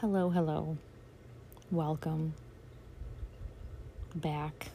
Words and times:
hello, 0.00 0.30
hello. 0.30 0.78
Welcome 1.70 2.32
back 4.14 4.68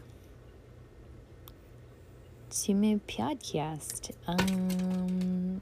to 2.52 2.76
my 2.76 3.00
podcast. 3.08 4.12
Um, 4.28 5.62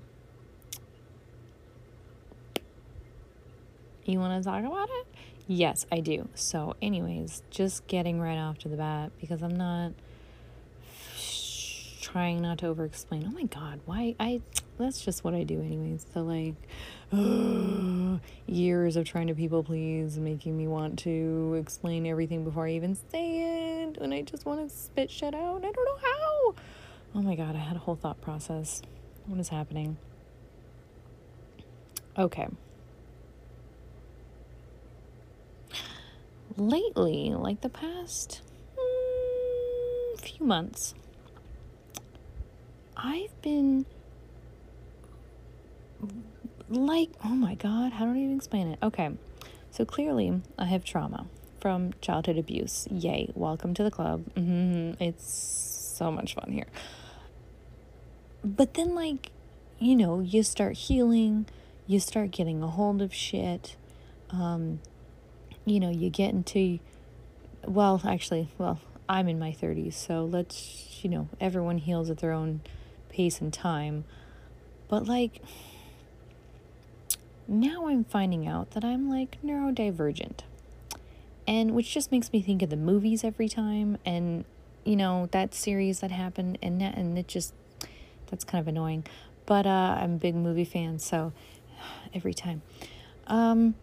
you 4.03 4.19
want 4.19 4.43
to 4.43 4.49
talk 4.49 4.65
about 4.65 4.89
it? 4.91 5.07
Yes, 5.47 5.85
I 5.89 6.01
do. 6.01 6.27
So, 6.35 6.75
anyways, 6.81 7.41
just 7.49 7.87
getting 7.87 8.19
right 8.19 8.37
off 8.37 8.57
to 8.59 8.67
the 8.67 8.75
bat 8.75 9.13
because 9.21 9.41
I'm 9.41 9.55
not 9.55 9.93
trying 12.03 12.41
not 12.41 12.57
to 12.59 12.67
over 12.67 12.83
explain. 12.83 13.23
Oh 13.25 13.31
my 13.31 13.43
god, 13.43 13.79
why 13.85 14.13
I 14.19 14.41
that's 14.77 15.01
just 15.01 15.23
what 15.23 15.33
I 15.33 15.43
do 15.43 15.59
anyways. 15.61 16.05
So 16.13 16.21
like 16.21 16.55
years 18.45 18.97
of 18.97 19.05
trying 19.05 19.27
to 19.27 19.33
people 19.33 19.63
please 19.63 20.19
making 20.19 20.57
me 20.57 20.67
want 20.67 20.99
to 20.99 21.57
explain 21.59 22.05
everything 22.05 22.43
before 22.43 22.67
I 22.67 22.71
even 22.71 22.97
say 23.09 23.83
it 23.83 23.97
and 23.99 24.13
I 24.13 24.21
just 24.21 24.45
want 24.45 24.69
to 24.69 24.75
spit 24.75 25.09
shit 25.09 25.33
out. 25.33 25.63
I 25.63 25.71
don't 25.71 25.75
know 25.75 25.97
how. 26.01 26.55
Oh 27.15 27.21
my 27.21 27.35
god, 27.35 27.55
I 27.55 27.59
had 27.59 27.77
a 27.77 27.79
whole 27.79 27.95
thought 27.95 28.19
process. 28.21 28.81
What 29.25 29.39
is 29.39 29.47
happening? 29.47 29.97
Okay. 32.17 32.47
Lately, 36.57 37.31
like 37.33 37.61
the 37.61 37.69
past 37.69 38.41
mm, 38.77 40.19
few 40.19 40.45
months, 40.45 40.93
I've 43.03 43.41
been 43.41 43.85
like, 46.69 47.09
oh 47.23 47.35
my 47.35 47.55
God, 47.55 47.91
how 47.91 48.05
do 48.05 48.13
I 48.13 48.17
even 48.17 48.37
explain 48.37 48.67
it? 48.67 48.79
Okay, 48.81 49.11
so 49.71 49.83
clearly 49.83 50.41
I 50.57 50.65
have 50.65 50.85
trauma 50.85 51.27
from 51.59 51.91
childhood 51.99 52.37
abuse. 52.37 52.87
Yay, 52.89 53.29
welcome 53.35 53.73
to 53.73 53.83
the 53.83 53.91
club. 53.91 54.23
Mm-hmm. 54.35 55.03
It's 55.03 55.25
so 55.97 56.11
much 56.11 56.35
fun 56.35 56.51
here. 56.53 56.67
But 58.41 58.75
then, 58.75 58.95
like, 58.95 59.31
you 59.79 59.97
know, 59.97 60.21
you 60.21 60.41
start 60.41 60.75
healing, 60.75 61.45
you 61.85 61.99
start 61.99 62.31
getting 62.31 62.63
a 62.63 62.67
hold 62.67 63.01
of 63.01 63.13
shit. 63.13 63.75
Um, 64.29 64.79
you 65.65 65.81
know, 65.81 65.89
you 65.89 66.09
get 66.09 66.33
into, 66.33 66.79
well, 67.65 68.01
actually, 68.05 68.47
well, 68.57 68.79
I'm 69.09 69.27
in 69.27 69.39
my 69.39 69.51
30s, 69.51 69.93
so 69.93 70.23
let's, 70.23 71.03
you 71.03 71.09
know, 71.09 71.27
everyone 71.41 71.79
heals 71.79 72.09
at 72.09 72.19
their 72.19 72.31
own 72.31 72.61
pace 73.13 73.39
and 73.39 73.53
time. 73.53 74.03
But, 74.89 75.07
like, 75.07 75.41
now 77.47 77.87
I'm 77.87 78.03
finding 78.03 78.47
out 78.47 78.71
that 78.71 78.83
I'm 78.83 79.09
like 79.09 79.37
neurodivergent. 79.45 80.39
And 81.47 81.71
which 81.71 81.93
just 81.93 82.11
makes 82.11 82.31
me 82.31 82.41
think 82.41 82.61
of 82.61 82.69
the 82.69 82.77
movies 82.77 83.23
every 83.23 83.49
time 83.49 83.97
and 84.05 84.45
you 84.85 84.95
know 84.95 85.27
that 85.31 85.53
series 85.53 85.99
that 85.99 86.11
happened 86.11 86.57
and 86.61 86.79
that, 86.81 86.95
and 86.95 87.17
it 87.17 87.27
just 87.27 87.53
that's 88.29 88.43
kind 88.43 88.61
of 88.61 88.67
annoying. 88.67 89.05
But 89.45 89.65
uh 89.65 89.97
I'm 89.99 90.13
a 90.13 90.17
big 90.17 90.35
movie 90.35 90.65
fan, 90.65 90.99
so 90.99 91.33
every 92.13 92.33
time. 92.33 92.61
Um 93.27 93.75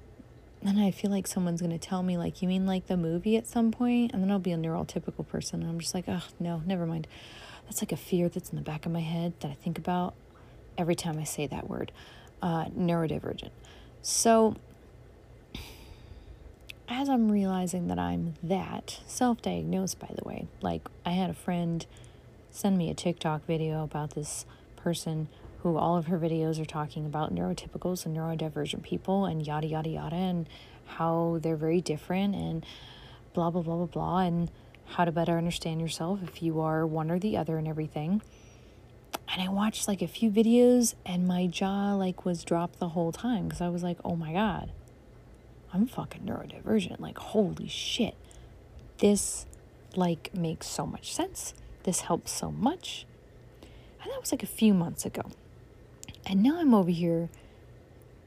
and 0.62 0.78
I 0.78 0.90
feel 0.90 1.10
like 1.10 1.26
someone's 1.26 1.60
gonna 1.60 1.78
tell 1.78 2.02
me 2.02 2.16
like 2.16 2.42
you 2.42 2.48
mean 2.48 2.66
like 2.66 2.86
the 2.86 2.96
movie 2.96 3.36
at 3.36 3.46
some 3.46 3.70
point 3.70 4.12
and 4.12 4.22
then 4.22 4.30
I'll 4.30 4.38
be 4.38 4.52
a 4.52 4.56
neurotypical 4.58 5.26
person 5.26 5.62
and 5.62 5.70
I'm 5.70 5.80
just 5.80 5.94
like, 5.94 6.04
oh 6.08 6.22
no, 6.38 6.62
never 6.66 6.86
mind. 6.86 7.06
That's 7.70 7.82
like 7.82 7.92
a 7.92 7.96
fear 7.96 8.28
that's 8.28 8.50
in 8.50 8.56
the 8.56 8.62
back 8.62 8.84
of 8.84 8.90
my 8.90 9.00
head 9.00 9.32
that 9.38 9.48
I 9.52 9.54
think 9.54 9.78
about 9.78 10.14
every 10.76 10.96
time 10.96 11.20
I 11.20 11.22
say 11.22 11.46
that 11.46 11.70
word 11.70 11.92
uh, 12.42 12.64
neurodivergent. 12.64 13.50
So, 14.02 14.56
as 16.88 17.08
I'm 17.08 17.30
realizing 17.30 17.86
that 17.86 17.96
I'm 17.96 18.34
that, 18.42 18.98
self 19.06 19.40
diagnosed, 19.40 20.00
by 20.00 20.08
the 20.12 20.28
way, 20.28 20.48
like 20.60 20.88
I 21.06 21.10
had 21.12 21.30
a 21.30 21.34
friend 21.34 21.86
send 22.50 22.76
me 22.76 22.90
a 22.90 22.94
TikTok 22.94 23.46
video 23.46 23.84
about 23.84 24.16
this 24.16 24.46
person 24.74 25.28
who 25.62 25.76
all 25.76 25.96
of 25.96 26.06
her 26.06 26.18
videos 26.18 26.60
are 26.60 26.64
talking 26.64 27.06
about 27.06 27.32
neurotypicals 27.32 28.04
and 28.04 28.16
neurodivergent 28.16 28.82
people 28.82 29.26
and 29.26 29.46
yada, 29.46 29.68
yada, 29.68 29.90
yada, 29.90 30.16
and 30.16 30.48
how 30.86 31.38
they're 31.40 31.54
very 31.54 31.80
different 31.80 32.34
and 32.34 32.66
blah, 33.32 33.48
blah, 33.48 33.62
blah, 33.62 33.76
blah, 33.76 33.86
blah, 33.86 34.18
and 34.18 34.50
how 34.90 35.04
to 35.04 35.12
better 35.12 35.38
understand 35.38 35.80
yourself 35.80 36.20
if 36.22 36.42
you 36.42 36.60
are 36.60 36.86
one 36.86 37.10
or 37.10 37.18
the 37.18 37.36
other 37.36 37.58
and 37.58 37.66
everything 37.66 38.22
and 39.32 39.40
I 39.40 39.48
watched 39.48 39.86
like 39.86 40.02
a 40.02 40.08
few 40.08 40.30
videos 40.30 40.94
and 41.06 41.26
my 41.26 41.46
jaw 41.46 41.94
like 41.94 42.24
was 42.24 42.42
dropped 42.42 42.78
the 42.80 42.90
whole 42.90 43.12
time 43.12 43.44
because 43.44 43.60
I 43.60 43.68
was 43.68 43.82
like, 43.82 43.98
oh 44.04 44.16
my 44.16 44.32
God, 44.32 44.72
I'm 45.72 45.86
fucking 45.86 46.22
neurodivergent. 46.22 46.98
Like, 46.98 47.18
holy 47.18 47.68
shit. 47.68 48.16
This 48.98 49.46
like 49.94 50.34
makes 50.34 50.66
so 50.66 50.84
much 50.84 51.14
sense. 51.14 51.54
This 51.84 52.02
helps 52.02 52.32
so 52.32 52.50
much. 52.50 53.06
And 54.02 54.10
that 54.10 54.20
was 54.20 54.32
like 54.32 54.42
a 54.42 54.46
few 54.46 54.74
months 54.74 55.06
ago. 55.06 55.22
And 56.26 56.42
now 56.42 56.58
I'm 56.58 56.74
over 56.74 56.90
here 56.90 57.28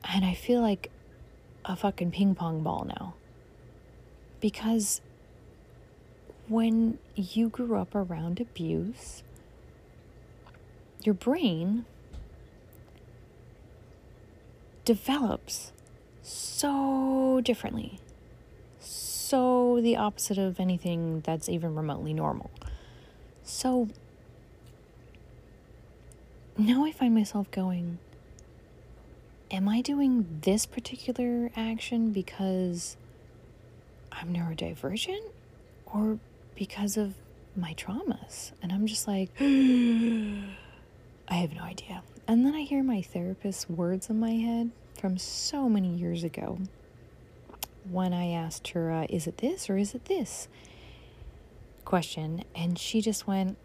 and 0.06 0.24
I 0.24 0.34
feel 0.34 0.62
like 0.62 0.90
a 1.66 1.75
fucking 1.75 2.12
ping 2.12 2.34
pong 2.34 2.63
ball 2.63 2.85
now. 2.85 3.16
Because 4.40 5.01
when 6.48 7.00
you 7.16 7.50
grew 7.50 7.78
up 7.78 7.96
around 7.96 8.40
abuse, 8.40 9.24
your 11.04 11.16
brain 11.16 11.86
develops 14.86 15.72
so 16.22 17.42
differently. 17.44 18.00
So 18.80 19.80
the 19.81 19.96
opposite 19.96 20.38
of 20.38 20.59
anything 20.59 21.22
that's 21.22 21.50
even 21.50 21.76
remotely 21.76 22.14
normal. 22.14 22.52
So 23.44 23.90
now 26.58 26.86
I 26.86 26.92
find 26.92 27.16
myself 27.16 27.50
going, 27.52 28.00
Am 29.52 29.70
I 29.70 29.81
doing 29.81 30.40
this 30.42 30.66
particular 30.66 31.52
action 31.56 32.12
because 32.12 32.98
I'm 34.12 34.34
neurodivergent 34.34 35.22
or 35.86 36.18
because 36.56 36.97
of 36.97 37.14
my 37.56 37.74
traumas? 37.74 38.52
And 38.62 38.72
I'm 38.72 38.86
just 38.88 39.08
like, 39.08 39.30
I 39.40 41.36
have 41.36 41.53
no 41.53 41.64
idea. 41.64 42.03
And 42.28 42.46
then 42.46 42.56
I 42.56 42.62
hear 42.62 42.84
my 42.84 43.02
therapist's 43.02 43.69
words 43.69 44.09
in 44.09 44.19
my 44.19 44.31
head 44.31 44.72
from 45.00 45.18
so 45.18 45.68
many 45.68 45.96
years 45.96 46.24
ago 46.24 46.59
when 47.90 48.13
I 48.13 48.30
asked 48.31 48.69
her, 48.69 48.92
uh, 48.92 49.06
Is 49.09 49.28
it 49.28 49.38
this 49.40 49.69
or 49.69 49.78
is 49.78 49.94
it 49.94 50.06
this? 50.06 50.47
question. 51.86 52.44
And 52.56 52.80
she 52.80 53.02
just 53.02 53.28
went, 53.28 53.58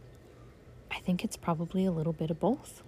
I 0.90 0.98
think 0.98 1.24
it's 1.24 1.36
probably 1.36 1.84
a 1.84 1.92
little 1.92 2.12
bit 2.12 2.30
of 2.30 2.40
both. 2.40 2.82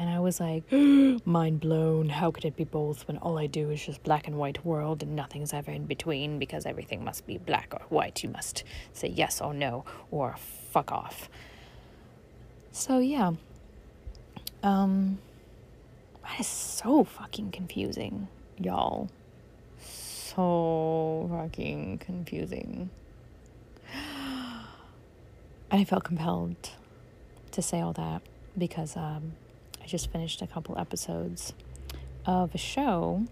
And 0.00 0.08
I 0.08 0.18
was 0.18 0.40
like, 0.40 0.64
mind 1.26 1.60
blown. 1.60 2.08
How 2.08 2.30
could 2.30 2.46
it 2.46 2.56
be 2.56 2.64
both 2.64 3.06
when 3.06 3.18
all 3.18 3.38
I 3.38 3.46
do 3.46 3.70
is 3.70 3.84
just 3.84 4.02
black 4.02 4.26
and 4.26 4.38
white 4.38 4.64
world 4.64 5.02
and 5.02 5.14
nothing's 5.14 5.52
ever 5.52 5.70
in 5.70 5.84
between 5.84 6.38
because 6.38 6.64
everything 6.64 7.04
must 7.04 7.26
be 7.26 7.36
black 7.36 7.74
or 7.74 7.82
white? 7.90 8.22
You 8.22 8.30
must 8.30 8.64
say 8.94 9.08
yes 9.08 9.42
or 9.42 9.52
no 9.52 9.84
or 10.10 10.36
fuck 10.70 10.90
off. 10.90 11.28
So, 12.72 12.98
yeah, 12.98 13.32
um, 14.62 15.18
that 16.22 16.40
is 16.40 16.46
so 16.46 17.04
fucking 17.04 17.50
confusing, 17.50 18.28
y'all. 18.58 19.10
So 19.78 21.28
fucking 21.30 21.98
confusing. 21.98 22.88
And 25.72 25.80
I 25.80 25.84
felt 25.84 26.02
compelled 26.02 26.70
to 27.52 27.62
say 27.62 27.80
all 27.80 27.92
that 27.92 28.22
because 28.58 28.96
um, 28.96 29.34
I 29.82 29.86
just 29.86 30.10
finished 30.12 30.42
a 30.42 30.46
couple 30.46 30.78
episodes 30.78 31.52
of 32.26 32.54
a 32.54 32.58
show 32.58 33.26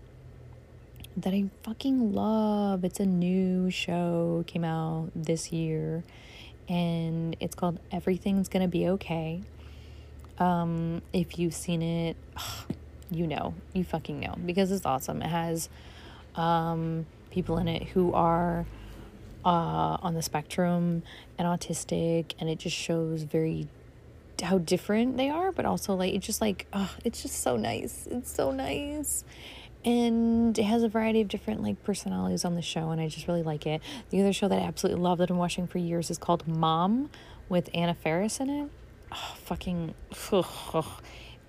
that 1.16 1.34
I 1.34 1.44
fucking 1.62 2.12
love. 2.12 2.84
It's 2.84 3.00
a 3.00 3.06
new 3.06 3.70
show, 3.70 4.44
came 4.46 4.64
out 4.64 5.10
this 5.14 5.52
year, 5.52 6.04
and 6.68 7.36
it's 7.40 7.54
called 7.54 7.80
Everything's 7.90 8.48
Gonna 8.48 8.68
Be 8.68 8.88
Okay. 8.88 9.42
Um, 10.38 11.02
if 11.12 11.38
you've 11.38 11.54
seen 11.54 11.82
it, 11.82 12.16
you 13.10 13.26
know, 13.26 13.54
you 13.72 13.84
fucking 13.84 14.20
know 14.20 14.34
because 14.44 14.70
it's 14.70 14.86
awesome. 14.86 15.22
It 15.22 15.28
has 15.28 15.68
um, 16.36 17.06
people 17.30 17.58
in 17.58 17.68
it 17.68 17.84
who 17.84 18.12
are 18.12 18.66
uh, 19.44 19.96
on 20.02 20.14
the 20.14 20.22
spectrum 20.22 21.02
and 21.38 21.48
autistic, 21.48 22.34
and 22.38 22.48
it 22.48 22.58
just 22.58 22.76
shows 22.76 23.22
very 23.22 23.66
how 24.40 24.58
different 24.58 25.16
they 25.16 25.30
are, 25.30 25.52
but 25.52 25.64
also 25.64 25.94
like 25.94 26.14
it's 26.14 26.26
just 26.26 26.40
like 26.40 26.66
oh, 26.72 26.94
it's 27.04 27.22
just 27.22 27.40
so 27.42 27.56
nice. 27.56 28.06
It's 28.10 28.34
so 28.34 28.50
nice. 28.50 29.24
And 29.84 30.58
it 30.58 30.64
has 30.64 30.82
a 30.82 30.88
variety 30.88 31.20
of 31.20 31.28
different 31.28 31.62
like 31.62 31.82
personalities 31.84 32.44
on 32.44 32.54
the 32.54 32.62
show, 32.62 32.90
and 32.90 33.00
I 33.00 33.08
just 33.08 33.28
really 33.28 33.42
like 33.42 33.66
it. 33.66 33.80
The 34.10 34.20
other 34.20 34.32
show 34.32 34.48
that 34.48 34.58
I 34.58 34.62
absolutely 34.62 35.02
love 35.02 35.18
that 35.18 35.30
I'm 35.30 35.38
watching 35.38 35.66
for 35.66 35.78
years 35.78 36.10
is 36.10 36.18
called 36.18 36.46
Mom 36.48 37.10
with 37.48 37.70
Anna 37.72 37.94
Faris 37.94 38.40
in 38.40 38.50
it 38.50 38.70
oh, 39.12 39.34
fucking, 39.44 39.94
oh, 40.32 40.98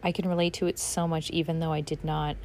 I 0.03 0.11
can 0.11 0.27
relate 0.27 0.53
to 0.55 0.67
it 0.67 0.79
so 0.79 1.07
much, 1.07 1.29
even 1.31 1.59
though 1.59 1.71
I 1.71 1.81
did 1.81 2.03
not 2.03 2.37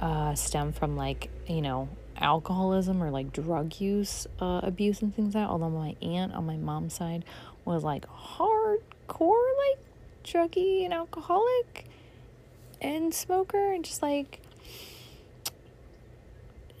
uh, 0.00 0.34
stem 0.34 0.72
from 0.72 0.96
like, 0.96 1.30
you 1.46 1.62
know, 1.62 1.88
alcoholism 2.16 3.02
or 3.02 3.10
like 3.10 3.32
drug 3.32 3.80
use 3.80 4.26
uh, 4.40 4.60
abuse 4.62 5.02
and 5.02 5.14
things 5.14 5.34
like 5.34 5.44
that. 5.44 5.50
Although 5.50 5.70
my 5.70 5.96
aunt 6.02 6.32
on 6.34 6.46
my 6.46 6.56
mom's 6.56 6.94
side 6.94 7.24
was 7.64 7.84
like 7.84 8.04
hardcore, 9.12 9.58
like 9.68 9.78
druggy 10.24 10.84
and 10.84 10.92
alcoholic 10.92 11.84
and 12.80 13.14
smoker, 13.14 13.72
and 13.72 13.84
just 13.84 14.02
like 14.02 14.40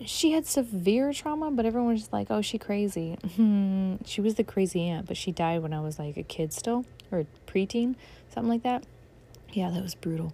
she 0.04 0.32
had 0.32 0.46
severe 0.46 1.12
trauma, 1.12 1.50
but 1.50 1.64
everyone 1.64 1.92
was 1.92 2.12
like, 2.12 2.28
oh, 2.30 2.42
she 2.42 2.58
crazy. 2.58 3.16
she 4.04 4.20
was 4.20 4.34
the 4.34 4.44
crazy 4.44 4.82
aunt, 4.82 5.06
but 5.06 5.16
she 5.16 5.30
died 5.30 5.62
when 5.62 5.72
I 5.72 5.80
was 5.80 5.98
like 5.98 6.16
a 6.16 6.22
kid 6.22 6.52
still, 6.52 6.84
or 7.10 7.26
preteen, 7.46 7.94
something 8.34 8.50
like 8.50 8.62
that. 8.62 8.84
Yeah, 9.52 9.70
that 9.70 9.82
was 9.82 9.94
brutal. 9.94 10.32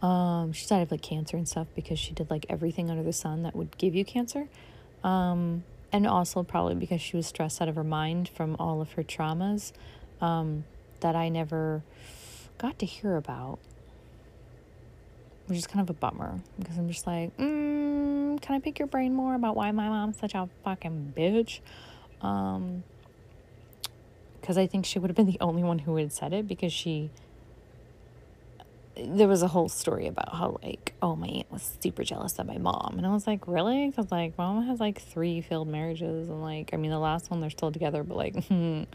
Um, 0.00 0.52
she 0.52 0.66
died 0.66 0.82
of 0.82 0.90
like 0.90 1.02
cancer 1.02 1.36
and 1.36 1.46
stuff 1.46 1.66
because 1.74 1.98
she 1.98 2.14
did 2.14 2.30
like 2.30 2.46
everything 2.48 2.90
under 2.90 3.02
the 3.02 3.12
sun 3.12 3.42
that 3.42 3.54
would 3.54 3.76
give 3.76 3.94
you 3.94 4.04
cancer. 4.04 4.48
Um, 5.04 5.64
and 5.92 6.06
also 6.06 6.42
probably 6.42 6.76
because 6.76 7.02
she 7.02 7.16
was 7.16 7.26
stressed 7.26 7.60
out 7.60 7.68
of 7.68 7.74
her 7.74 7.84
mind 7.84 8.28
from 8.28 8.56
all 8.58 8.80
of 8.80 8.92
her 8.92 9.02
traumas 9.02 9.72
um, 10.20 10.64
that 11.00 11.16
I 11.16 11.28
never 11.28 11.82
got 12.58 12.78
to 12.80 12.86
hear 12.86 13.16
about, 13.16 13.58
which 15.46 15.58
is 15.58 15.66
kind 15.66 15.80
of 15.80 15.90
a 15.90 15.98
bummer 15.98 16.40
because 16.58 16.76
I'm 16.78 16.88
just 16.88 17.06
like, 17.06 17.36
mm, 17.36 18.40
can 18.40 18.56
I 18.56 18.58
pick 18.58 18.78
your 18.78 18.88
brain 18.88 19.14
more 19.14 19.34
about 19.34 19.56
why 19.56 19.70
my 19.72 19.88
mom's 19.88 20.18
such 20.18 20.34
a 20.34 20.48
fucking 20.64 21.14
bitch? 21.16 21.60
Um, 22.22 22.84
because 24.40 24.56
I 24.56 24.66
think 24.66 24.86
she 24.86 24.98
would 24.98 25.10
have 25.10 25.16
been 25.16 25.26
the 25.26 25.38
only 25.40 25.62
one 25.62 25.80
who 25.80 25.96
had 25.96 26.12
said 26.12 26.32
it 26.32 26.48
because 26.48 26.72
she 26.72 27.10
there 29.04 29.28
was 29.28 29.42
a 29.42 29.48
whole 29.48 29.68
story 29.68 30.06
about 30.06 30.34
how 30.34 30.58
like 30.62 30.94
oh 31.02 31.16
my 31.16 31.26
aunt 31.26 31.50
was 31.50 31.76
super 31.80 32.04
jealous 32.04 32.38
of 32.38 32.46
my 32.46 32.58
mom. 32.58 32.94
And 32.96 33.06
i 33.06 33.10
was 33.10 33.26
like 33.26 33.46
really? 33.46 33.88
Because 33.88 34.10
like 34.10 34.36
mom 34.38 34.66
has 34.66 34.80
like 34.80 35.00
three 35.00 35.40
failed 35.40 35.68
marriages 35.68 36.28
and 36.28 36.42
like 36.42 36.70
i 36.72 36.76
mean 36.76 36.90
the 36.90 36.98
last 36.98 37.30
one 37.30 37.40
they're 37.40 37.50
still 37.50 37.72
together 37.72 38.02
but 38.02 38.16
like 38.16 38.34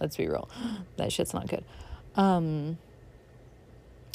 let's 0.00 0.16
be 0.16 0.26
real 0.28 0.48
that 0.96 1.12
shit's 1.12 1.34
not 1.34 1.48
good. 1.48 1.64
Um 2.16 2.78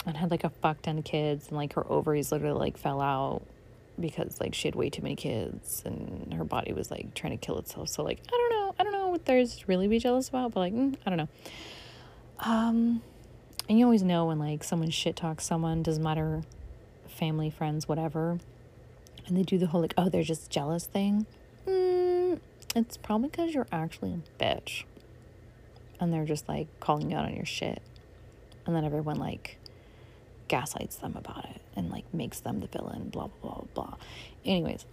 and 0.05 0.15
had 0.15 0.31
like 0.31 0.43
a 0.43 0.49
fuck 0.49 0.81
ton 0.81 0.97
of 0.97 1.03
kids 1.03 1.49
and 1.49 1.57
like 1.57 1.73
her 1.73 1.89
ovaries 1.91 2.31
literally 2.31 2.57
like 2.57 2.77
fell 2.77 3.01
out 3.01 3.41
because 3.99 4.39
like 4.39 4.53
she 4.53 4.67
had 4.67 4.75
way 4.75 4.89
too 4.89 5.01
many 5.01 5.15
kids 5.15 5.83
and 5.85 6.33
her 6.33 6.45
body 6.45 6.71
was 6.71 6.89
like 6.89 7.13
trying 7.13 7.37
to 7.37 7.45
kill 7.45 7.57
itself. 7.57 7.89
So 7.89 8.03
like 8.03 8.19
i 8.27 8.31
don't 8.31 8.49
know 8.49 8.75
i 8.79 8.83
don't 8.83 8.93
know 8.93 9.09
what 9.09 9.25
there's 9.25 9.67
really 9.67 9.87
be 9.87 9.99
jealous 9.99 10.29
about 10.29 10.53
but 10.53 10.59
like 10.59 10.73
mm, 10.73 10.95
i 11.05 11.09
don't 11.09 11.17
know. 11.17 11.27
Um 12.39 13.01
and 13.69 13.77
you 13.77 13.85
always 13.85 14.01
know 14.01 14.25
when 14.25 14.39
like 14.39 14.63
someone 14.63 14.89
shit 14.89 15.15
talks 15.15 15.45
someone, 15.45 15.83
doesn't 15.83 16.03
matter 16.03 16.41
family, 17.07 17.51
friends, 17.51 17.87
whatever, 17.87 18.39
and 19.27 19.37
they 19.37 19.43
do 19.43 19.59
the 19.59 19.67
whole 19.67 19.81
like, 19.81 19.93
oh, 19.97 20.09
they're 20.09 20.23
just 20.23 20.49
jealous 20.49 20.85
thing. 20.85 21.27
Mm, 21.67 22.39
it's 22.75 22.97
probably 22.97 23.29
because 23.29 23.53
you're 23.53 23.67
actually 23.71 24.13
a 24.13 24.43
bitch. 24.43 24.83
And 25.99 26.11
they're 26.11 26.25
just 26.25 26.49
like 26.49 26.67
calling 26.79 27.11
you 27.11 27.17
out 27.17 27.25
on 27.25 27.35
your 27.35 27.45
shit. 27.45 27.81
And 28.65 28.75
then 28.75 28.85
everyone 28.85 29.17
like 29.17 29.57
gaslights 30.47 30.95
them 30.95 31.15
about 31.15 31.45
it 31.45 31.61
and 31.75 31.91
like 31.91 32.11
makes 32.11 32.39
them 32.39 32.61
the 32.61 32.67
villain, 32.67 33.09
blah, 33.09 33.27
blah, 33.41 33.51
blah, 33.51 33.63
blah. 33.73 33.93
Anyways. 34.45 34.85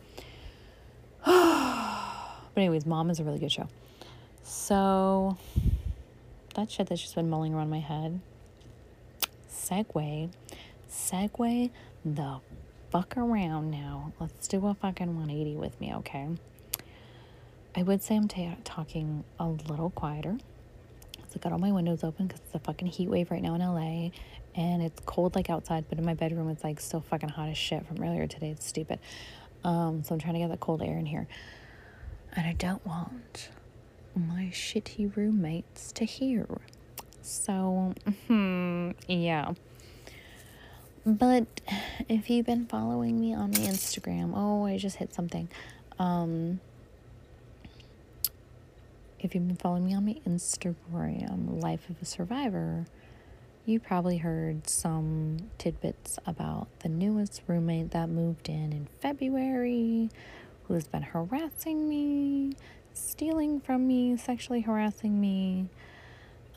but, 1.25 2.57
anyways, 2.57 2.85
Mom 2.85 3.09
is 3.09 3.21
a 3.21 3.25
really 3.25 3.39
good 3.39 3.53
show. 3.53 3.69
So, 4.43 5.37
that 6.55 6.71
shit 6.71 6.89
that's 6.89 7.01
just 7.01 7.15
been 7.15 7.31
mulling 7.31 7.55
around 7.55 7.71
my 7.71 7.81
head 7.81 8.21
segue, 9.69 10.31
segue 10.91 11.71
the 12.05 12.41
fuck 12.91 13.17
around 13.17 13.71
now. 13.71 14.13
Let's 14.21 14.47
do 14.47 14.67
a 14.67 14.75
fucking 14.75 15.17
180 15.17 15.57
with 15.57 15.81
me, 15.81 15.95
okay? 15.95 16.29
I 17.75 17.83
would 17.83 18.03
say 18.03 18.17
I'm 18.17 18.29
talking 18.29 19.25
a 19.39 19.49
little 19.49 19.91
quieter. 19.91 20.39
So 21.29 21.33
I 21.37 21.39
got 21.39 21.53
all 21.53 21.59
my 21.59 21.73
windows 21.73 22.05
open 22.05 22.27
because 22.27 22.41
it's 22.47 22.55
a 22.55 22.59
fucking 22.61 22.89
heat 22.89 23.09
wave 23.09 23.31
right 23.31 23.43
now 23.43 23.55
in 23.55 23.61
LA 23.61 24.11
and 24.55 24.83
it's 24.83 25.01
cold 25.05 25.35
like 25.35 25.51
outside, 25.51 25.85
but 25.89 25.99
in 25.99 26.05
my 26.05 26.15
bedroom 26.15 26.49
it's 26.49 26.65
like 26.65 26.81
still 26.81 27.01
fucking 27.01 27.29
hot 27.29 27.49
as 27.49 27.59
shit 27.59 27.87
from 27.87 28.03
earlier 28.03 28.27
today. 28.27 28.51
It's 28.51 28.67
stupid. 28.67 28.99
Um, 29.65 30.05
so 30.05 30.15
I'm 30.15 30.21
trying 30.21 30.35
to 30.35 30.41
get 30.41 30.51
the 30.51 30.57
cold 30.57 30.83
air 30.83 30.97
in 30.97 31.07
here. 31.07 31.27
And 32.35 32.47
I 32.47 32.53
don't 32.53 32.85
want 32.87 33.51
my 34.15 34.51
shitty 34.53 35.15
roommates 35.17 35.93
to 35.93 36.05
hear. 36.05 36.47
So, 37.27 37.93
hmm, 38.29 38.93
yeah. 39.09 39.55
But 41.05 41.47
if 42.09 42.31
you've 42.31 42.47
been 42.47 42.67
following 42.67 43.21
me 43.21 43.35
on 43.35 43.51
my 43.51 43.59
Instagram, 43.59 44.33
oh, 44.37 44.65
I 44.65 44.79
just 44.79 44.97
hit 44.99 45.13
something. 45.13 45.49
Um, 45.99 46.61
if 49.19 49.35
you've 49.35 49.49
been 49.49 49.57
following 49.57 49.87
me 49.87 49.95
on 49.95 50.07
my 50.07 50.21
Instagram, 50.25 51.61
Life 51.61 51.91
of 51.91 52.01
a 52.01 52.05
Survivor, 52.05 52.87
you 53.65 53.81
probably 53.81 54.19
heard 54.19 54.69
some 54.71 55.39
tidbits 55.59 56.21
about 56.27 56.69
the 56.81 56.89
newest 56.89 57.43
roommate 57.49 57.91
that 57.91 58.09
moved 58.09 58.49
in 58.49 58.73
in 58.73 58.87
February 59.01 60.11
who's 60.69 60.87
been 60.87 61.03
harassing 61.03 61.89
me, 61.89 62.53
stealing 62.95 63.59
from 63.61 63.89
me, 63.89 64.17
sexually 64.17 64.61
harassing 64.61 65.21
me 65.21 65.69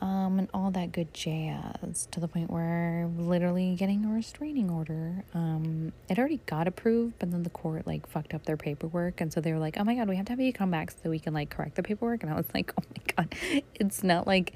um, 0.00 0.38
and 0.38 0.48
all 0.54 0.70
that 0.70 0.92
good 0.92 1.12
jazz 1.12 2.08
to 2.10 2.20
the 2.20 2.28
point 2.28 2.50
where 2.50 3.08
literally 3.18 3.74
getting 3.74 4.04
a 4.06 4.08
restraining 4.08 4.70
order. 4.70 5.24
Um, 5.34 5.92
it 6.08 6.18
already 6.18 6.40
got 6.46 6.66
approved, 6.66 7.14
but 7.18 7.30
then 7.30 7.42
the 7.42 7.50
court 7.50 7.86
like 7.86 8.06
fucked 8.06 8.32
up 8.32 8.46
their 8.46 8.56
paperwork, 8.56 9.20
and 9.20 9.32
so 9.32 9.40
they 9.40 9.52
were 9.52 9.58
like, 9.58 9.76
"Oh 9.78 9.84
my 9.84 9.94
god, 9.94 10.08
we 10.08 10.16
have 10.16 10.26
to 10.26 10.32
have 10.32 10.40
you 10.40 10.52
come 10.52 10.70
back 10.70 10.90
so 10.90 11.10
we 11.10 11.18
can 11.18 11.34
like 11.34 11.50
correct 11.50 11.74
the 11.76 11.82
paperwork." 11.82 12.22
And 12.22 12.32
I 12.32 12.36
was 12.36 12.46
like, 12.54 12.72
"Oh 12.78 12.84
my 12.96 13.14
god, 13.14 13.62
it's 13.74 14.02
not 14.02 14.26
like, 14.26 14.54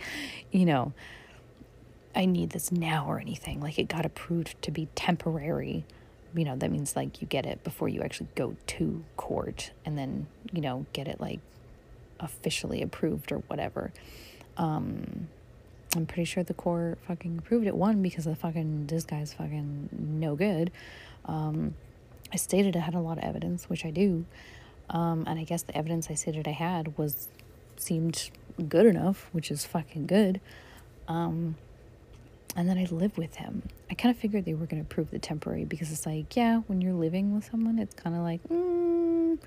you 0.50 0.64
know." 0.64 0.92
I 2.16 2.26
need 2.26 2.50
this 2.50 2.70
now 2.70 3.06
or 3.08 3.18
anything. 3.18 3.60
Like 3.60 3.76
it 3.76 3.88
got 3.88 4.06
approved 4.06 4.62
to 4.62 4.70
be 4.70 4.86
temporary. 4.94 5.84
You 6.32 6.44
know, 6.44 6.54
that 6.56 6.70
means 6.70 6.94
like 6.94 7.20
you 7.20 7.26
get 7.26 7.44
it 7.44 7.64
before 7.64 7.88
you 7.88 8.02
actually 8.02 8.28
go 8.36 8.54
to 8.68 9.04
court 9.16 9.72
and 9.84 9.98
then, 9.98 10.28
you 10.52 10.60
know, 10.60 10.86
get 10.92 11.08
it 11.08 11.20
like 11.20 11.40
officially 12.20 12.82
approved 12.82 13.32
or 13.32 13.38
whatever. 13.48 13.92
Um, 14.56 15.28
I'm 15.96 16.06
pretty 16.06 16.24
sure 16.24 16.42
the 16.42 16.54
court 16.54 16.98
fucking 17.06 17.38
approved 17.38 17.66
it. 17.66 17.76
One, 17.76 18.02
because 18.02 18.24
the 18.24 18.34
fucking, 18.34 18.86
this 18.86 19.04
guy's 19.04 19.32
fucking 19.32 19.90
no 19.92 20.34
good. 20.34 20.70
Um, 21.26 21.74
I 22.32 22.36
stated 22.36 22.76
I 22.76 22.80
had 22.80 22.94
a 22.94 23.00
lot 23.00 23.18
of 23.18 23.24
evidence, 23.24 23.70
which 23.70 23.84
I 23.84 23.90
do. 23.90 24.24
Um, 24.90 25.24
and 25.26 25.38
I 25.38 25.44
guess 25.44 25.62
the 25.62 25.76
evidence 25.76 26.10
I 26.10 26.14
stated 26.14 26.48
I 26.48 26.52
had 26.52 26.98
was, 26.98 27.28
seemed 27.76 28.30
good 28.68 28.86
enough, 28.86 29.28
which 29.32 29.50
is 29.50 29.64
fucking 29.64 30.06
good. 30.06 30.40
Um, 31.08 31.56
and 32.56 32.68
then 32.68 32.78
I 32.78 32.84
live 32.90 33.16
with 33.18 33.36
him. 33.36 33.62
I 33.90 33.94
kind 33.94 34.14
of 34.14 34.20
figured 34.20 34.44
they 34.44 34.54
were 34.54 34.66
going 34.66 34.82
to 34.82 34.88
approve 34.88 35.10
the 35.10 35.18
temporary 35.18 35.64
because 35.64 35.90
it's 35.90 36.06
like, 36.06 36.36
yeah, 36.36 36.58
when 36.66 36.80
you're 36.80 36.92
living 36.92 37.34
with 37.34 37.48
someone, 37.50 37.78
it's 37.78 37.94
kind 37.94 38.14
of 38.14 38.22
like, 38.22 38.42
mm, 38.48 39.38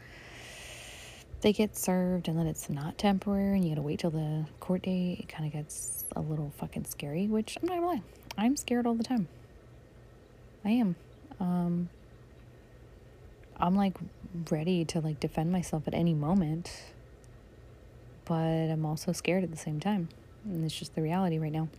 they 1.41 1.53
get 1.53 1.77
served 1.77 2.27
and 2.27 2.38
then 2.38 2.48
it's 2.48 2.70
not 2.70 2.98
temporary 2.98 3.58
and 3.58 3.63
you 3.63 3.72
gotta 3.72 3.82
wait 3.82 4.00
till 4.00 4.12
the 4.12 4.46
court 4.60 4.84
date, 4.84 5.20
it 5.20 5.29
kind 5.29 5.46
of 5.46 5.53
gets 5.53 6.06
a 6.15 6.22
little 6.22 6.51
fucking 6.58 6.86
scary, 6.86 7.27
which 7.27 7.58
I'm 7.62 7.67
not 7.67 7.75
gonna 7.75 7.88
lie, 7.88 8.01
I'm 8.38 8.56
scared 8.56 8.86
all 8.88 8.96
the 8.96 9.03
time. 9.03 9.27
I 10.65 10.72
am. 10.72 10.96
Um, 11.39 11.89
I'm 13.58 13.75
like 13.75 13.96
ready 14.51 14.86
to 14.86 15.00
like 15.00 15.20
defend 15.20 15.51
myself 15.51 15.88
at 15.88 15.94
any 15.94 16.13
moment, 16.13 16.72
but 18.25 18.36
I'm 18.36 18.86
also 18.86 19.12
scared 19.12 19.44
at 19.44 19.51
the 19.51 19.58
same 19.58 19.79
time. 19.79 20.10
And 20.44 20.63
it's 20.65 20.75
just 20.75 20.96
the 20.96 21.01
reality 21.01 21.39
right 21.39 21.51
now. 21.51 21.70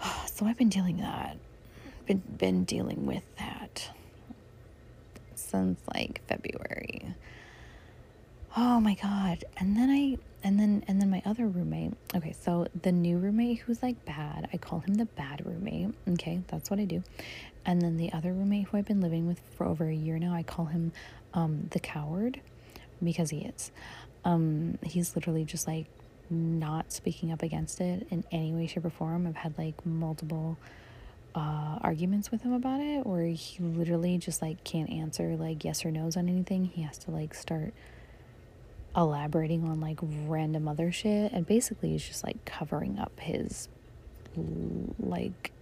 So 0.26 0.46
I've 0.46 0.56
been 0.56 0.70
dealing 0.70 0.96
that. 0.98 1.36
Been 2.06 2.22
been 2.38 2.64
dealing 2.64 3.04
with 3.04 3.24
that 3.38 3.90
since 5.34 5.78
like 5.94 6.22
February 6.26 7.14
oh 8.56 8.80
my 8.80 8.94
god. 8.94 9.44
And 9.58 9.76
then 9.76 9.90
i 9.90 10.18
and 10.42 10.58
then 10.58 10.82
and 10.88 11.00
then 11.00 11.10
my 11.10 11.22
other 11.24 11.46
roommate. 11.46 11.92
Okay 12.14 12.34
so 12.40 12.66
the 12.82 12.92
new 12.92 13.18
roommate 13.18 13.60
who's 13.60 13.82
like 13.82 14.04
bad 14.04 14.48
i 14.52 14.56
call 14.56 14.80
him 14.80 14.94
the 14.94 15.04
bad 15.06 15.44
roommate. 15.44 15.94
Okay 16.08 16.42
that's 16.48 16.70
what 16.70 16.80
i 16.80 16.84
do. 16.84 17.02
And 17.64 17.80
then 17.82 17.96
the 17.96 18.12
other 18.12 18.32
roommate 18.32 18.68
who 18.68 18.78
i've 18.78 18.86
been 18.86 19.00
living 19.00 19.26
with 19.26 19.40
for 19.56 19.66
over 19.66 19.88
a 19.88 19.94
year 19.94 20.18
now 20.18 20.34
i 20.34 20.42
call 20.42 20.66
him 20.66 20.92
um 21.34 21.68
the 21.70 21.80
coward 21.80 22.40
because 23.02 23.30
he 23.30 23.38
is. 23.40 23.70
Um 24.24 24.78
he's 24.82 25.14
literally 25.14 25.44
just 25.44 25.66
like 25.66 25.86
not 26.30 26.92
speaking 26.92 27.32
up 27.32 27.42
against 27.42 27.80
it 27.80 28.06
in 28.10 28.24
any 28.30 28.52
way 28.52 28.66
shape 28.66 28.84
or 28.84 28.90
form. 28.90 29.26
I've 29.26 29.36
had 29.36 29.58
like 29.58 29.84
multiple 29.84 30.56
uh, 31.34 31.78
arguments 31.80 32.30
with 32.30 32.42
him 32.42 32.52
about 32.52 32.80
it 32.80 33.06
where 33.06 33.26
he 33.26 33.62
literally 33.62 34.18
just 34.18 34.42
like 34.42 34.62
can't 34.64 34.90
answer 34.90 35.36
like 35.36 35.64
yes 35.64 35.84
or 35.84 35.90
no's 35.90 36.16
on 36.16 36.28
anything. 36.28 36.64
He 36.66 36.82
has 36.82 36.98
to 36.98 37.10
like 37.10 37.34
start 37.34 37.72
elaborating 38.96 39.64
on 39.64 39.80
like 39.80 39.98
random 40.02 40.66
other 40.66 40.90
shit 40.90 41.32
and 41.32 41.46
basically 41.46 41.90
he's 41.90 42.06
just 42.06 42.24
like 42.24 42.44
covering 42.44 42.98
up 42.98 43.18
his 43.20 43.68
like 44.98 45.52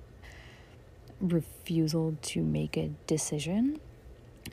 refusal 1.21 2.17
to 2.23 2.43
make 2.43 2.77
a 2.77 2.91
decision. 3.07 3.81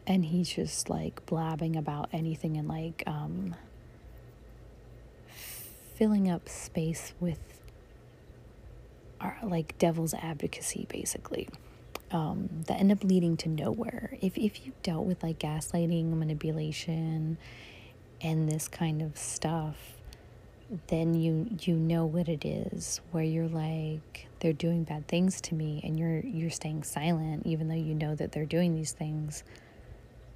And 0.08 0.25
he's 0.25 0.50
just 0.50 0.89
like 0.89 1.25
blabbing 1.25 1.75
about 1.75 2.10
anything 2.12 2.58
and 2.58 2.67
like 2.67 3.03
um, 3.08 3.55
filling 5.96 6.29
up 6.29 6.50
space 6.50 7.13
with 7.20 7.39
our, 9.22 9.38
like 9.41 9.77
devil's 9.77 10.13
advocacy 10.13 10.86
basically 10.89 11.48
um, 12.12 12.50
that 12.67 12.79
end 12.79 12.91
up 12.91 13.03
leading 13.03 13.38
to 13.38 13.50
nowhere. 13.50 14.17
If, 14.22 14.38
if 14.38 14.65
you 14.65 14.74
dealt 14.84 15.05
with 15.05 15.24
like 15.24 15.39
gaslighting 15.39 16.13
manipulation 16.13 17.38
and 18.22 18.50
this 18.50 18.67
kind 18.67 19.01
of 19.01 19.17
stuff 19.17 19.95
then 20.88 21.13
you 21.13 21.48
you 21.62 21.75
know 21.75 22.05
what 22.05 22.27
it 22.27 22.43
is 22.43 23.00
where 23.12 23.24
you're 23.24 23.48
like 23.48 24.27
they're 24.39 24.53
doing 24.53 24.84
bad 24.84 25.07
things 25.07 25.39
to 25.39 25.53
me 25.53 25.79
and 25.84 26.00
you're 26.00 26.19
you're 26.19 26.50
staying 26.50 26.84
silent 26.84 27.45
even 27.45 27.67
though 27.67 27.75
you 27.75 27.93
know 27.93 28.15
that 28.15 28.31
they're 28.31 28.45
doing 28.45 28.75
these 28.75 28.91
things. 28.91 29.43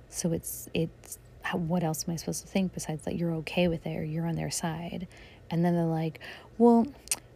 So 0.09 0.31
it's 0.31 0.69
it's 0.73 1.17
what 1.53 1.83
else 1.83 2.05
am 2.07 2.13
I 2.13 2.17
supposed 2.17 2.41
to 2.41 2.47
think 2.47 2.73
besides 2.73 3.05
that 3.05 3.15
you're 3.15 3.33
okay 3.35 3.67
with 3.67 3.87
it 3.87 3.97
or 3.97 4.03
you're 4.03 4.27
on 4.27 4.35
their 4.35 4.51
side? 4.51 5.07
And 5.49 5.65
then 5.65 5.75
they're 5.75 5.85
like 5.85 6.19
well 6.57 6.87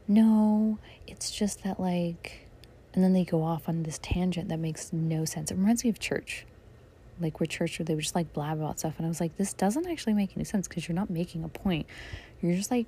no 0.07 0.77
it's 1.07 1.31
just 1.31 1.63
that 1.63 1.79
like 1.79 2.47
and 2.93 3.03
then 3.03 3.13
they 3.13 3.23
go 3.23 3.43
off 3.43 3.67
on 3.67 3.83
this 3.83 3.99
tangent 4.03 4.49
that 4.49 4.59
makes 4.59 4.93
no 4.93 5.25
sense. 5.25 5.49
It 5.49 5.57
reminds 5.57 5.83
me 5.83 5.89
of 5.89 5.99
church 5.99 6.45
like 7.19 7.39
where 7.39 7.47
church 7.47 7.79
where 7.79 7.85
they 7.85 7.95
would 7.95 8.03
just 8.03 8.15
like 8.15 8.33
blab 8.33 8.57
about 8.59 8.79
stuff. 8.79 8.95
And 8.97 9.05
i 9.05 9.09
was 9.09 9.19
like 9.19 9.37
this 9.37 9.53
doesn't 9.53 9.87
actually 9.87 10.13
make 10.13 10.31
any 10.35 10.43
sense 10.43 10.67
because 10.67 10.87
you're 10.87 10.95
not 10.95 11.09
making 11.09 11.43
a 11.43 11.47
point. 11.47 11.85
You're 12.41 12.55
just 12.55 12.71
like 12.71 12.87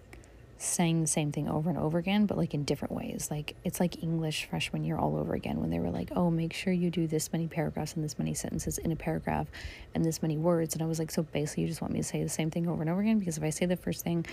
saying 0.57 1.01
the 1.01 1.07
same 1.07 1.33
thing 1.33 1.49
over 1.49 1.69
and 1.69 1.77
over 1.77 1.97
again 1.97 2.25
but 2.25 2.37
like 2.37 2.53
in 2.53 2.63
different 2.63 2.93
ways. 2.93 3.27
Like 3.29 3.55
it's 3.63 3.79
like 3.79 4.01
english 4.03 4.47
freshman 4.49 4.83
year 4.83 4.97
all 4.97 5.17
over 5.17 5.33
again 5.33 5.59
when 5.59 5.69
they 5.69 5.79
were 5.79 5.91
like 5.91 6.11
oh 6.15 6.29
make 6.29 6.53
sure 6.53 6.73
you 6.73 6.89
do 6.89 7.07
this 7.07 7.31
many 7.31 7.47
paragraphs 7.47 7.93
and 7.93 8.03
this 8.03 8.17
many 8.17 8.33
sentences 8.33 8.77
in 8.77 8.91
a 8.91 8.95
paragraph 8.95 9.47
and 9.93 10.03
this 10.03 10.21
many 10.21 10.37
words. 10.37 10.73
And 10.73 10.83
i 10.83 10.85
was 10.85 10.99
like 10.99 11.11
so 11.11 11.23
basically 11.23 11.63
you 11.63 11.69
just 11.69 11.81
want 11.81 11.93
me 11.93 11.99
to 11.99 12.07
say 12.07 12.23
the 12.23 12.29
same 12.29 12.51
thing 12.51 12.67
over 12.67 12.81
and 12.81 12.89
over 12.89 13.01
again? 13.01 13.19
Because 13.19 13.37
if 13.37 13.43
i 13.43 13.49
say 13.49 13.65
the 13.65 13.77
first 13.77 14.03
thing 14.03 14.25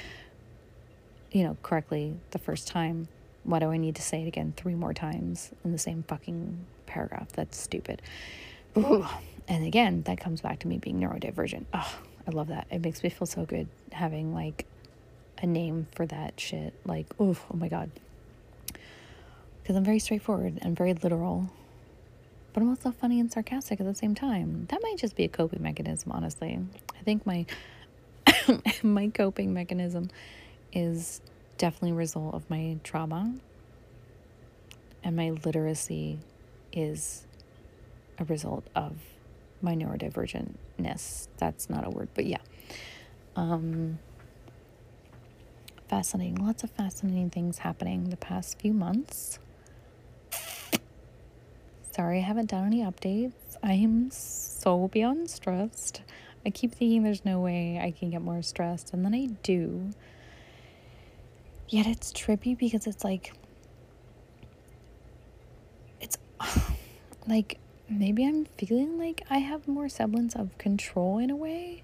you 1.30 1.44
know 1.44 1.56
correctly 1.62 2.14
the 2.32 2.38
first 2.38 2.68
time 2.68 3.08
why 3.44 3.58
do 3.58 3.70
i 3.70 3.76
need 3.76 3.96
to 3.96 4.02
say 4.02 4.22
it 4.22 4.28
again 4.28 4.52
three 4.56 4.75
more 4.75 4.92
times 4.92 5.50
in 5.64 5.72
the 5.72 5.78
same 5.78 6.04
fucking 6.04 6.64
paragraph? 6.87 7.28
That's 7.32 7.58
stupid. 7.58 8.02
Ooh. 8.76 9.06
And 9.49 9.64
again 9.66 10.02
that 10.02 10.18
comes 10.18 10.40
back 10.40 10.58
to 10.58 10.68
me 10.68 10.78
being 10.78 11.00
neurodivergent 11.00 11.64
oh 11.75 11.99
i 12.26 12.30
love 12.30 12.49
that 12.49 12.66
it 12.70 12.82
makes 12.82 13.02
me 13.02 13.08
feel 13.08 13.26
so 13.26 13.44
good 13.44 13.68
having 13.92 14.34
like 14.34 14.66
a 15.42 15.46
name 15.46 15.88
for 15.92 16.06
that 16.06 16.38
shit. 16.38 16.72
Like, 16.87 17.06
oh, 17.18 17.37
oh 17.52 17.56
my 17.56 17.68
god. 17.68 17.90
Because 19.62 19.76
I'm 19.76 19.84
very 19.84 19.99
straightforward 19.99 20.58
and 20.62 20.76
very 20.76 20.94
literal, 20.94 21.50
but 22.52 22.62
I'm 22.62 22.68
also 22.68 22.90
funny 22.90 23.20
and 23.20 23.30
sarcastic 23.30 23.80
at 23.80 23.87
the 23.87 23.94
same 23.94 24.14
time. 24.14 24.66
That 24.70 24.80
might 24.82 24.96
just 24.96 25.16
be 25.16 25.25
a 25.25 25.28
coping 25.28 25.62
mechanism, 25.62 26.12
honestly. 26.12 26.58
I 26.99 27.02
think 27.02 27.26
my 27.26 27.46
my 28.82 29.08
coping 29.08 29.52
mechanism 29.52 30.11
is 30.72 31.20
definitely 31.58 31.90
a 31.90 31.94
result 31.94 32.34
of 32.34 32.49
my 32.49 32.78
trauma, 32.82 33.34
and 35.04 35.16
my 35.16 35.30
literacy 35.30 36.18
is 36.72 37.25
a 38.18 38.25
result 38.25 38.66
of 38.75 38.96
my 39.62 39.75
neurodivergentness. 39.75 41.28
That's 41.38 41.71
not 41.71 41.87
a 41.87 41.90
word, 41.90 42.09
but 42.14 42.26
yeah. 42.26 42.38
Um, 43.37 43.99
fascinating. 45.88 46.37
Lots 46.37 46.64
of 46.64 46.71
fascinating 46.71 47.31
things 47.31 47.59
happening 47.59 48.11
the 48.11 48.16
past 48.16 48.59
few 48.59 48.73
months. 48.73 49.38
Sorry, 51.95 52.19
I 52.19 52.23
haven't 52.23 52.50
done 52.50 52.66
any 52.66 52.83
updates. 52.83 53.33
I 53.62 53.75
am 53.75 54.11
so 54.11 54.88
beyond 54.88 55.28
stressed. 55.28 56.00
I 56.45 56.50
keep 56.50 56.75
thinking 56.75 57.02
there's 57.02 57.25
no 57.25 57.40
way 57.40 57.78
I 57.78 57.90
can 57.90 58.11
get 58.11 58.23
more 58.23 58.42
stressed, 58.42 58.92
and 58.92 59.04
then 59.04 59.14
I 59.14 59.26
do. 59.42 59.90
Yet 61.69 61.87
it's 61.87 62.12
trippy 62.12 62.57
because 62.59 62.87
it's 62.87 63.04
like, 63.04 63.35
it's 66.00 66.16
like 67.26 67.59
maybe 67.99 68.25
I'm 68.25 68.44
feeling 68.44 68.99
like 68.99 69.22
I 69.28 69.38
have 69.38 69.68
more 69.68 69.88
semblance 69.88 70.34
of 70.34 70.56
control 70.58 71.18
in 71.18 71.30
a 71.30 71.37
way, 71.37 71.82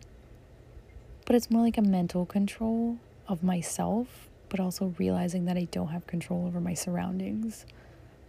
but 1.26 1.36
it's 1.36 1.50
more 1.50 1.62
like 1.62 1.78
a 1.78 1.82
mental 1.82 2.26
control 2.26 2.98
of 3.26 3.42
myself, 3.42 4.28
but 4.48 4.60
also 4.60 4.94
realizing 4.98 5.44
that 5.44 5.56
I 5.56 5.64
don't 5.70 5.88
have 5.88 6.06
control 6.06 6.46
over 6.46 6.60
my 6.60 6.74
surroundings. 6.74 7.66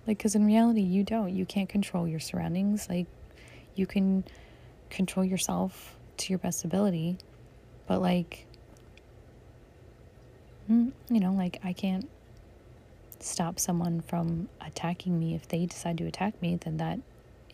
Like, 0.05 0.17
because 0.17 0.36
in 0.36 0.45
reality, 0.45 0.81
you 0.81 1.03
don't. 1.03 1.36
You 1.36 1.45
can't 1.45 1.69
control 1.69 2.07
your 2.07 2.19
surroundings. 2.19 2.89
Like, 2.89 3.07
you 3.75 3.86
can 3.86 4.24
control 4.89 5.25
yourself 5.25 5.95
to 6.17 6.33
your 6.33 6.39
best 6.39 6.65
ability, 6.65 7.17
but 7.88 8.01
like, 8.01 8.45
mm, 10.69 10.91
you 11.09 11.19
know, 11.19 11.33
like, 11.33 11.59
I 11.63 11.74
can't 11.74 12.09
stop 13.19 13.59
someone 13.59 14.01
from 14.01 14.50
attacking 14.59 15.19
me. 15.19 15.36
If 15.36 15.48
they 15.48 15.65
decide 15.65 15.98
to 16.00 16.05
attack 16.05 16.41
me, 16.41 16.57
then 16.57 16.77
that 16.77 17.00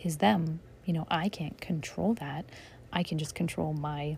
is 0.03 0.17
them. 0.17 0.59
You 0.85 0.93
know, 0.93 1.07
I 1.09 1.29
can't 1.29 1.59
control 1.59 2.13
that. 2.15 2.45
I 2.93 3.03
can 3.03 3.17
just 3.17 3.35
control 3.35 3.73
my 3.73 4.17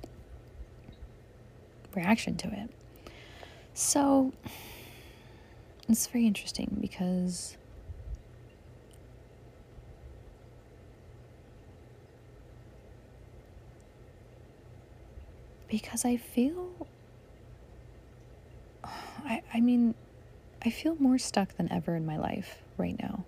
reaction 1.95 2.35
to 2.37 2.47
it. 2.47 2.69
So 3.73 4.33
it's 5.87 6.07
very 6.07 6.27
interesting 6.27 6.77
because 6.81 7.57
because 15.67 16.05
I 16.05 16.17
feel 16.17 16.87
I 18.83 19.41
I 19.53 19.59
mean 19.59 19.95
I 20.63 20.69
feel 20.69 20.95
more 20.99 21.17
stuck 21.17 21.55
than 21.57 21.71
ever 21.71 21.95
in 21.95 22.05
my 22.05 22.17
life 22.17 22.61
right 22.77 22.97
now. 22.99 23.25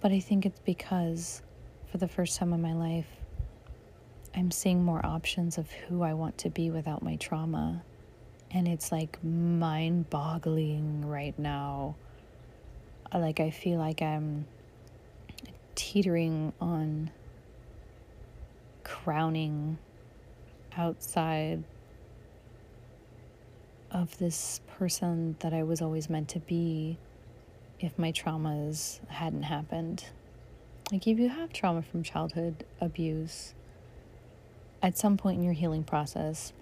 But 0.00 0.12
I 0.12 0.20
think 0.20 0.46
it's 0.46 0.60
because 0.60 1.42
for 1.90 1.98
the 1.98 2.08
first 2.08 2.38
time 2.38 2.52
in 2.52 2.62
my 2.62 2.72
life 2.72 3.08
I'm 4.34 4.50
seeing 4.50 4.84
more 4.84 5.04
options 5.04 5.58
of 5.58 5.70
who 5.70 6.02
I 6.02 6.14
want 6.14 6.38
to 6.38 6.50
be 6.50 6.70
without 6.70 7.02
my 7.02 7.16
trauma 7.16 7.82
and 8.52 8.66
it's 8.66 8.90
like 8.90 9.22
mind 9.22 10.10
boggling 10.10 11.06
right 11.06 11.38
now. 11.38 11.94
Like, 13.12 13.40
I 13.40 13.50
feel 13.50 13.78
like 13.78 14.02
I'm 14.02 14.46
teetering 15.74 16.52
on 16.60 17.10
crowning 18.84 19.78
outside 20.76 21.64
of 23.90 24.16
this 24.18 24.60
person 24.78 25.36
that 25.40 25.52
I 25.52 25.62
was 25.62 25.80
always 25.80 26.08
meant 26.08 26.28
to 26.30 26.40
be 26.40 26.98
if 27.82 27.98
my 27.98 28.12
traumas 28.12 29.00
hadn't 29.08 29.44
happened. 29.44 30.04
Like, 30.92 31.06
if 31.06 31.18
you 31.18 31.28
have 31.28 31.52
trauma 31.52 31.82
from 31.82 32.02
childhood 32.02 32.64
abuse, 32.80 33.54
at 34.82 34.98
some 34.98 35.16
point 35.16 35.38
in 35.38 35.44
your 35.44 35.52
healing 35.52 35.84
process, 35.84 36.52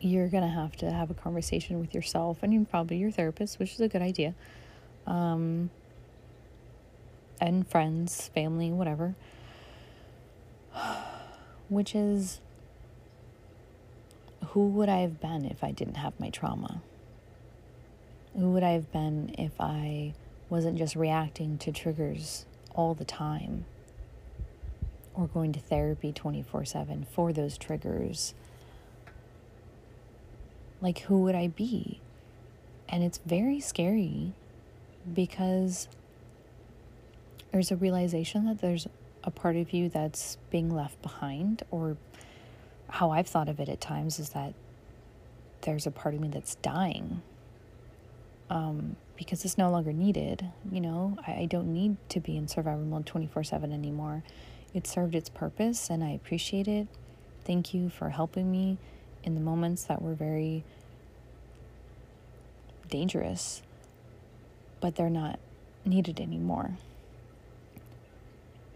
you're 0.00 0.28
going 0.28 0.42
to 0.42 0.48
have 0.48 0.76
to 0.76 0.90
have 0.90 1.10
a 1.10 1.14
conversation 1.14 1.80
with 1.80 1.94
yourself 1.94 2.38
and 2.42 2.70
probably 2.70 2.98
your 2.98 3.10
therapist, 3.10 3.58
which 3.58 3.72
is 3.72 3.80
a 3.80 3.88
good 3.88 4.02
idea. 4.02 4.34
Um, 5.06 5.70
and 7.40 7.66
friends, 7.66 8.28
family, 8.28 8.70
whatever. 8.70 9.14
Which 11.68 11.94
is 11.94 12.40
who 14.48 14.68
would 14.68 14.88
I 14.88 14.98
have 14.98 15.20
been 15.20 15.44
if 15.44 15.62
I 15.62 15.72
didn't 15.72 15.96
have 15.96 16.18
my 16.18 16.30
trauma? 16.30 16.80
Who 18.36 18.52
would 18.52 18.62
I 18.62 18.70
have 18.70 18.92
been 18.92 19.34
if 19.38 19.52
I 19.60 20.14
wasn't 20.48 20.78
just 20.78 20.96
reacting 20.96 21.58
to 21.58 21.72
triggers 21.72 22.46
all 22.74 22.94
the 22.94 23.04
time 23.04 23.64
or 25.14 25.26
going 25.26 25.52
to 25.52 25.60
therapy 25.60 26.12
24 26.12 26.64
7 26.64 27.06
for 27.10 27.32
those 27.32 27.58
triggers? 27.58 28.34
like 30.80 31.00
who 31.00 31.22
would 31.22 31.34
I 31.34 31.48
be? 31.48 32.00
And 32.88 33.02
it's 33.02 33.18
very 33.26 33.60
scary 33.60 34.32
because 35.12 35.88
there's 37.52 37.70
a 37.70 37.76
realization 37.76 38.46
that 38.46 38.60
there's 38.60 38.86
a 39.24 39.30
part 39.30 39.56
of 39.56 39.72
you 39.72 39.88
that's 39.88 40.38
being 40.50 40.74
left 40.74 41.00
behind, 41.02 41.62
or 41.70 41.96
how 42.88 43.10
I've 43.10 43.26
thought 43.26 43.48
of 43.48 43.60
it 43.60 43.68
at 43.68 43.80
times 43.80 44.18
is 44.18 44.30
that 44.30 44.54
there's 45.62 45.86
a 45.86 45.90
part 45.90 46.14
of 46.14 46.20
me 46.20 46.28
that's 46.28 46.54
dying 46.56 47.20
um, 48.50 48.96
because 49.16 49.44
it's 49.44 49.58
no 49.58 49.70
longer 49.70 49.92
needed. 49.92 50.50
You 50.70 50.80
know, 50.80 51.16
I, 51.26 51.32
I 51.42 51.46
don't 51.46 51.72
need 51.72 51.96
to 52.10 52.20
be 52.20 52.36
in 52.36 52.48
survival 52.48 52.84
mode 52.84 53.06
24 53.06 53.44
7 53.44 53.72
anymore. 53.72 54.22
It 54.74 54.86
served 54.86 55.14
its 55.14 55.28
purpose 55.28 55.90
and 55.90 56.04
I 56.04 56.10
appreciate 56.10 56.68
it. 56.68 56.88
Thank 57.44 57.72
you 57.74 57.88
for 57.88 58.10
helping 58.10 58.50
me 58.50 58.78
in 59.24 59.34
the 59.34 59.40
moments 59.40 59.84
that 59.84 60.02
were 60.02 60.14
very 60.14 60.64
dangerous, 62.90 63.62
but 64.80 64.96
they're 64.96 65.10
not 65.10 65.38
needed 65.84 66.20
anymore. 66.20 66.72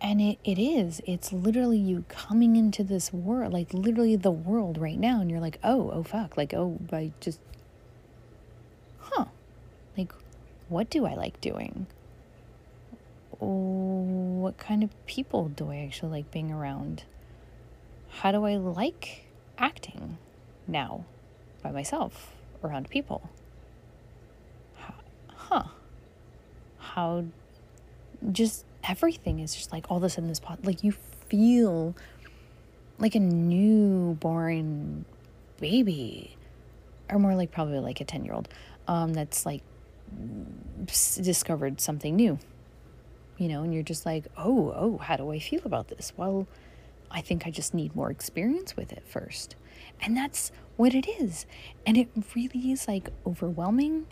and 0.00 0.20
it, 0.20 0.38
it 0.44 0.58
is 0.58 1.00
it's 1.06 1.32
literally 1.32 1.78
you 1.78 2.04
coming 2.08 2.56
into 2.56 2.82
this 2.82 3.12
world 3.12 3.52
like 3.52 3.72
literally 3.72 4.16
the 4.16 4.30
world 4.30 4.76
right 4.78 4.98
now 4.98 5.20
and 5.20 5.30
you're 5.30 5.40
like 5.40 5.58
oh 5.62 5.90
oh 5.92 6.02
fuck 6.02 6.36
like 6.36 6.52
oh 6.54 6.78
i 6.92 7.12
just 7.20 7.38
huh 8.98 9.26
what 10.72 10.88
do 10.88 11.04
i 11.04 11.14
like 11.14 11.38
doing? 11.40 11.86
What 13.38 14.56
kind 14.56 14.82
of 14.82 14.90
people 15.06 15.48
do 15.48 15.70
i 15.70 15.76
actually 15.76 16.10
like 16.10 16.30
being 16.30 16.50
around? 16.50 17.04
How 18.08 18.32
do 18.32 18.44
i 18.44 18.56
like 18.56 19.26
acting 19.58 20.16
now 20.66 21.04
by 21.62 21.70
myself 21.70 22.32
around 22.64 22.88
people? 22.88 23.28
Huh. 25.26 25.64
How 26.78 27.24
just 28.30 28.64
everything 28.88 29.40
is 29.40 29.54
just 29.54 29.72
like 29.72 29.90
all 29.90 29.98
of 29.98 30.04
a 30.04 30.08
sudden 30.08 30.28
this 30.28 30.40
pot 30.40 30.64
like 30.64 30.82
you 30.82 30.92
feel 31.28 31.94
like 32.98 33.14
a 33.14 33.20
newborn 33.20 35.04
baby 35.60 36.36
or 37.10 37.18
more 37.18 37.34
like 37.34 37.50
probably 37.50 37.80
like 37.80 38.00
a 38.00 38.04
10 38.04 38.24
year 38.24 38.32
old 38.34 38.48
um, 38.88 39.12
that's 39.12 39.44
like 39.44 39.62
discovered 41.20 41.80
something 41.80 42.16
new 42.16 42.38
you 43.38 43.48
know 43.48 43.62
and 43.62 43.72
you're 43.72 43.82
just 43.82 44.04
like 44.04 44.26
oh 44.36 44.72
oh 44.76 44.98
how 44.98 45.16
do 45.16 45.30
i 45.30 45.38
feel 45.38 45.60
about 45.64 45.88
this 45.88 46.12
well 46.16 46.46
i 47.10 47.20
think 47.20 47.46
i 47.46 47.50
just 47.50 47.72
need 47.72 47.94
more 47.94 48.10
experience 48.10 48.76
with 48.76 48.92
it 48.92 49.02
first 49.06 49.54
and 50.00 50.16
that's 50.16 50.50
what 50.76 50.94
it 50.94 51.08
is 51.08 51.46
and 51.86 51.96
it 51.96 52.08
really 52.34 52.72
is 52.72 52.88
like 52.88 53.10
overwhelming 53.26 54.06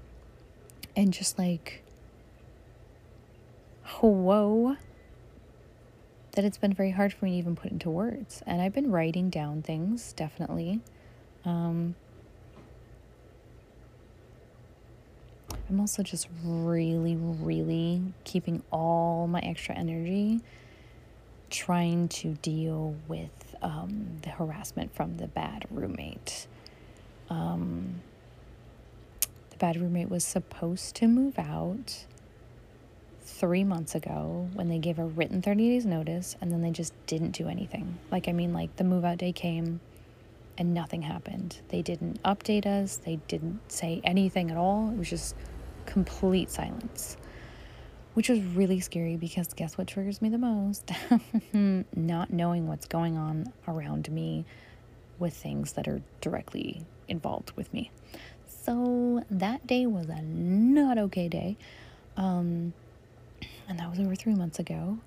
and 0.96 1.12
just 1.12 1.38
like 1.38 1.82
whoa 4.00 4.76
that 6.32 6.44
it's 6.44 6.58
been 6.58 6.72
very 6.72 6.90
hard 6.90 7.12
for 7.12 7.24
me 7.24 7.32
to 7.32 7.36
even 7.38 7.56
put 7.56 7.70
into 7.70 7.90
words. 7.90 8.42
And 8.46 8.62
I've 8.62 8.72
been 8.72 8.90
writing 8.90 9.30
down 9.30 9.62
things, 9.62 10.12
definitely. 10.12 10.80
Um, 11.44 11.94
I'm 15.70 15.78
also 15.78 16.02
just 16.02 16.26
really, 16.44 17.14
really 17.14 18.02
keeping 18.24 18.60
all 18.72 19.28
my 19.28 19.38
extra 19.38 19.76
energy 19.76 20.40
trying 21.48 22.08
to 22.08 22.34
deal 22.34 22.96
with 23.06 23.54
um, 23.62 24.18
the 24.22 24.30
harassment 24.30 24.92
from 24.92 25.16
the 25.18 25.28
bad 25.28 25.66
roommate. 25.70 26.48
Um, 27.28 28.00
the 29.50 29.56
bad 29.58 29.80
roommate 29.80 30.10
was 30.10 30.24
supposed 30.24 30.96
to 30.96 31.06
move 31.06 31.38
out 31.38 32.04
three 33.22 33.62
months 33.62 33.94
ago 33.94 34.48
when 34.54 34.68
they 34.68 34.78
gave 34.78 34.98
a 34.98 35.04
written 35.04 35.40
30 35.40 35.68
days 35.68 35.86
notice 35.86 36.36
and 36.40 36.50
then 36.50 36.62
they 36.62 36.72
just 36.72 36.94
didn't 37.06 37.30
do 37.30 37.48
anything. 37.48 37.96
Like, 38.10 38.26
I 38.26 38.32
mean, 38.32 38.52
like 38.52 38.74
the 38.74 38.84
move 38.84 39.04
out 39.04 39.18
day 39.18 39.30
came 39.30 39.78
and 40.58 40.74
nothing 40.74 41.02
happened. 41.02 41.60
They 41.68 41.80
didn't 41.80 42.20
update 42.24 42.66
us, 42.66 42.96
they 42.96 43.20
didn't 43.28 43.60
say 43.70 44.00
anything 44.02 44.50
at 44.50 44.56
all. 44.56 44.90
It 44.90 44.98
was 44.98 45.08
just 45.08 45.36
complete 45.86 46.50
silence, 46.50 47.16
which 48.14 48.28
was 48.28 48.40
really 48.40 48.80
scary 48.80 49.16
because 49.16 49.52
guess 49.54 49.76
what 49.78 49.86
triggers 49.86 50.20
me 50.22 50.28
the 50.28 50.38
most? 50.38 50.90
Not 51.52 52.32
knowing 52.32 52.66
what's 52.66 52.86
going 52.86 53.16
on 53.16 53.52
around 53.68 54.10
me 54.10 54.44
with 55.18 55.34
things 55.34 55.72
that 55.74 55.86
are 55.86 56.00
directly 56.20 56.82
involved 57.08 57.52
with 57.56 57.72
me. 57.74 57.90
So 58.46 59.24
that 59.30 59.66
day 59.66 59.86
was 59.86 60.08
a 60.08 60.22
not 60.22 60.98
okay 60.98 61.28
day. 61.28 61.56
Um, 62.16 62.72
and 63.68 63.78
that 63.78 63.88
was 63.88 64.00
over 64.00 64.14
three 64.14 64.34
months 64.34 64.58
ago. 64.58 64.98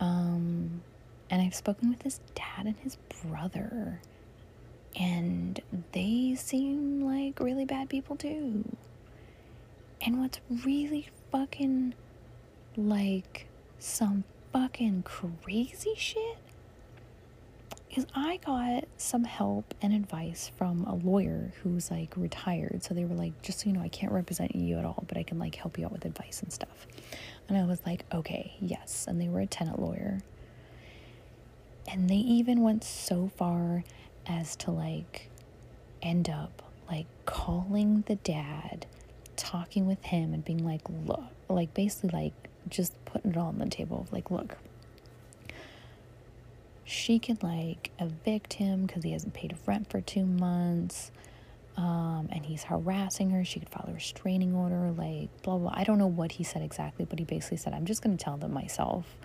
Um, 0.00 0.82
and 1.30 1.42
I've 1.42 1.54
spoken 1.54 1.90
with 1.90 2.02
his 2.02 2.20
dad 2.34 2.66
and 2.66 2.76
his 2.78 2.96
brother, 3.22 4.00
and 4.96 5.60
they 5.92 6.34
seem 6.38 7.04
like 7.04 7.40
really 7.40 7.64
bad 7.64 7.88
people 7.88 8.16
too. 8.16 8.64
And 10.00 10.20
what's 10.20 10.40
really 10.64 11.08
fucking 11.32 11.94
like 12.76 13.46
some 13.78 14.24
fucking 14.52 15.02
crazy 15.02 15.94
shit 15.96 16.38
is 17.94 18.06
I 18.14 18.38
got 18.44 18.84
some 18.96 19.24
help 19.24 19.74
and 19.80 19.92
advice 19.92 20.50
from 20.56 20.84
a 20.84 20.94
lawyer 20.94 21.52
who's 21.62 21.90
like 21.90 22.12
retired. 22.16 22.82
So 22.84 22.94
they 22.94 23.04
were 23.04 23.14
like, 23.14 23.40
just 23.42 23.60
so 23.60 23.66
you 23.66 23.72
know, 23.72 23.80
I 23.80 23.88
can't 23.88 24.12
represent 24.12 24.54
you 24.54 24.78
at 24.78 24.84
all, 24.84 25.04
but 25.08 25.16
I 25.16 25.22
can 25.22 25.38
like 25.38 25.54
help 25.54 25.78
you 25.78 25.86
out 25.86 25.92
with 25.92 26.04
advice 26.04 26.42
and 26.42 26.52
stuff. 26.52 26.86
And 27.48 27.56
I 27.56 27.64
was 27.64 27.80
like, 27.86 28.04
okay, 28.12 28.54
yes. 28.60 29.06
And 29.08 29.20
they 29.20 29.28
were 29.28 29.40
a 29.40 29.46
tenant 29.46 29.80
lawyer. 29.80 30.20
And 31.90 32.08
they 32.10 32.16
even 32.16 32.62
went 32.62 32.84
so 32.84 33.30
far 33.36 33.84
as 34.26 34.54
to 34.56 34.70
like 34.70 35.30
end 36.02 36.28
up 36.28 36.62
like 36.90 37.06
calling 37.24 38.04
the 38.06 38.16
dad, 38.16 38.86
talking 39.38 39.86
with 39.86 40.04
him, 40.04 40.34
and 40.34 40.44
being 40.44 40.64
like, 40.64 40.82
look, 41.06 41.24
like 41.48 41.72
basically 41.74 42.10
like 42.10 42.48
just 42.68 42.92
putting 43.04 43.30
it 43.30 43.36
all 43.36 43.48
on 43.48 43.58
the 43.58 43.66
table. 43.66 44.06
Like, 44.12 44.30
look, 44.30 44.58
she 46.84 47.18
could 47.18 47.42
like 47.42 47.90
evict 47.98 48.54
him 48.54 48.86
because 48.86 49.02
he 49.04 49.12
hasn't 49.12 49.34
paid 49.34 49.56
rent 49.66 49.90
for 49.90 50.00
two 50.00 50.26
months 50.26 51.10
um, 51.78 52.28
and 52.32 52.44
he's 52.44 52.64
harassing 52.64 53.30
her. 53.30 53.44
She 53.44 53.60
could 53.60 53.68
file 53.68 53.86
a 53.88 53.92
restraining 53.92 54.54
order, 54.54 54.90
like 54.90 55.28
blah, 55.42 55.58
blah. 55.58 55.72
I 55.72 55.84
don't 55.84 55.98
know 55.98 56.08
what 56.08 56.32
he 56.32 56.42
said 56.44 56.60
exactly, 56.62 57.04
but 57.04 57.20
he 57.20 57.24
basically 57.24 57.58
said, 57.58 57.72
I'm 57.72 57.86
just 57.86 58.02
going 58.02 58.16
to 58.16 58.22
tell 58.22 58.36
them 58.36 58.52
myself. 58.52 59.16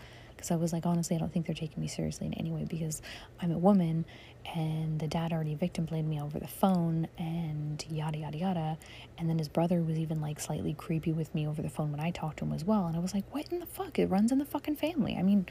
Because 0.43 0.51
I 0.51 0.57
was 0.57 0.73
like, 0.73 0.85
honestly, 0.85 1.15
I 1.15 1.19
don't 1.19 1.31
think 1.31 1.45
they're 1.45 1.55
taking 1.55 1.79
me 1.79 1.87
seriously 1.87 2.27
in 2.27 2.33
any 2.33 2.51
way 2.51 2.65
because 2.65 3.01
I'm 3.41 3.53
a 3.53 3.57
woman 3.57 4.03
and 4.53 4.99
the 4.99 5.07
dad 5.07 5.31
already 5.31 5.55
victim 5.55 5.85
blamed 5.85 6.09
me 6.09 6.19
over 6.19 6.37
the 6.37 6.49
phone 6.49 7.07
and 7.17 7.81
yada, 7.89 8.17
yada, 8.17 8.37
yada. 8.37 8.77
And 9.17 9.29
then 9.29 9.37
his 9.37 9.47
brother 9.47 9.81
was 9.81 9.97
even 9.97 10.19
like 10.19 10.41
slightly 10.41 10.73
creepy 10.73 11.13
with 11.13 11.33
me 11.33 11.47
over 11.47 11.61
the 11.61 11.69
phone 11.69 11.91
when 11.91 12.01
I 12.01 12.11
talked 12.11 12.39
to 12.39 12.43
him 12.43 12.51
as 12.51 12.65
well. 12.65 12.87
And 12.87 12.97
I 12.97 12.99
was 12.99 13.13
like, 13.13 13.23
what 13.33 13.47
in 13.53 13.59
the 13.59 13.65
fuck? 13.65 13.97
It 13.97 14.07
runs 14.07 14.33
in 14.33 14.37
the 14.37 14.43
fucking 14.43 14.75
family. 14.75 15.15
I 15.17 15.23
mean, 15.23 15.45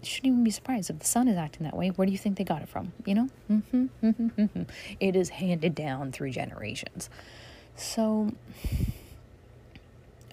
shouldn't 0.00 0.26
even 0.32 0.44
be 0.44 0.52
surprised 0.52 0.90
if 0.90 1.00
the 1.00 1.06
son 1.06 1.26
is 1.26 1.36
acting 1.36 1.64
that 1.64 1.76
way. 1.76 1.88
Where 1.88 2.06
do 2.06 2.12
you 2.12 2.18
think 2.18 2.38
they 2.38 2.44
got 2.44 2.62
it 2.62 2.68
from? 2.68 2.92
You 3.04 3.14
know, 3.16 3.28
mm-hmm, 3.50 3.86
mm-hmm, 4.00 4.28
mm-hmm. 4.28 4.62
It 5.00 5.16
is 5.16 5.30
handed 5.30 5.74
down 5.74 6.12
through 6.12 6.30
generations. 6.30 7.10
So, 7.74 8.30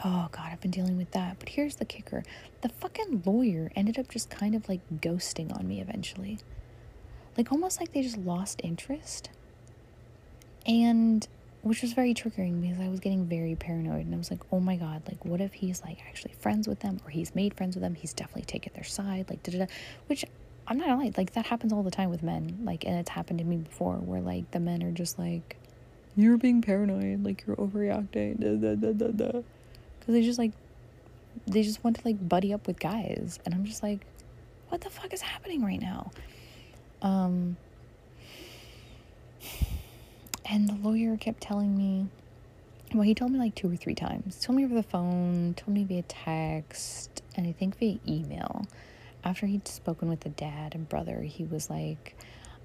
oh 0.03 0.29
god, 0.31 0.49
I've 0.51 0.61
been 0.61 0.71
dealing 0.71 0.97
with 0.97 1.11
that. 1.11 1.37
But 1.39 1.49
here's 1.49 1.75
the 1.75 1.85
kicker: 1.85 2.23
the 2.61 2.69
fucking 2.69 3.23
lawyer 3.25 3.71
ended 3.75 3.97
up 3.99 4.09
just 4.09 4.29
kind 4.29 4.55
of 4.55 4.67
like 4.69 4.81
ghosting 5.01 5.55
on 5.57 5.67
me 5.67 5.81
eventually, 5.81 6.39
like 7.37 7.51
almost 7.51 7.79
like 7.79 7.93
they 7.93 8.01
just 8.01 8.17
lost 8.17 8.61
interest. 8.63 9.29
And 10.65 11.27
which 11.63 11.81
was 11.83 11.93
very 11.93 12.13
triggering 12.13 12.61
because 12.61 12.79
I 12.79 12.87
was 12.89 12.99
getting 12.99 13.25
very 13.25 13.55
paranoid 13.55 14.05
and 14.05 14.15
I 14.15 14.17
was 14.17 14.31
like, 14.31 14.41
oh 14.51 14.59
my 14.59 14.75
god, 14.75 15.03
like 15.07 15.23
what 15.23 15.41
if 15.41 15.53
he's 15.53 15.81
like 15.83 15.99
actually 16.07 16.33
friends 16.39 16.67
with 16.67 16.79
them 16.79 16.99
or 17.05 17.11
he's 17.11 17.35
made 17.35 17.53
friends 17.53 17.75
with 17.75 17.83
them? 17.83 17.95
He's 17.95 18.13
definitely 18.13 18.43
taken 18.43 18.73
their 18.73 18.83
side, 18.83 19.29
like 19.29 19.43
da 19.43 19.51
da 19.51 19.59
da. 19.59 19.65
Which 20.07 20.25
I'm 20.67 20.77
not 20.77 20.87
gonna 20.87 21.11
like 21.17 21.33
that 21.33 21.45
happens 21.47 21.73
all 21.73 21.83
the 21.83 21.91
time 21.91 22.09
with 22.09 22.23
men. 22.23 22.59
Like, 22.63 22.85
and 22.85 22.95
it's 22.97 23.09
happened 23.09 23.39
to 23.39 23.45
me 23.45 23.57
before 23.57 23.95
where 23.95 24.21
like 24.21 24.49
the 24.51 24.59
men 24.59 24.81
are 24.83 24.91
just 24.91 25.19
like, 25.19 25.57
you're 26.15 26.37
being 26.37 26.61
paranoid, 26.61 27.23
like 27.23 27.43
you're 27.45 27.55
overreacting, 27.55 28.39
da 28.39 28.55
da 28.55 28.75
da 28.75 28.93
da 28.93 29.07
da. 29.11 29.41
Because 30.01 30.15
they 30.15 30.21
just 30.21 30.37
like, 30.37 30.51
they 31.47 31.63
just 31.63 31.81
want 31.83 31.95
to 31.95 32.01
like 32.03 32.27
buddy 32.27 32.53
up 32.53 32.67
with 32.67 32.79
guys, 32.79 33.39
and 33.45 33.53
I'm 33.53 33.63
just 33.63 33.81
like, 33.81 34.01
what 34.67 34.81
the 34.81 34.89
fuck 34.89 35.13
is 35.13 35.21
happening 35.21 35.63
right 35.63 35.81
now? 35.81 36.11
Um 37.01 37.55
and 40.45 40.67
the 40.67 40.75
lawyer 40.75 41.15
kept 41.15 41.39
telling 41.41 41.77
me, 41.77 42.07
well, 42.93 43.03
he 43.03 43.15
told 43.15 43.31
me 43.31 43.39
like 43.39 43.55
two 43.55 43.71
or 43.71 43.75
three 43.77 43.95
times. 43.95 44.35
He 44.35 44.41
told 44.45 44.57
me 44.57 44.65
over 44.65 44.75
the 44.75 44.83
phone, 44.83 45.53
told 45.55 45.73
me 45.73 45.85
via 45.85 46.01
text, 46.03 47.21
and 47.37 47.47
I 47.47 47.53
think 47.53 47.77
via 47.77 47.97
email. 48.07 48.65
After 49.23 49.45
he'd 49.45 49.67
spoken 49.67 50.09
with 50.09 50.21
the 50.21 50.29
dad 50.29 50.75
and 50.75 50.89
brother, 50.89 51.21
he 51.21 51.45
was 51.45 51.69
like, 51.69 52.17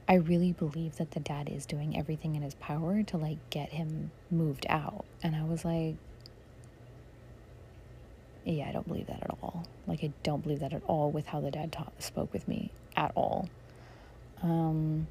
I 0.08 0.14
really 0.14 0.52
believe 0.52 0.96
that 0.96 1.12
the 1.12 1.20
dad 1.20 1.48
is 1.48 1.66
doing 1.66 1.96
everything 1.96 2.34
in 2.34 2.42
his 2.42 2.54
power 2.54 3.02
to 3.04 3.16
like 3.16 3.38
get 3.50 3.70
him 3.70 4.10
moved 4.30 4.66
out. 4.68 5.04
And 5.22 5.36
I 5.36 5.44
was 5.44 5.64
like, 5.64 5.96
yeah, 8.54 8.68
I 8.68 8.72
don't 8.72 8.86
believe 8.86 9.06
that 9.08 9.22
at 9.22 9.30
all. 9.42 9.66
Like, 9.86 10.04
I 10.04 10.12
don't 10.22 10.42
believe 10.42 10.60
that 10.60 10.72
at 10.72 10.82
all 10.86 11.10
with 11.10 11.26
how 11.26 11.40
the 11.40 11.50
dad 11.50 11.72
ta- 11.72 11.90
spoke 11.98 12.32
with 12.32 12.46
me 12.46 12.70
at 12.96 13.12
all. 13.14 13.48
Um, 14.42 15.06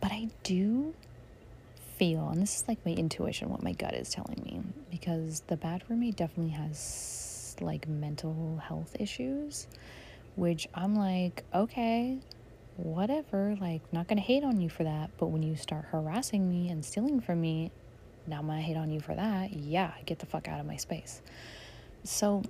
But 0.00 0.12
I 0.12 0.28
do 0.44 0.94
feel, 1.96 2.28
and 2.28 2.40
this 2.40 2.56
is 2.60 2.68
like 2.68 2.78
my 2.86 2.92
intuition, 2.92 3.48
what 3.48 3.62
my 3.62 3.72
gut 3.72 3.94
is 3.94 4.10
telling 4.10 4.40
me, 4.44 4.60
because 4.88 5.42
the 5.48 5.56
bad 5.56 5.82
roommate 5.88 6.14
definitely 6.14 6.52
has 6.52 7.56
like 7.60 7.88
mental 7.88 8.60
health 8.62 8.94
issues, 9.00 9.66
which 10.36 10.68
I'm 10.74 10.94
like, 10.94 11.42
okay, 11.52 12.18
whatever, 12.76 13.56
like, 13.60 13.80
not 13.92 14.06
gonna 14.06 14.20
hate 14.20 14.44
on 14.44 14.60
you 14.60 14.68
for 14.68 14.84
that. 14.84 15.10
But 15.18 15.28
when 15.28 15.42
you 15.42 15.56
start 15.56 15.86
harassing 15.86 16.48
me 16.48 16.68
and 16.68 16.84
stealing 16.84 17.20
from 17.20 17.40
me, 17.40 17.72
now 18.26 18.38
I'm 18.38 18.46
gonna 18.46 18.60
hate 18.60 18.76
on 18.76 18.90
you 18.90 19.00
for 19.00 19.14
that. 19.14 19.52
Yeah, 19.52 19.92
get 20.04 20.18
the 20.18 20.26
fuck 20.26 20.48
out 20.48 20.60
of 20.60 20.66
my 20.66 20.76
space. 20.76 21.20
So 22.04 22.42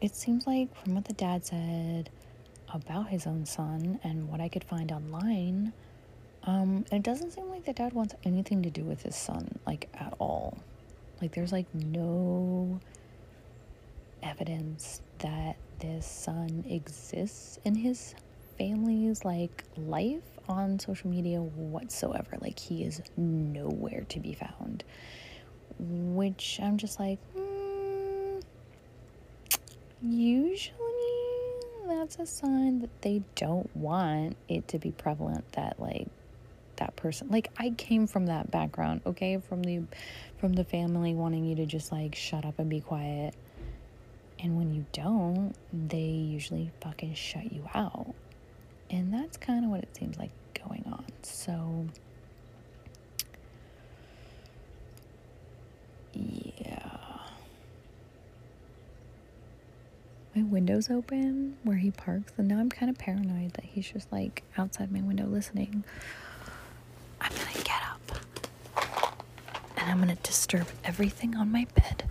it 0.00 0.14
seems 0.14 0.46
like 0.46 0.74
from 0.82 0.94
what 0.94 1.04
the 1.04 1.12
dad 1.12 1.44
said 1.46 2.10
about 2.72 3.08
his 3.08 3.26
own 3.26 3.46
son 3.46 4.00
and 4.02 4.28
what 4.28 4.40
I 4.40 4.48
could 4.48 4.64
find 4.64 4.90
online, 4.90 5.72
um, 6.44 6.84
it 6.90 7.02
doesn't 7.02 7.32
seem 7.32 7.48
like 7.50 7.64
the 7.64 7.72
dad 7.72 7.92
wants 7.92 8.14
anything 8.24 8.62
to 8.62 8.70
do 8.70 8.82
with 8.82 9.02
his 9.02 9.14
son, 9.14 9.58
like 9.66 9.88
at 9.94 10.14
all. 10.18 10.58
Like 11.20 11.32
there's 11.32 11.52
like 11.52 11.72
no 11.72 12.80
evidence 14.22 15.00
that 15.18 15.56
this 15.80 16.06
son 16.06 16.64
exists 16.68 17.58
in 17.64 17.74
his 17.76 18.14
family's 18.58 19.24
like 19.24 19.64
life 19.76 20.22
on 20.48 20.78
social 20.78 21.10
media 21.10 21.40
whatsoever. 21.40 22.36
Like 22.40 22.58
he 22.58 22.84
is 22.84 23.00
nowhere 23.16 24.04
to 24.08 24.20
be 24.20 24.34
found. 24.34 24.84
Which 25.78 26.60
I'm 26.62 26.76
just 26.76 27.00
like, 27.00 27.18
hmm, 27.34 28.38
usually 30.02 30.72
that's 31.88 32.18
a 32.18 32.26
sign 32.26 32.80
that 32.80 33.02
they 33.02 33.22
don't 33.34 33.74
want 33.76 34.36
it 34.48 34.68
to 34.68 34.78
be 34.78 34.92
prevalent 34.92 35.50
that 35.52 35.78
like 35.80 36.08
that 36.76 36.96
person 36.96 37.28
like 37.30 37.48
I 37.58 37.70
came 37.70 38.06
from 38.06 38.26
that 38.26 38.50
background, 38.50 39.02
okay? 39.06 39.38
From 39.38 39.62
the 39.62 39.82
from 40.38 40.52
the 40.54 40.64
family 40.64 41.14
wanting 41.14 41.44
you 41.44 41.54
to 41.56 41.66
just 41.66 41.92
like 41.92 42.14
shut 42.14 42.44
up 42.44 42.58
and 42.58 42.68
be 42.68 42.80
quiet. 42.80 43.34
And 44.38 44.56
when 44.56 44.74
you 44.74 44.84
don't, 44.92 45.54
they 45.72 45.98
usually 45.98 46.72
fucking 46.80 47.14
shut 47.14 47.52
you 47.52 47.68
out. 47.74 48.12
And 48.92 49.12
that's 49.12 49.36
kind 49.38 49.64
of 49.64 49.70
what 49.70 49.80
it 49.82 49.96
seems 49.96 50.18
like 50.18 50.30
going 50.66 50.84
on. 50.92 51.04
So 51.22 51.86
yeah. 56.12 56.88
My 60.34 60.42
window's 60.42 60.90
open 60.90 61.56
where 61.62 61.76
he 61.76 61.90
parks, 61.90 62.32
and 62.38 62.48
now 62.48 62.58
I'm 62.58 62.70
kind 62.70 62.90
of 62.90 62.98
paranoid 62.98 63.52
that 63.54 63.64
he's 63.64 63.90
just 63.90 64.10
like 64.12 64.42
outside 64.56 64.90
my 64.92 65.00
window 65.00 65.26
listening. 65.26 65.84
I'm 67.20 67.32
gonna 67.32 67.64
get 67.64 67.82
up 67.90 68.18
and 69.76 69.90
I'm 69.90 70.00
gonna 70.00 70.16
disturb 70.22 70.66
everything 70.84 71.36
on 71.36 71.50
my 71.52 71.66
bed. 71.74 72.04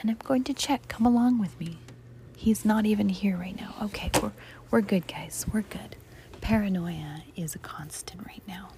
And 0.00 0.10
I'm 0.10 0.18
going 0.24 0.44
to 0.44 0.54
check. 0.54 0.88
Come 0.88 1.04
along 1.04 1.38
with 1.38 1.58
me. 1.60 1.78
He's 2.40 2.64
not 2.64 2.86
even 2.86 3.10
here 3.10 3.36
right 3.36 3.54
now. 3.54 3.74
Okay, 3.82 4.10
we're 4.22 4.32
we're 4.70 4.80
good, 4.80 5.06
guys. 5.06 5.44
We're 5.52 5.60
good. 5.60 5.96
Paranoia 6.40 7.22
is 7.36 7.54
a 7.54 7.58
constant 7.58 8.26
right 8.26 8.40
now. 8.48 8.70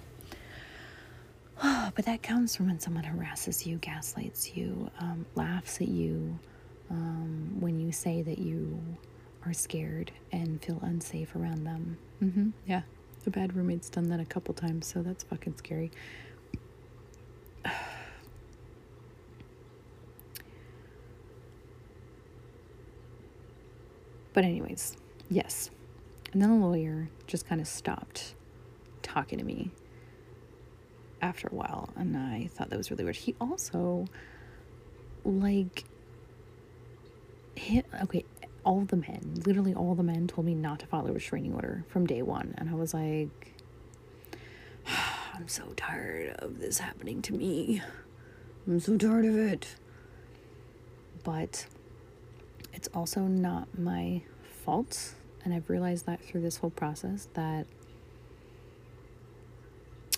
Oh, 1.63 1.89
but 1.95 2.03
that 2.03 2.21
comes 2.21 2.57
from 2.57 2.67
when 2.67 2.81
someone 2.81 3.05
harasses 3.05 3.65
you, 3.65 3.77
gaslights 3.77 4.57
you, 4.57 4.91
um, 4.99 5.25
laughs 5.35 5.79
at 5.79 5.87
you, 5.87 6.37
um, 6.89 7.55
when 7.61 7.79
you 7.79 7.93
say 7.93 8.21
that 8.21 8.37
you 8.37 8.81
are 9.45 9.53
scared 9.53 10.11
and 10.33 10.61
feel 10.61 10.79
unsafe 10.81 11.33
around 11.33 11.63
them. 11.63 11.97
Mm-hmm. 12.21 12.49
Yeah, 12.67 12.81
the 13.23 13.31
bad 13.31 13.55
roommate's 13.55 13.87
done 13.89 14.09
that 14.09 14.19
a 14.19 14.25
couple 14.25 14.53
times, 14.53 14.87
so 14.87 15.01
that's 15.01 15.23
fucking 15.23 15.55
scary. 15.57 15.89
But, 24.33 24.43
anyways, 24.43 24.97
yes. 25.29 25.69
And 26.31 26.41
then 26.41 26.59
the 26.59 26.65
lawyer 26.65 27.09
just 27.27 27.47
kind 27.47 27.61
of 27.61 27.67
stopped 27.67 28.33
talking 29.01 29.37
to 29.39 29.45
me 29.45 29.71
after 31.21 31.47
a 31.47 31.55
while, 31.55 31.89
and 31.95 32.17
I 32.17 32.49
thought 32.51 32.69
that 32.69 32.77
was 32.77 32.91
really 32.91 33.03
weird. 33.03 33.15
He 33.15 33.35
also, 33.39 34.07
like, 35.23 35.85
hit, 37.55 37.85
okay, 38.03 38.25
all 38.65 38.81
the 38.81 38.97
men, 38.97 39.41
literally 39.45 39.73
all 39.73 39.95
the 39.95 40.03
men 40.03 40.27
told 40.27 40.45
me 40.45 40.55
not 40.55 40.79
to 40.79 40.85
follow 40.85 41.09
a 41.09 41.13
restraining 41.13 41.53
order 41.53 41.83
from 41.87 42.05
day 42.05 42.21
one. 42.21 42.53
And 42.57 42.69
I 42.69 42.73
was 42.73 42.93
like, 42.93 43.53
I'm 45.33 45.47
so 45.47 45.73
tired 45.75 46.35
of 46.39 46.59
this 46.59 46.79
happening 46.79 47.21
to 47.23 47.33
me. 47.33 47.81
I'm 48.67 48.79
so 48.79 48.97
tired 48.97 49.25
of 49.25 49.37
it. 49.37 49.75
But 51.23 51.65
it's 52.73 52.89
also 52.93 53.21
not 53.21 53.67
my 53.77 54.21
fault. 54.65 55.13
And 55.45 55.53
I've 55.53 55.69
realized 55.69 56.05
that 56.05 56.21
through 56.21 56.41
this 56.41 56.57
whole 56.57 56.69
process 56.69 57.27
that 57.33 57.65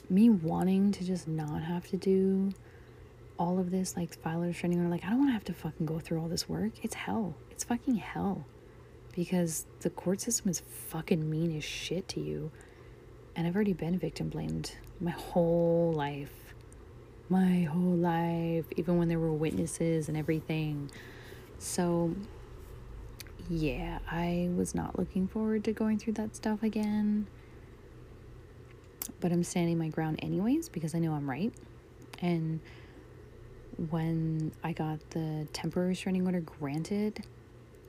me 0.09 0.29
wanting 0.29 0.91
to 0.91 1.03
just 1.03 1.27
not 1.27 1.61
have 1.63 1.87
to 1.89 1.97
do 1.97 2.51
all 3.37 3.59
of 3.59 3.71
this, 3.71 3.97
like 3.97 4.17
file 4.21 4.43
a 4.43 4.47
restraining 4.47 4.79
order, 4.79 4.89
like 4.89 5.03
I 5.03 5.09
don't 5.09 5.19
want 5.19 5.29
to 5.29 5.33
have 5.33 5.43
to 5.45 5.53
fucking 5.53 5.85
go 5.85 5.99
through 5.99 6.21
all 6.21 6.27
this 6.27 6.47
work. 6.47 6.71
It's 6.83 6.95
hell. 6.95 7.35
It's 7.51 7.63
fucking 7.63 7.95
hell. 7.95 8.45
Because 9.15 9.65
the 9.81 9.89
court 9.89 10.21
system 10.21 10.49
is 10.49 10.59
fucking 10.59 11.29
mean 11.29 11.55
as 11.57 11.63
shit 11.63 12.07
to 12.09 12.19
you. 12.19 12.51
And 13.35 13.47
I've 13.47 13.55
already 13.55 13.73
been 13.73 13.97
victim 13.97 14.29
blamed 14.29 14.71
my 14.99 15.11
whole 15.11 15.91
life. 15.93 16.53
My 17.29 17.63
whole 17.63 17.95
life. 17.95 18.65
Even 18.75 18.97
when 18.97 19.07
there 19.07 19.19
were 19.19 19.33
witnesses 19.33 20.07
and 20.07 20.17
everything. 20.17 20.91
So, 21.57 22.13
yeah, 23.49 23.99
I 24.09 24.49
was 24.55 24.75
not 24.75 24.97
looking 24.97 25.27
forward 25.27 25.63
to 25.65 25.73
going 25.73 25.99
through 25.99 26.13
that 26.13 26.35
stuff 26.35 26.63
again. 26.63 27.27
But 29.19 29.31
I'm 29.31 29.43
standing 29.43 29.77
my 29.77 29.89
ground 29.89 30.19
anyways 30.21 30.69
because 30.69 30.95
I 30.95 30.99
know 30.99 31.13
I'm 31.13 31.29
right. 31.29 31.53
And 32.21 32.59
when 33.89 34.51
I 34.63 34.71
got 34.73 35.09
the 35.11 35.47
temporary 35.53 35.89
restraining 35.89 36.25
order 36.25 36.41
granted, 36.41 37.25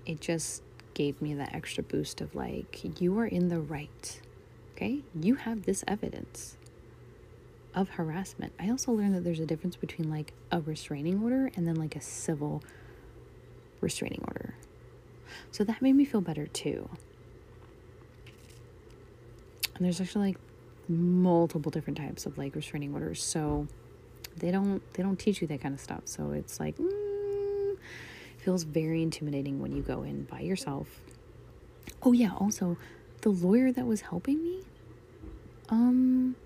it 0.04 0.20
just 0.20 0.62
gave 0.94 1.20
me 1.20 1.34
that 1.34 1.54
extra 1.54 1.82
boost 1.82 2.20
of 2.20 2.34
like, 2.34 3.00
you 3.00 3.18
are 3.18 3.26
in 3.26 3.48
the 3.48 3.60
right. 3.60 4.20
Okay? 4.74 5.02
You 5.14 5.36
have 5.36 5.64
this 5.64 5.84
evidence 5.86 6.56
of 7.74 7.90
harassment. 7.90 8.52
I 8.58 8.70
also 8.70 8.92
learned 8.92 9.14
that 9.14 9.24
there's 9.24 9.40
a 9.40 9.46
difference 9.46 9.76
between 9.76 10.10
like 10.10 10.32
a 10.50 10.60
restraining 10.60 11.22
order 11.22 11.50
and 11.56 11.66
then 11.68 11.76
like 11.76 11.94
a 11.96 12.00
civil 12.00 12.62
restraining 13.80 14.22
order. 14.26 14.54
So 15.50 15.64
that 15.64 15.82
made 15.82 15.94
me 15.94 16.04
feel 16.04 16.20
better 16.20 16.46
too. 16.46 16.88
And 19.74 19.84
there's 19.84 20.00
actually 20.00 20.28
like 20.28 20.38
multiple 20.88 21.70
different 21.70 21.98
types 21.98 22.26
of 22.26 22.38
like 22.38 22.54
restraining 22.54 22.94
orders. 22.94 23.22
So 23.22 23.68
they 24.36 24.50
don't 24.50 24.82
they 24.94 25.02
don't 25.02 25.18
teach 25.18 25.40
you 25.40 25.46
that 25.48 25.60
kind 25.60 25.74
of 25.74 25.80
stuff 25.80 26.02
so 26.04 26.30
it's 26.32 26.60
like 26.60 26.76
mm, 26.76 27.76
feels 28.38 28.62
very 28.64 29.02
intimidating 29.02 29.60
when 29.60 29.72
you 29.72 29.82
go 29.82 30.02
in 30.02 30.24
by 30.24 30.40
yourself 30.40 31.00
oh 32.02 32.12
yeah 32.12 32.32
also 32.38 32.76
the 33.22 33.30
lawyer 33.30 33.72
that 33.72 33.86
was 33.86 34.02
helping 34.02 34.42
me 34.42 34.62
um 35.70 36.36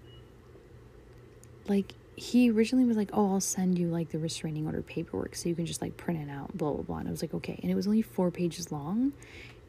like 1.68 1.94
he 2.20 2.50
originally 2.50 2.85
was 2.85 2.98
like 2.98 3.09
oh 3.14 3.33
i'll 3.33 3.40
send 3.40 3.78
you 3.78 3.88
like 3.88 4.11
the 4.11 4.18
restraining 4.18 4.66
order 4.66 4.83
paperwork 4.83 5.35
so 5.35 5.48
you 5.48 5.54
can 5.54 5.64
just 5.64 5.80
like 5.80 5.96
print 5.96 6.20
it 6.20 6.30
out 6.30 6.54
blah 6.56 6.70
blah 6.70 6.83
blah. 6.83 6.98
And 6.98 7.09
i 7.09 7.11
was 7.11 7.22
like 7.22 7.33
okay. 7.33 7.59
And 7.62 7.72
it 7.72 7.74
was 7.74 7.87
only 7.87 8.02
four 8.02 8.30
pages 8.30 8.70
long. 8.70 9.14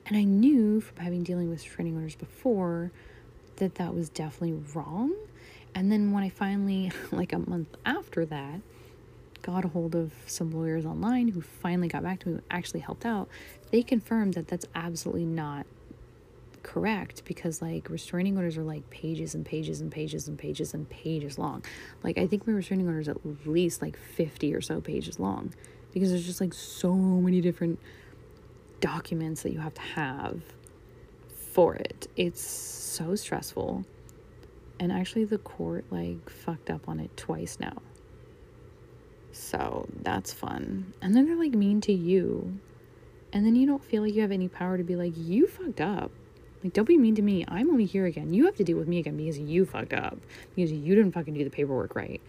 And 0.06 0.18
i 0.18 0.24
knew 0.24 0.82
from 0.82 0.98
having 0.98 1.24
dealing 1.24 1.50
with 1.50 1.60
restraining 1.60 1.96
orders 1.96 2.16
before 2.16 2.92
that 3.56 3.76
that 3.76 3.96
was 3.96 4.10
definitely 4.10 4.62
wrong. 4.74 5.16
And 5.74 5.90
then 5.90 6.12
when 6.12 6.24
I 6.24 6.30
finally, 6.30 6.92
like 7.12 7.32
a 7.32 7.40
month 7.40 7.70
after 7.86 8.26
that, 8.26 8.60
got 9.42 9.64
a 9.64 9.70
hold 9.70 9.96
of 9.96 10.12
some 10.26 10.52
lawyers 10.52 10.86
online 10.86 11.30
who 11.30 11.42
finally 11.42 11.88
got 11.88 12.04
back 12.04 12.20
to 12.22 12.30
me, 12.30 12.40
actually 12.52 12.82
helped 12.82 13.06
out, 13.06 13.30
they 13.72 13.82
confirmed 13.82 14.34
that 14.34 14.50
that's 14.50 14.66
absolutely 14.76 15.26
not 15.26 15.66
correct 16.64 17.24
because 17.26 17.62
like 17.62 17.90
restraining 17.90 18.38
orders 18.38 18.58
are 18.58 18.64
like 18.64 18.90
pages 18.90 19.36
and 19.36 19.46
pages 19.46 19.82
and 19.82 19.92
pages 19.92 20.28
and 20.28 20.38
pages 20.38 20.74
and 20.74 20.90
pages 20.90 21.38
long. 21.38 21.64
Like 22.04 22.18
I 22.18 22.28
think 22.28 22.48
my 22.48 22.54
restraining 22.54 22.88
orders 22.88 23.08
at 23.08 23.18
least 23.46 23.82
like 23.82 23.98
50 23.98 24.54
or 24.54 24.62
so 24.62 24.82
pages 24.82 25.20
long 25.20 25.54
because 25.94 26.10
there's 26.10 26.26
just 26.26 26.42
like 26.42 26.54
so 26.54 26.94
many 26.96 27.42
different 27.42 27.80
documents 28.80 29.44
that 29.44 29.52
you 29.52 29.60
have 29.60 29.74
to 29.74 29.82
have 29.82 30.42
for 31.52 31.76
it. 31.76 32.08
It's 32.16 32.42
so 32.42 33.16
stressful. 33.16 33.86
And 34.80 34.92
actually 34.92 35.26
the 35.26 35.38
court 35.38 35.86
like 35.92 36.30
fucked 36.30 36.70
up 36.70 36.88
on 36.88 37.00
it 37.00 37.16
twice 37.18 37.58
now. 37.60 37.78
So 39.32 39.88
that's 40.02 40.34
fun. 40.34 40.94
And 41.02 41.16
then 41.16 41.26
they're 41.26 41.38
like 41.38 41.54
mean 41.54 41.82
to 41.82 41.94
you. 41.94 42.60
And 43.34 43.46
then 43.46 43.56
you 43.56 43.66
don't 43.66 43.84
feel 43.84 44.04
like 44.04 44.14
you 44.14 44.22
have 44.22 44.32
any 44.32 44.50
power 44.50 44.78
to 44.78 44.84
be 44.84 44.96
like 44.96 45.14
you 45.16 45.48
fucked 45.48 45.80
up 45.80 46.12
like 46.64 46.74
don't 46.74 46.88
be 46.88 46.98
mean 46.98 47.16
to 47.16 47.22
me. 47.22 47.46
I'm 47.48 47.70
only 47.70 47.86
here 47.86 48.06
again. 48.06 48.34
You 48.34 48.46
have 48.46 48.56
to 48.56 48.64
deal 48.64 48.78
with 48.78 48.88
me 48.88 49.00
again 49.00 49.18
because 49.18 49.40
you 49.40 49.66
fucked 49.66 49.94
up. 49.94 50.18
Because 50.56 50.72
you 50.72 50.96
didn't 50.96 51.14
fucking 51.14 51.34
do 51.34 51.44
the 51.44 51.50
paperwork 51.50 51.96
right. 51.96 52.22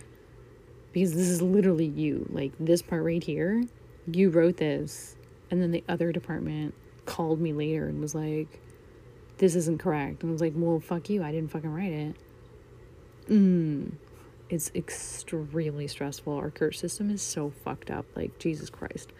Because 0.93 1.15
this 1.15 1.29
is 1.29 1.43
literally 1.43 1.87
you. 1.87 2.27
Like 2.31 2.53
this 2.59 2.83
part 2.83 3.05
right 3.05 3.23
here 3.23 3.63
you 4.11 4.31
wrote 4.31 4.57
this 4.57 5.15
and 5.51 5.63
then 5.63 5.71
the 5.71 5.85
other 5.89 6.11
department 6.11 6.75
called 7.07 7.41
me 7.41 7.53
later 7.53 7.87
and 7.87 8.01
was 8.01 8.15
like 8.15 8.61
this 9.39 9.55
isn't 9.55 9.79
correct. 9.79 10.23
And 10.23 10.31
i 10.31 10.33
was 10.33 10.41
like 10.41 10.55
well 10.57 10.81
fuck 10.81 11.09
you. 11.11 11.23
I 11.23 11.33
didn't 11.33 11.51
fucking 11.51 11.73
write 11.73 11.93
it. 11.93 12.17
Mm, 13.29 13.93
it's 14.53 14.71
extremely 14.75 15.89
stressful. 15.89 16.35
Our 16.35 16.51
court 16.51 16.77
system 16.77 17.11
is 17.11 17.23
so 17.23 17.51
fucked 17.65 17.91
up. 17.91 18.05
Like, 18.15 18.39
Jesus 18.39 18.69
Christ. 18.69 19.11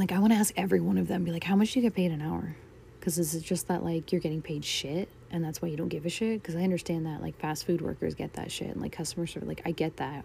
Like, 0.00 0.12
I 0.12 0.18
want 0.18 0.32
to 0.32 0.38
ask 0.38 0.54
every 0.56 0.80
one 0.80 0.96
of 0.96 1.08
them, 1.08 1.24
be 1.24 1.30
like, 1.30 1.44
how 1.44 1.54
much 1.54 1.74
do 1.74 1.78
you 1.78 1.82
get 1.82 1.94
paid 1.94 2.10
an 2.10 2.22
hour? 2.22 2.56
Because 2.98 3.18
is 3.18 3.34
it 3.34 3.42
just 3.42 3.68
that, 3.68 3.84
like, 3.84 4.12
you're 4.12 4.20
getting 4.22 4.40
paid 4.40 4.64
shit 4.64 5.10
and 5.30 5.44
that's 5.44 5.60
why 5.60 5.68
you 5.68 5.76
don't 5.76 5.90
give 5.90 6.06
a 6.06 6.08
shit? 6.08 6.40
Because 6.40 6.56
I 6.56 6.62
understand 6.62 7.04
that, 7.04 7.20
like, 7.20 7.38
fast 7.38 7.66
food 7.66 7.82
workers 7.82 8.14
get 8.14 8.32
that 8.32 8.50
shit 8.50 8.68
and, 8.68 8.80
like, 8.80 8.92
customer 8.92 9.26
service, 9.26 9.46
like, 9.46 9.60
I 9.66 9.72
get 9.72 9.98
that. 9.98 10.24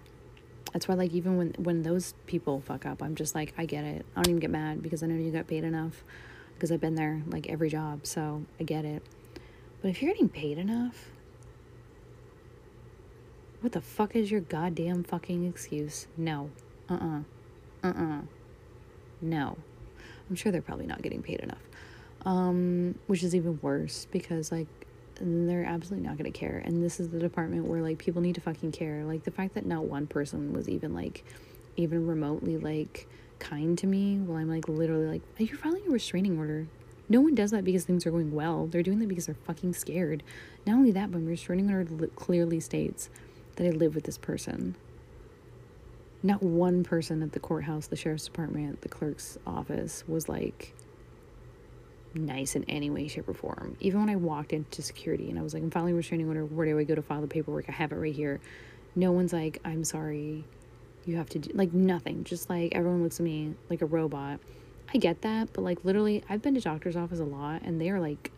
That's 0.72 0.88
why, 0.88 0.96
like, 0.96 1.12
even 1.12 1.36
when, 1.36 1.56
when 1.58 1.84
those 1.84 2.14
people 2.26 2.62
fuck 2.62 2.86
up, 2.86 3.04
I'm 3.04 3.16
just 3.16 3.36
like, 3.36 3.54
I 3.58 3.66
get 3.66 3.84
it. 3.84 4.06
I 4.16 4.22
don't 4.22 4.30
even 4.30 4.40
get 4.40 4.50
mad 4.50 4.82
because 4.82 5.04
I 5.04 5.08
know 5.08 5.16
you 5.16 5.30
got 5.30 5.46
paid 5.46 5.66
enough 5.66 6.06
because 6.54 6.72
I've 6.72 6.80
been 6.80 6.96
there, 6.96 7.22
like, 7.28 7.50
every 7.50 7.70
job. 7.70 8.06
So 8.06 8.46
I 8.58 8.64
get 8.64 8.86
it. 8.86 9.04
But 9.82 9.90
if 9.90 10.02
you're 10.02 10.14
getting 10.14 10.30
paid 10.30 10.58
enough, 10.58 11.10
what 13.60 13.74
the 13.74 13.82
fuck 13.82 14.16
is 14.16 14.32
your 14.32 14.40
goddamn 14.40 15.04
fucking 15.04 15.46
excuse? 15.46 16.08
No. 16.16 16.50
Uh 16.90 16.94
uh-uh. 16.94 17.20
uh. 17.84 17.88
Uh 17.90 18.02
uh. 18.02 18.22
No. 19.22 19.58
I'm 20.30 20.36
sure 20.36 20.52
they're 20.52 20.62
probably 20.62 20.88
not 20.88 21.02
getting 21.02 21.22
paid 21.22 21.40
enough. 21.40 21.62
Um, 22.26 22.96
which 23.08 23.24
is 23.24 23.36
even 23.36 23.60
worse 23.62 24.08
because, 24.12 24.52
like, 24.52 24.68
they're 25.22 25.64
absolutely 25.64 26.08
not 26.08 26.18
going 26.18 26.32
to 26.32 26.38
care. 26.38 26.62
And 26.66 26.84
this 26.84 27.00
is 27.00 27.10
the 27.10 27.20
department 27.20 27.66
where, 27.66 27.82
like, 27.82 28.00
people 28.00 28.22
need 28.22 28.36
to 28.36 28.42
fucking 28.42 28.72
care. 28.72 29.04
Like, 29.04 29.24
the 29.24 29.32
fact 29.32 29.54
that 29.54 29.66
not 29.66 29.86
one 29.86 30.08
person 30.08 30.52
was 30.52 30.68
even, 30.68 30.94
like, 30.94 31.24
even 31.78 32.08
remotely, 32.08 32.58
like, 32.58 33.08
kind 33.40 33.78
to 33.78 33.88
me 33.88 34.18
while 34.18 34.38
I'm, 34.38 34.50
like, 34.50 34.68
literally, 34.68 35.08
like, 35.08 35.22
you're 35.38 35.58
filing 35.58 35.84
a 35.88 35.92
restraining 35.92 36.40
order. 36.40 36.68
No 37.08 37.22
one 37.22 37.36
does 37.36 37.52
that 37.52 37.64
because 37.64 37.86
things 37.86 38.08
are 38.08 38.12
going 38.12 38.34
well. 38.34 38.66
They're 38.66 38.82
doing 38.82 38.98
that 39.00 39.08
because 39.08 39.28
they're 39.28 39.36
fucking 39.36 39.74
scared. 39.74 40.24
Not 40.66 40.78
only 40.78 40.92
that, 40.92 41.12
but 41.12 41.22
my 41.22 41.30
restraining 41.30 41.70
order 41.70 42.08
clearly 42.16 42.60
states 42.60 43.10
that 43.58 43.68
I 43.68 43.70
live 43.70 43.94
with 43.94 44.06
this 44.06 44.18
person. 44.18 44.76
Not 46.26 46.42
one 46.42 46.84
person 46.84 47.22
at 47.22 47.34
the 47.34 47.40
courthouse, 47.40 47.86
the 47.86 47.96
sheriff's 47.96 48.26
department, 48.26 48.82
the 48.82 48.90
clerk's 48.90 49.38
office 49.46 50.04
was 50.08 50.28
like 50.28 50.74
nice 52.16 52.56
in 52.56 52.64
any 52.64 52.90
way, 52.90 53.08
shape, 53.08 53.30
or 53.30 53.36
form. 53.36 53.78
Even 53.80 54.00
when 54.00 54.10
I 54.10 54.16
walked 54.16 54.52
into 54.52 54.82
security 54.82 55.30
and 55.30 55.38
I 55.38 55.44
was 55.44 55.54
like, 55.54 55.62
I'm 55.62 55.70
filing 55.70 55.94
a 55.94 55.98
restraining 55.98 56.28
order, 56.28 56.44
where 56.44 56.66
do 56.66 56.80
I 56.80 56.84
go 56.84 56.96
to 56.96 57.04
file 57.04 57.22
the 57.22 57.28
paperwork? 57.28 57.66
I 57.70 57.74
have 57.74 57.92
it 57.92 57.98
right 57.98 58.16
here. 58.16 58.40
No 58.96 59.12
one's 59.12 59.34
like, 59.34 59.60
I'm 59.64 59.84
sorry, 59.84 60.46
you 61.06 61.18
have 61.18 61.30
to 61.30 61.38
do, 61.38 61.52
like, 61.54 61.74
nothing. 61.74 62.24
Just 62.24 62.50
like 62.50 62.74
everyone 62.74 63.04
looks 63.04 63.20
at 63.20 63.24
me 63.24 63.54
like 63.70 63.84
a 63.84 63.86
robot. 63.86 64.40
I 64.92 64.98
get 64.98 65.22
that, 65.22 65.54
but 65.54 65.62
like, 65.62 65.86
literally, 65.86 66.24
I've 66.28 66.42
been 66.42 66.56
to 66.56 66.62
doctor's 66.62 66.96
office 66.96 67.20
a 67.20 67.24
lot 67.24 67.62
and 67.62 67.80
they 67.80 67.92
are 67.92 68.00
like, 68.00 68.32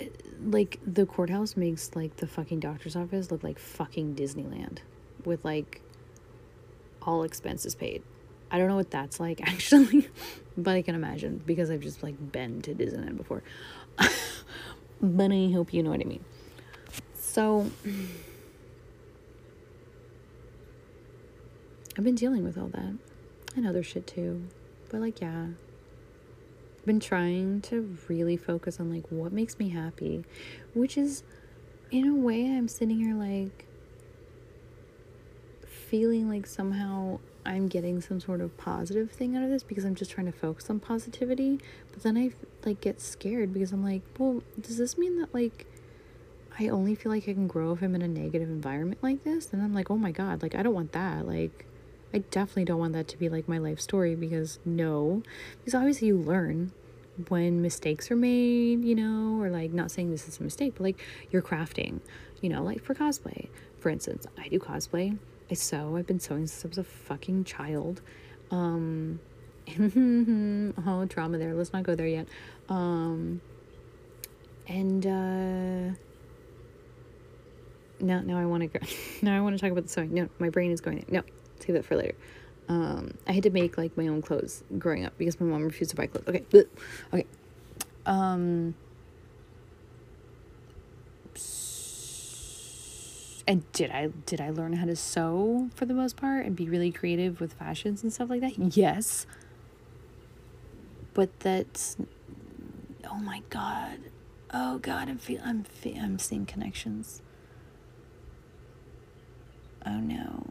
eh, 0.00 0.08
like 0.42 0.80
the 0.86 1.04
courthouse 1.04 1.54
makes 1.54 1.94
like 1.94 2.16
the 2.16 2.26
fucking 2.26 2.60
doctor's 2.60 2.96
office 2.96 3.30
look 3.30 3.44
like 3.44 3.58
fucking 3.58 4.14
Disneyland 4.14 4.78
with 5.26 5.44
like 5.44 5.82
all 7.06 7.22
expenses 7.22 7.74
paid. 7.74 8.02
I 8.50 8.58
don't 8.58 8.68
know 8.68 8.76
what 8.76 8.90
that's 8.90 9.18
like 9.18 9.40
actually, 9.46 10.08
but 10.56 10.76
I 10.76 10.82
can 10.82 10.94
imagine 10.94 11.42
because 11.44 11.70
I've 11.70 11.80
just 11.80 12.02
like 12.02 12.32
been 12.32 12.62
to 12.62 12.74
Disneyland 12.74 13.16
before. 13.16 13.42
but 15.00 15.32
I 15.32 15.50
hope 15.52 15.72
you 15.72 15.82
know 15.82 15.90
what 15.90 16.00
I 16.00 16.04
mean. 16.04 16.24
So 17.14 17.70
I've 21.96 22.04
been 22.04 22.14
dealing 22.14 22.44
with 22.44 22.58
all 22.58 22.68
that 22.68 22.94
and 23.56 23.66
other 23.66 23.82
shit 23.82 24.06
too. 24.06 24.44
But 24.90 25.00
like 25.00 25.20
yeah, 25.20 25.48
been 26.86 27.00
trying 27.00 27.60
to 27.62 27.96
really 28.08 28.36
focus 28.36 28.78
on 28.78 28.92
like 28.92 29.04
what 29.10 29.32
makes 29.32 29.58
me 29.58 29.70
happy, 29.70 30.24
which 30.74 30.96
is 30.96 31.22
in 31.90 32.06
a 32.06 32.14
way 32.14 32.46
I'm 32.46 32.68
sitting 32.68 32.98
here 32.98 33.14
like 33.14 33.66
feeling 35.94 36.28
like 36.28 36.44
somehow 36.44 37.20
I'm 37.46 37.68
getting 37.68 38.00
some 38.00 38.18
sort 38.18 38.40
of 38.40 38.56
positive 38.56 39.12
thing 39.12 39.36
out 39.36 39.44
of 39.44 39.50
this 39.50 39.62
because 39.62 39.84
I'm 39.84 39.94
just 39.94 40.10
trying 40.10 40.26
to 40.26 40.32
focus 40.32 40.68
on 40.68 40.80
positivity, 40.80 41.60
but 41.92 42.02
then 42.02 42.16
I 42.16 42.32
like 42.66 42.80
get 42.80 43.00
scared 43.00 43.54
because 43.54 43.70
I'm 43.70 43.84
like, 43.84 44.02
well, 44.18 44.42
does 44.60 44.76
this 44.76 44.98
mean 44.98 45.20
that 45.20 45.32
like 45.32 45.66
I 46.58 46.66
only 46.66 46.96
feel 46.96 47.12
like 47.12 47.28
I 47.28 47.32
can 47.32 47.46
grow 47.46 47.70
if 47.70 47.80
I'm 47.80 47.94
in 47.94 48.02
a 48.02 48.08
negative 48.08 48.48
environment 48.48 49.04
like 49.04 49.22
this? 49.22 49.52
And 49.52 49.62
I'm 49.62 49.72
like, 49.72 49.88
oh 49.88 49.96
my 49.96 50.10
god, 50.10 50.42
like 50.42 50.56
I 50.56 50.64
don't 50.64 50.74
want 50.74 50.90
that. 50.94 51.28
Like 51.28 51.64
I 52.12 52.18
definitely 52.18 52.64
don't 52.64 52.80
want 52.80 52.94
that 52.94 53.06
to 53.06 53.16
be 53.16 53.28
like 53.28 53.46
my 53.46 53.58
life 53.58 53.80
story 53.80 54.16
because 54.16 54.58
no, 54.64 55.22
because 55.60 55.76
obviously 55.76 56.08
you 56.08 56.18
learn 56.18 56.72
when 57.28 57.62
mistakes 57.62 58.10
are 58.10 58.16
made, 58.16 58.84
you 58.84 58.96
know, 58.96 59.40
or 59.40 59.48
like 59.48 59.72
not 59.72 59.92
saying 59.92 60.10
this 60.10 60.26
is 60.26 60.40
a 60.40 60.42
mistake, 60.42 60.72
but 60.74 60.82
like 60.82 61.00
you're 61.30 61.40
crafting, 61.40 62.00
you 62.40 62.48
know, 62.48 62.64
like 62.64 62.82
for 62.82 62.96
cosplay, 62.96 63.46
for 63.78 63.90
instance, 63.90 64.26
I 64.36 64.48
do 64.48 64.58
cosplay. 64.58 65.16
I 65.50 65.54
sew. 65.54 65.96
I've 65.96 66.06
been 66.06 66.20
sewing 66.20 66.46
since 66.46 66.64
I 66.64 66.68
was 66.68 66.78
a 66.78 66.84
fucking 66.84 67.44
child. 67.44 68.00
Um, 68.50 69.20
oh, 70.86 71.06
trauma 71.06 71.38
there. 71.38 71.54
Let's 71.54 71.72
not 71.72 71.82
go 71.82 71.94
there 71.94 72.06
yet. 72.06 72.28
Um, 72.68 73.40
and 74.66 75.06
uh, 75.06 75.94
now, 78.00 78.20
now 78.20 78.38
I 78.38 78.46
want 78.46 78.62
to 78.62 78.78
go. 78.78 78.86
now 79.22 79.36
I 79.36 79.40
want 79.40 79.56
to 79.56 79.60
talk 79.60 79.72
about 79.72 79.84
the 79.84 79.90
sewing. 79.90 80.14
No, 80.14 80.28
my 80.38 80.50
brain 80.50 80.70
is 80.70 80.80
going. 80.80 81.04
There. 81.08 81.22
No, 81.22 81.22
save 81.60 81.74
that 81.74 81.84
for 81.84 81.96
later. 81.96 82.16
Um, 82.68 83.14
I 83.26 83.32
had 83.32 83.42
to 83.42 83.50
make 83.50 83.76
like 83.76 83.96
my 83.96 84.08
own 84.08 84.22
clothes 84.22 84.64
growing 84.78 85.04
up 85.04 85.16
because 85.18 85.38
my 85.38 85.46
mom 85.46 85.64
refused 85.64 85.90
to 85.90 85.96
buy 85.96 86.06
clothes. 86.06 86.28
Okay, 86.28 86.44
okay. 87.12 87.26
Um, 88.06 88.74
and 93.46 93.70
did 93.72 93.90
I 93.90 94.08
did 94.26 94.40
I 94.40 94.50
learn 94.50 94.74
how 94.74 94.86
to 94.86 94.96
sew 94.96 95.68
for 95.74 95.84
the 95.86 95.94
most 95.94 96.16
part 96.16 96.46
and 96.46 96.56
be 96.56 96.68
really 96.68 96.90
creative 96.90 97.40
with 97.40 97.52
fashions 97.54 98.02
and 98.02 98.12
stuff 98.12 98.30
like 98.30 98.40
that? 98.40 98.58
Yes. 98.76 99.26
But 101.12 101.40
that's 101.40 101.96
oh 103.08 103.16
my 103.18 103.42
god. 103.50 103.98
Oh 104.52 104.78
god, 104.78 105.08
I'm 105.08 105.18
feel 105.18 105.40
I'm 105.44 105.64
fe- 105.64 105.98
I'm 106.00 106.18
seeing 106.18 106.46
connections. 106.46 107.22
Oh 109.86 109.98
no. 109.98 110.46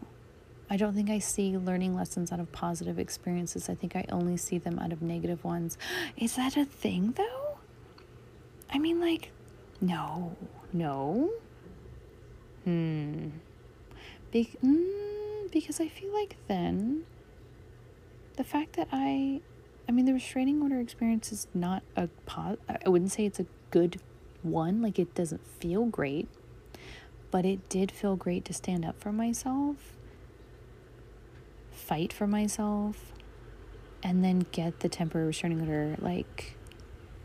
I 0.69 0.77
don't 0.77 0.93
think 0.95 1.09
I 1.09 1.19
see 1.19 1.57
learning 1.57 1.95
lessons 1.95 2.31
out 2.31 2.39
of 2.39 2.51
positive 2.51 2.97
experiences. 2.97 3.69
I 3.69 3.75
think 3.75 3.95
I 3.95 4.05
only 4.11 4.37
see 4.37 4.57
them 4.57 4.79
out 4.79 4.91
of 4.91 5.01
negative 5.01 5.43
ones. 5.43 5.77
Is 6.17 6.35
that 6.35 6.57
a 6.57 6.65
thing 6.65 7.13
though? 7.17 7.57
I 8.71 8.77
mean 8.79 8.99
like 8.99 9.31
no. 9.81 10.35
No. 10.71 11.31
Hmm. 12.63 13.29
Be- 14.31 14.55
mm, 14.63 15.51
because 15.51 15.79
I 15.79 15.87
feel 15.87 16.13
like 16.13 16.37
then 16.47 17.03
the 18.37 18.43
fact 18.43 18.75
that 18.75 18.87
I, 18.91 19.41
I 19.87 19.91
mean, 19.91 20.05
the 20.05 20.13
restraining 20.13 20.61
order 20.61 20.79
experience 20.79 21.31
is 21.31 21.47
not 21.53 21.83
a 21.95 22.07
pos. 22.25 22.57
I 22.67 22.89
wouldn't 22.89 23.11
say 23.11 23.25
it's 23.25 23.39
a 23.39 23.45
good 23.71 23.99
one. 24.41 24.81
Like 24.81 24.97
it 24.99 25.13
doesn't 25.13 25.45
feel 25.59 25.85
great, 25.85 26.27
but 27.31 27.45
it 27.45 27.69
did 27.69 27.91
feel 27.91 28.15
great 28.15 28.45
to 28.45 28.53
stand 28.53 28.85
up 28.85 28.99
for 28.99 29.11
myself, 29.11 29.75
fight 31.71 32.11
for 32.13 32.27
myself, 32.27 33.13
and 34.01 34.23
then 34.23 34.45
get 34.51 34.79
the 34.79 34.89
temporary 34.89 35.27
restraining 35.27 35.61
order 35.61 35.95
like 35.99 36.55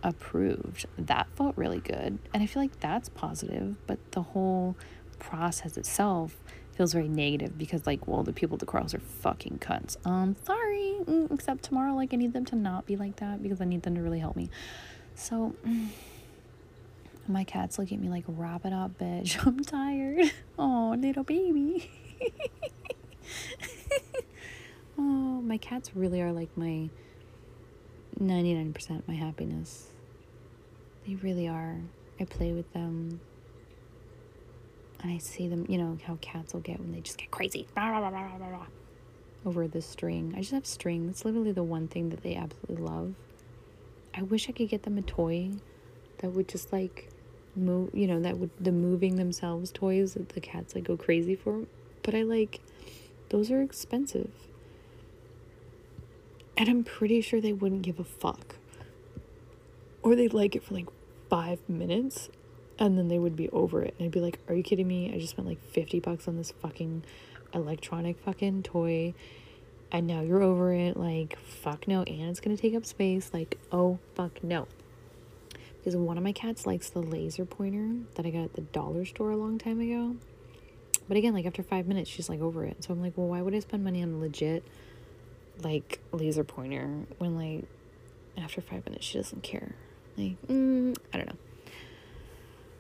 approved. 0.03 0.87
That 0.97 1.29
felt 1.37 1.57
really 1.57 1.81
good, 1.81 2.19
and 2.35 2.43
I 2.43 2.47
feel 2.47 2.63
like 2.63 2.81
that's 2.81 3.09
positive. 3.09 3.77
But 3.87 3.99
the 4.13 4.23
whole 4.23 4.77
process 5.19 5.77
itself 5.77 6.37
feels 6.73 6.93
very 6.93 7.09
negative 7.09 7.59
because 7.59 7.87
like 7.87 8.07
well 8.07 8.23
the 8.23 8.33
people 8.33 8.55
at 8.55 8.61
the 8.61 8.67
cross 8.67 8.95
are 8.95 9.01
fucking 9.01 9.59
cunts. 9.59 9.97
Um 10.07 10.37
sorry 10.45 10.97
mm, 11.03 11.33
except 11.33 11.65
tomorrow 11.65 11.95
like 11.95 12.15
i 12.15 12.17
need 12.17 12.33
them 12.33 12.45
to 12.47 12.57
not 12.57 12.87
be 12.87 12.97
like 12.97 13.17
that 13.17 13.43
because 13.43 13.61
i 13.61 13.65
need 13.65 13.83
them 13.83 13.95
to 13.97 14.03
really 14.03 14.21
help 14.21 14.37
me. 14.37 14.49
So 15.15 15.55
my 17.27 17.45
cats 17.45 17.79
look 17.79 17.93
at 17.93 17.99
me 17.99 18.09
like 18.09 18.25
wrap 18.29 18.65
it 18.65 18.73
up 18.73 18.99
bitch. 18.99 19.39
I'm 19.47 19.61
tired. 19.65 20.33
Oh 20.59 20.97
little 20.99 21.25
baby. 21.25 21.91
Oh 25.01 25.41
my 25.41 25.59
cats 25.59 25.95
really 25.95 26.21
are 26.21 26.33
like 26.33 26.49
my 26.57 26.91
99% 28.21 29.03
my 29.07 29.15
happiness. 29.15 29.87
They 31.07 31.15
really 31.15 31.47
are. 31.47 31.77
I 32.19 32.25
play 32.25 32.53
with 32.53 32.73
them 32.73 33.21
and 35.01 35.13
I 35.13 35.19
see 35.19 35.49
them, 35.49 35.67
you 35.69 35.79
know, 35.79 35.99
how 36.07 36.19
cats 36.21 36.53
will 36.53 36.61
get 36.61 36.81
when 36.81 36.93
they 36.93 37.01
just 37.01 37.19
get 37.19 37.31
crazy 37.31 37.67
over 39.45 39.69
the 39.69 39.81
string. 39.81 40.35
I 40.37 40.41
just 40.41 40.53
have 40.53 40.67
string. 40.67 41.07
That's 41.07 41.25
literally 41.25 41.53
the 41.53 41.63
one 41.63 41.89
thing 41.89 42.11
that 42.11 42.23
they 42.23 42.35
absolutely 42.35 42.85
love. 42.85 43.15
I 44.15 44.23
wish 44.23 44.49
I 44.49 44.53
could 44.53 44.69
get 44.69 44.83
them 44.83 44.99
a 44.99 45.03
toy 45.03 45.51
that 46.19 46.31
would 46.31 46.49
just 46.49 46.73
like 46.73 47.11
move, 47.55 47.91
you 47.95 48.07
know, 48.07 48.21
that 48.21 48.39
would 48.39 48.51
the 48.61 48.73
moving 48.73 49.17
themselves 49.17 49.71
toys 49.71 50.15
that 50.15 50.31
the 50.31 50.41
cats 50.41 50.75
like 50.75 50.85
go 50.85 50.97
crazy 50.97 51.37
for. 51.37 51.65
But 52.03 52.15
I 52.15 52.23
like 52.23 52.61
those 53.29 53.51
are 53.51 53.63
expensive. 53.63 54.31
And 56.57 56.69
I'm 56.69 56.83
pretty 56.83 57.21
sure 57.21 57.41
they 57.41 57.53
wouldn't 57.53 57.83
give 57.83 58.01
a 58.01 58.05
fuck. 58.05 58.57
Or 60.03 60.17
they'd 60.17 60.35
like 60.35 60.57
it 60.57 60.65
for 60.65 60.75
like 60.75 60.89
five 61.31 61.61
minutes 61.69 62.29
and 62.79 62.97
then 62.97 63.09
they 63.09 63.19
would 63.19 63.37
be 63.37 63.49
over 63.51 63.83
it 63.83 63.95
and 63.99 64.07
i'd 64.07 64.13
be 64.13 64.21
like 64.21 64.39
are 64.49 64.55
you 64.55 64.63
kidding 64.63 64.87
me 64.87 65.13
i 65.15 65.19
just 65.19 65.31
spent 65.31 65.47
like 65.47 65.63
50 65.71 66.01
bucks 66.01 66.29
on 66.29 66.37
this 66.37 66.53
fucking 66.63 67.05
electronic 67.55 68.19
fucking 68.19 68.63
toy 68.63 69.15
and 69.91 70.07
now 70.07 70.21
you're 70.21 70.43
over 70.43 70.73
it 70.73 70.97
like 70.97 71.39
fuck 71.59 71.89
no. 71.89 72.03
And 72.03 72.31
it's 72.31 72.41
to 72.41 72.57
take 72.57 72.75
up 72.75 72.87
space. 72.87 73.31
Like, 73.33 73.59
oh, 73.73 73.99
fuck 74.15 74.43
no. 74.43 74.67
Because 75.79 75.97
one 75.97 76.17
of 76.17 76.25
my 76.25 76.33
cats 76.33 76.67
likes 76.67 76.91
the 76.91 77.01
laser 77.01 77.45
pointer 77.45 78.05
that 78.15 78.27
I 78.27 78.31
got 78.31 78.45
at 78.45 78.53
the 78.55 78.63
dollar 78.63 79.05
store 79.05 79.31
a 79.31 79.37
long 79.37 79.59
time 79.59 79.81
ago. 79.81 80.17
But 81.07 81.17
again, 81.17 81.35
like 81.35 81.47
after 81.47 81.63
five 81.63 81.87
minutes, 81.87 82.11
she's 82.11 82.29
like 82.29 82.41
over 82.41 82.65
it. 82.65 82.85
So 82.85 82.93
I'm 82.93 83.01
like, 83.01 83.17
well, 83.17 83.29
why 83.29 83.41
would 83.41 83.55
I 83.55 83.61
spend 83.61 83.85
money 83.85 84.03
on 84.03 84.15
a 84.15 84.19
legit 84.19 84.65
like 85.63 86.01
laser 86.13 86.45
pointer 86.45 86.89
when 87.19 87.37
like 87.37 87.65
after 88.37 88.61
five 88.61 88.85
minutes 88.85 89.07
she 89.07 89.19
doesn't 89.19 89.43
care? 89.43 89.75
Like, 90.17 90.41
mm, 90.49 90.97
I 91.13 91.17
don't 91.17 91.29
know. 91.29 91.39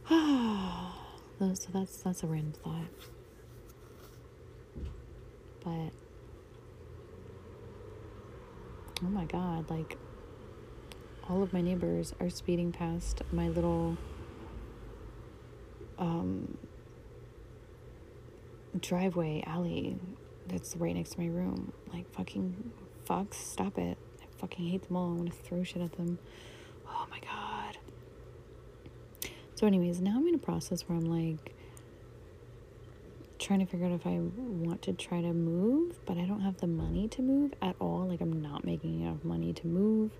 so 0.10 1.68
that's 1.72 1.98
that's 1.98 2.22
a 2.22 2.26
random 2.26 2.52
thought. 2.64 2.88
But 5.62 5.92
oh 9.04 9.10
my 9.10 9.26
god, 9.26 9.68
like 9.68 9.98
all 11.28 11.42
of 11.42 11.52
my 11.52 11.60
neighbors 11.60 12.14
are 12.20 12.30
speeding 12.30 12.72
past 12.72 13.20
my 13.32 13.48
little 13.48 13.98
um 15.98 16.56
driveway 18.80 19.42
alley 19.46 19.98
that's 20.46 20.74
right 20.76 20.94
next 20.94 21.10
to 21.10 21.20
my 21.20 21.26
room. 21.26 21.72
Like 21.92 22.10
fucking 22.12 22.72
fucks, 23.06 23.34
stop 23.34 23.76
it. 23.78 23.98
I 24.22 24.24
fucking 24.38 24.66
hate 24.66 24.88
them 24.88 24.96
all. 24.96 25.10
I 25.12 25.16
want 25.16 25.26
to 25.26 25.36
throw 25.36 25.62
shit 25.62 25.82
at 25.82 25.92
them. 25.92 26.18
Oh 26.88 27.06
my 27.10 27.20
god. 27.20 27.57
So 29.58 29.66
anyways, 29.66 30.00
now 30.00 30.12
I'm 30.18 30.28
in 30.28 30.36
a 30.36 30.38
process 30.38 30.82
where 30.82 30.96
I'm 30.96 31.06
like 31.06 31.52
trying 33.40 33.58
to 33.58 33.66
figure 33.66 33.86
out 33.86 33.92
if 33.92 34.06
I 34.06 34.20
want 34.20 34.82
to 34.82 34.92
try 34.92 35.20
to 35.20 35.32
move, 35.32 35.98
but 36.06 36.16
I 36.16 36.26
don't 36.26 36.42
have 36.42 36.58
the 36.58 36.68
money 36.68 37.08
to 37.08 37.22
move 37.22 37.54
at 37.60 37.74
all. 37.80 38.06
Like 38.06 38.20
I'm 38.20 38.40
not 38.40 38.64
making 38.64 39.00
enough 39.00 39.24
money 39.24 39.52
to 39.54 39.66
move. 39.66 40.12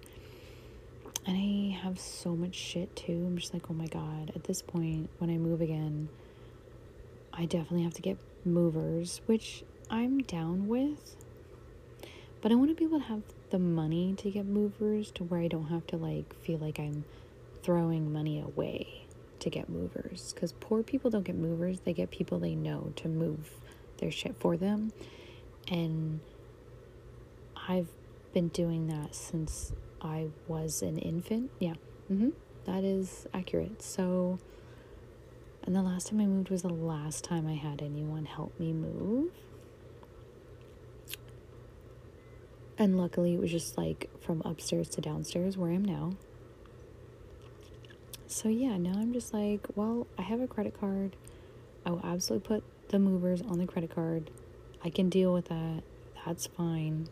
And 1.25 1.37
I 1.37 1.79
have 1.85 2.01
so 2.01 2.35
much 2.35 2.57
shit 2.57 2.97
too. 2.97 3.13
I'm 3.13 3.39
just 3.39 3.55
like, 3.55 3.71
oh 3.71 3.75
my 3.75 3.87
god, 3.87 4.33
at 4.35 4.43
this 4.43 4.61
point, 4.61 5.09
when 5.19 5.31
I 5.31 5.39
move 5.39 5.61
again, 5.61 6.09
I 7.33 7.45
definitely 7.45 7.85
have 7.85 7.95
to 7.95 8.03
get 8.03 8.19
movers, 8.45 9.21
which 9.27 9.63
I'm 9.89 10.19
down 10.19 10.67
with. 10.67 11.15
But 12.41 12.51
I 12.51 12.57
want 12.57 12.71
to 12.71 12.75
be 12.75 12.87
able 12.87 12.99
to 12.99 13.07
have 13.07 13.23
the 13.51 13.61
money 13.61 14.15
to 14.19 14.33
get 14.33 14.47
movers 14.47 15.13
to 15.13 15.23
where 15.23 15.43
I 15.43 15.47
don't 15.47 15.69
have 15.69 15.87
to 15.87 15.97
like 15.97 16.35
feel 16.43 16.59
like 16.59 16.81
I'm 16.81 17.05
throwing 17.63 18.13
money 18.13 18.41
away 18.41 19.05
to 19.41 19.51
get 19.51 19.69
movers 19.69 20.35
cuz 20.37 20.53
poor 20.61 20.83
people 20.83 21.11
don't 21.11 21.25
get 21.25 21.37
movers, 21.37 21.81
they 21.81 21.93
get 21.93 22.11
people 22.11 22.39
they 22.39 22.55
know 22.55 22.93
to 22.97 23.09
move 23.09 23.61
their 23.99 24.11
shit 24.11 24.37
for 24.37 24.57
them. 24.57 24.93
And 25.69 26.21
I've 27.69 27.89
been 28.33 28.49
doing 28.49 28.87
that 28.89 29.15
since 29.15 29.73
I 30.01 30.29
was 30.47 30.83
an 30.83 30.99
infant. 30.99 31.51
Yeah. 31.59 31.75
Mhm. 32.11 32.33
That 32.65 32.85
is 32.85 33.27
accurate. 33.33 33.83
So 33.83 34.39
and 35.63 35.77
the 35.77 35.83
last 35.83 36.07
time 36.09 36.21
I 36.21 36.27
moved 36.27 36.49
was 36.49 36.63
the 36.63 36.69
last 36.69 37.25
time 37.25 37.47
I 37.47 37.55
had 37.55 37.83
anyone 37.83 38.25
help 38.25 38.59
me 38.59 38.73
move. 38.73 39.31
And 42.79 42.97
luckily, 42.97 43.35
it 43.35 43.41
was 43.41 43.51
just 43.51 43.77
like 43.77 44.09
from 44.21 44.41
upstairs 44.45 44.89
to 44.91 45.01
downstairs 45.01 45.59
where 45.59 45.71
I 45.71 45.75
am 45.75 45.85
now. 45.85 46.13
So, 48.31 48.51
yeah, 48.51 48.77
now 48.77 48.93
I'm 48.93 49.15
just 49.15 49.33
like, 49.33 49.67
well, 49.75 50.07
I 50.19 50.23
have 50.23 50.43
a 50.43 50.47
credit 50.47 50.79
card. 50.79 51.17
I 51.87 51.91
will 51.91 52.05
absolutely 52.05 52.47
put 52.47 52.65
the 52.91 52.99
movers 52.99 53.41
on 53.41 53.59
the 53.59 53.67
credit 53.67 53.95
card. 53.95 54.31
I 54.85 54.91
can 54.91 55.09
deal 55.09 55.33
with 55.33 55.47
that. 55.47 55.83
That's 56.27 56.47
fine. 56.47 57.09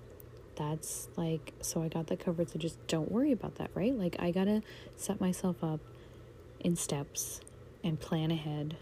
That's 0.56 1.08
like, 1.16 1.54
so 1.62 1.82
I 1.82 1.88
got 1.88 2.08
that 2.08 2.20
covered. 2.20 2.50
So 2.50 2.58
just 2.58 2.86
don't 2.86 3.10
worry 3.10 3.32
about 3.32 3.54
that, 3.54 3.70
right? 3.74 3.96
Like, 3.96 4.16
I 4.18 4.30
gotta 4.30 4.62
set 4.94 5.18
myself 5.18 5.64
up 5.64 5.80
in 6.60 6.76
steps 6.76 7.40
and 7.82 7.98
plan 7.98 8.30
ahead 8.30 8.76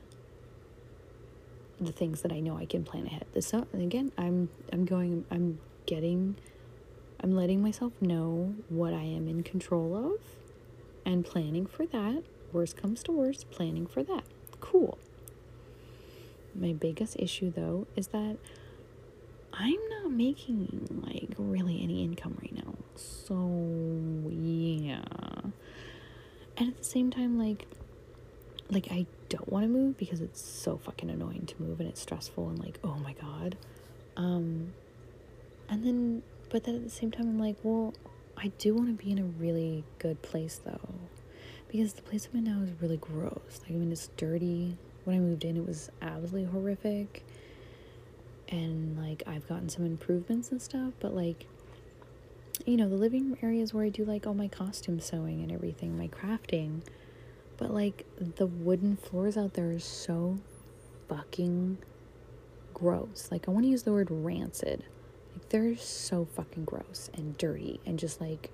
the 1.81 1.92
things 1.92 2.23
that 2.23 2.33
I 2.33 2.40
know 2.40 2.57
I 2.57 2.66
can 2.66 2.83
plan 2.83 3.07
ahead. 3.07 3.27
This 3.33 3.53
and 3.53 3.66
again, 3.75 4.11
I'm 4.18 4.49
I'm 4.73 4.85
going 4.85 5.25
I'm 5.31 5.61
getting 5.87 6.37
I'm 7.23 7.35
letting 7.35 7.62
myself 7.62 7.92
know 8.01 8.55
what 8.68 8.92
I 8.92 9.03
am 9.03 9.29
in 9.29 9.42
control 9.42 9.97
of 9.97 10.43
and 11.05 11.25
planning 11.25 11.67
for 11.67 11.87
that. 11.87 12.23
Worst 12.53 12.77
comes 12.77 13.03
to 13.05 13.12
worst, 13.12 13.51
planning 13.51 13.87
for 13.87 14.03
that. 14.03 14.25
Cool. 14.61 14.99
My 16.55 16.73
biggest 16.73 17.17
issue 17.19 17.51
though 17.51 17.87
is 17.97 18.09
that 18.09 18.37
I'm 19.53 19.88
not 19.88 20.11
making 20.11 20.88
like 21.05 21.35
really 21.38 21.81
any 21.83 22.03
income 22.05 22.38
right 22.40 22.55
now. 22.55 22.75
So, 22.97 23.35
yeah. 24.31 25.03
And 26.57 26.69
at 26.69 26.79
the 26.79 26.85
same 26.85 27.11
time 27.11 27.38
like 27.38 27.67
like 28.71 28.88
I 28.90 29.07
don't 29.29 29.51
want 29.51 29.64
to 29.64 29.69
move 29.69 29.99
because 29.99 30.21
it's 30.21 30.40
so 30.40 30.79
fucking 30.79 31.11
annoying 31.11 31.47
to 31.47 31.62
move 31.62 31.81
and 31.81 31.88
it's 31.88 32.01
stressful 32.01 32.49
and 32.49 32.59
like 32.59 32.79
oh 32.83 32.97
my 32.97 33.12
god. 33.14 33.57
Um 34.17 34.73
and 35.69 35.85
then 35.85 36.23
but 36.51 36.64
then 36.64 36.77
at 36.77 36.85
the 36.85 36.90
same 36.90 37.11
time 37.11 37.29
I'm 37.29 37.38
like, 37.38 37.57
well, 37.62 37.95
I 38.37 38.49
do 38.59 38.75
want 38.75 38.97
to 38.97 39.05
be 39.05 39.11
in 39.11 39.19
a 39.19 39.25
really 39.25 39.85
good 39.99 40.23
place 40.23 40.61
though. 40.64 40.93
Because 41.74 41.94
the 41.94 42.02
place 42.02 42.28
I'm 42.30 42.38
in 42.38 42.44
now 42.44 42.62
is 42.62 42.70
really 42.80 42.98
gross. 42.98 43.60
Like 43.62 43.72
I 43.72 43.74
mean 43.74 43.90
it's 43.90 44.08
dirty. 44.16 44.76
When 45.02 45.16
I 45.16 45.18
moved 45.18 45.44
in 45.44 45.56
it 45.56 45.66
was 45.66 45.90
absolutely 46.00 46.44
horrific. 46.44 47.24
And 48.48 48.96
like 48.96 49.24
I've 49.26 49.48
gotten 49.48 49.68
some 49.68 49.84
improvements 49.84 50.52
and 50.52 50.62
stuff, 50.62 50.92
but 51.00 51.14
like 51.14 51.46
you 52.64 52.76
know, 52.76 52.88
the 52.88 52.94
living 52.94 53.37
areas 53.42 53.74
where 53.74 53.84
I 53.84 53.88
do 53.88 54.04
like 54.04 54.26
all 54.26 54.34
my 54.34 54.46
costume 54.46 55.00
sewing 55.00 55.42
and 55.42 55.50
everything, 55.50 55.98
my 55.98 56.06
crafting 56.06 56.82
but 57.56 57.72
like 57.72 58.04
the 58.18 58.46
wooden 58.46 58.96
floors 58.96 59.37
out 59.37 59.54
there 59.54 59.72
are 59.72 59.78
so 59.78 60.38
fucking 61.08 61.78
gross. 62.72 63.28
Like 63.30 63.48
I 63.48 63.50
want 63.50 63.64
to 63.64 63.70
use 63.70 63.84
the 63.84 63.92
word 63.92 64.08
rancid. 64.10 64.84
Like 65.32 65.48
they're 65.48 65.76
so 65.76 66.24
fucking 66.24 66.64
gross 66.64 67.10
and 67.14 67.37
dirty 67.38 67.80
and 67.87 67.98
just 67.98 68.20
like 68.20 68.50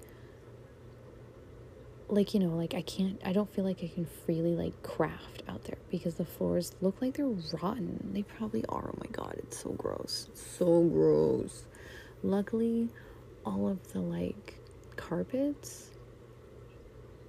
like 2.13 2.35
you 2.35 2.41
know 2.41 2.57
like 2.57 2.75
I 2.75 2.83
can't 2.83 3.21
I 3.25 3.33
don't 3.33 3.53
feel 3.53 3.65
like 3.65 3.83
I 3.83 3.89
can 3.89 4.07
freely 4.27 4.55
like 4.55 4.83
craft 4.83 5.43
out 5.49 5.65
there 5.65 5.79
because 5.91 6.15
the 6.17 6.25
floors 6.25 6.73
look 6.81 7.01
like 7.01 7.17
they're 7.17 7.27
rotten. 7.27 8.11
They 8.13 8.23
probably 8.23 8.65
are. 8.69 8.91
Oh 8.93 8.99
my 8.99 9.11
god, 9.13 9.35
it's 9.39 9.59
so 9.61 9.71
gross. 9.71 10.27
It's 10.31 10.45
so 10.59 10.83
gross. 10.83 11.65
Luckily, 12.23 12.89
all 13.45 13.69
of 13.69 13.93
the 13.93 14.01
like 14.01 14.59
carpets 14.97 15.91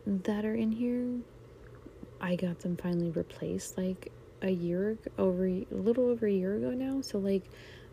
that 0.05 0.45
are 0.45 0.55
in 0.55 0.71
here 0.71 1.19
I 2.19 2.35
got 2.35 2.59
them 2.59 2.77
finally 2.77 3.09
replaced 3.09 3.77
like 3.77 4.11
a 4.41 4.51
year 4.51 4.97
over 5.17 5.47
a 5.47 5.65
little 5.71 6.09
over 6.09 6.27
a 6.27 6.31
year 6.31 6.55
ago 6.55 6.71
now. 6.71 7.01
So 7.01 7.17
like 7.17 7.43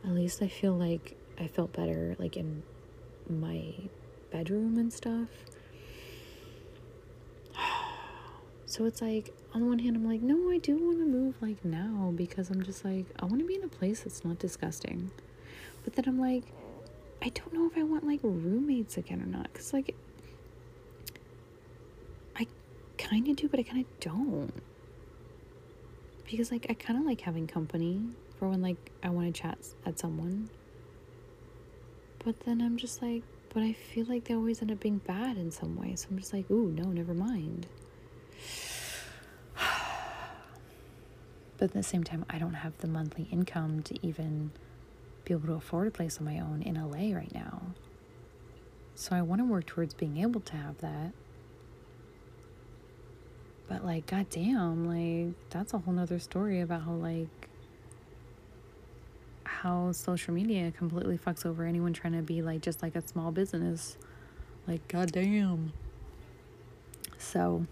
at 0.05 0.11
least 0.11 0.43
I 0.43 0.49
feel 0.49 0.75
like 0.75 1.17
I 1.39 1.47
felt 1.47 1.73
better 1.73 2.15
like 2.19 2.37
in 2.37 2.63
my 3.29 3.73
bedroom 4.31 4.77
and 4.77 4.93
stuff. 4.93 5.29
So 8.69 8.85
it's 8.85 9.01
like 9.01 9.35
on 9.55 9.63
the 9.63 9.67
one 9.67 9.79
hand 9.79 9.97
I'm 9.97 10.07
like, 10.07 10.21
no, 10.21 10.51
I 10.51 10.59
do 10.59 10.77
want 10.77 10.99
to 10.99 11.07
move 11.07 11.35
like 11.41 11.65
now 11.65 12.13
because 12.15 12.51
I'm 12.51 12.63
just 12.63 12.85
like 12.85 13.07
I 13.19 13.25
want 13.25 13.41
to 13.41 13.47
be 13.47 13.55
in 13.55 13.65
a 13.65 13.69
place 13.69 14.01
that's 14.01 14.25
not 14.25 14.39
disgusting. 14.39 15.11
But 15.85 15.95
then 15.95 16.05
I'm 16.07 16.21
like 16.21 16.45
I 17.23 17.31
don't 17.31 17.53
know 17.53 17.67
if 17.67 17.77
I 17.79 17.83
want 17.83 18.07
like 18.07 18.21
roommates 18.23 18.99
again 18.99 19.23
or 19.23 19.27
not 19.27 19.53
cuz 19.55 19.73
like 19.73 19.95
I 22.37 22.47
kind 22.99 23.27
of 23.29 23.37
do, 23.37 23.49
but 23.49 23.59
I 23.59 23.63
kind 23.63 23.85
of 23.85 24.01
don't. 24.01 24.53
Because, 26.31 26.53
like, 26.53 26.67
I 26.69 26.75
kind 26.75 26.99
of 26.99 27.07
like 27.07 27.23
having 27.23 27.47
company 27.47 28.03
for 28.39 28.49
when, 28.49 28.61
like, 28.61 28.91
I 29.03 29.09
want 29.09 29.35
to 29.35 29.41
chat 29.41 29.59
at 29.87 29.99
someone. 29.99 30.51
But 32.25 32.41
then 32.41 32.61
I'm 32.61 32.77
just 32.77 33.01
like, 33.01 33.23
but 33.55 33.63
I 33.63 33.73
feel 33.73 34.05
like 34.07 34.25
they 34.25 34.35
always 34.35 34.61
end 34.61 34.71
up 34.71 34.81
being 34.81 34.99
bad 34.99 35.39
in 35.39 35.51
some 35.51 35.77
way. 35.77 35.95
So 35.97 36.09
I'm 36.11 36.19
just 36.19 36.33
like, 36.35 36.51
ooh, 36.51 36.69
no, 36.71 36.85
never 36.91 37.15
mind. 37.15 37.67
but 41.57 41.65
at 41.65 41.73
the 41.73 41.83
same 41.83 42.05
time, 42.05 42.25
I 42.31 42.39
don't 42.39 42.55
have 42.55 42.79
the 42.79 42.87
monthly 42.87 43.29
income 43.31 43.83
to 43.83 44.07
even 44.07 44.53
be 45.25 45.35
able 45.35 45.49
to 45.49 45.55
afford 45.55 45.89
a 45.89 45.91
place 45.91 46.19
on 46.19 46.25
my 46.25 46.39
own 46.39 46.63
in 46.63 46.75
LA 46.75 47.15
right 47.15 47.33
now. 47.35 47.63
So 48.95 49.15
I 49.15 49.23
want 49.23 49.41
to 49.41 49.45
work 49.45 49.67
towards 49.67 49.95
being 49.95 50.19
able 50.19 50.41
to 50.41 50.57
have 50.57 50.79
that. 50.79 51.13
But 53.69 53.85
like, 53.85 54.07
goddamn, 54.07 54.87
like 54.87 55.35
that's 55.51 55.75
a 55.75 55.79
whole 55.79 55.95
nother 55.95 56.19
story 56.19 56.61
about 56.61 56.83
how 56.83 56.93
like 56.93 57.49
how 59.45 59.93
social 59.93 60.33
media 60.33 60.73
completely 60.77 61.19
fucks 61.19 61.45
over 61.45 61.65
anyone 61.65 61.93
trying 61.93 62.13
to 62.13 62.23
be 62.23 62.43
like 62.43 62.63
just 62.63 62.83
like 62.83 62.97
a 62.97 63.07
small 63.07 63.31
business. 63.31 63.99
Like, 64.67 64.87
goddamn. 64.89 65.73
So 67.19 67.67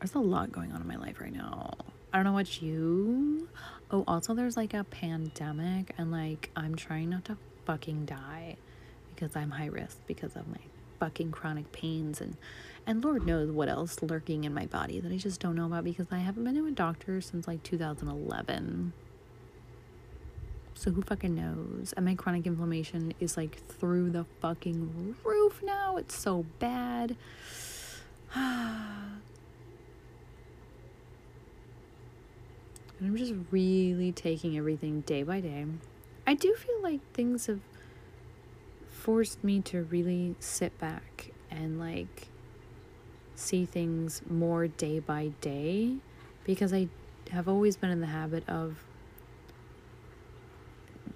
there's 0.00 0.14
a 0.14 0.18
lot 0.18 0.52
going 0.52 0.72
on 0.72 0.80
in 0.80 0.86
my 0.86 0.96
life 0.96 1.20
right 1.20 1.32
now. 1.32 1.74
I 2.12 2.18
don't 2.18 2.24
know 2.24 2.32
what 2.32 2.62
you. 2.62 3.48
Oh, 3.90 4.04
also, 4.06 4.34
there's 4.34 4.56
like 4.56 4.74
a 4.74 4.84
pandemic, 4.84 5.92
and 5.98 6.10
like 6.10 6.50
I'm 6.56 6.74
trying 6.74 7.10
not 7.10 7.24
to 7.26 7.36
fucking 7.64 8.04
die 8.06 8.56
because 9.14 9.34
I'm 9.36 9.50
high 9.50 9.66
risk 9.66 9.98
because 10.06 10.36
of 10.36 10.46
my 10.48 10.60
fucking 11.00 11.30
chronic 11.30 11.70
pains 11.72 12.20
and 12.20 12.36
and 12.86 13.02
Lord 13.02 13.26
knows 13.26 13.50
what 13.50 13.68
else 13.68 14.02
lurking 14.02 14.44
in 14.44 14.52
my 14.52 14.66
body 14.66 15.00
that 15.00 15.10
I 15.10 15.16
just 15.16 15.40
don't 15.40 15.56
know 15.56 15.66
about 15.66 15.84
because 15.84 16.06
I 16.10 16.18
haven't 16.18 16.44
been 16.44 16.54
to 16.54 16.66
a 16.66 16.70
doctor 16.70 17.20
since 17.22 17.48
like 17.48 17.62
2011. 17.62 18.92
So 20.74 20.90
who 20.90 21.00
fucking 21.00 21.34
knows? 21.34 21.94
And 21.96 22.04
my 22.04 22.14
chronic 22.14 22.46
inflammation 22.46 23.14
is 23.20 23.38
like 23.38 23.66
through 23.68 24.10
the 24.10 24.26
fucking 24.40 25.16
roof 25.24 25.62
now. 25.64 25.96
It's 25.96 26.14
so 26.14 26.44
bad. 26.58 27.16
I'm 33.00 33.16
just 33.16 33.34
really 33.50 34.12
taking 34.12 34.56
everything 34.56 35.00
day 35.02 35.22
by 35.22 35.40
day. 35.40 35.66
I 36.26 36.34
do 36.34 36.54
feel 36.54 36.82
like 36.82 37.00
things 37.12 37.46
have 37.46 37.60
forced 38.88 39.42
me 39.44 39.60
to 39.60 39.82
really 39.82 40.34
sit 40.38 40.78
back 40.78 41.32
and 41.50 41.78
like 41.78 42.28
see 43.34 43.66
things 43.66 44.22
more 44.28 44.66
day 44.66 44.98
by 45.00 45.32
day 45.40 45.96
because 46.44 46.72
I 46.72 46.88
have 47.30 47.48
always 47.48 47.76
been 47.76 47.90
in 47.90 48.00
the 48.00 48.06
habit 48.06 48.48
of 48.48 48.78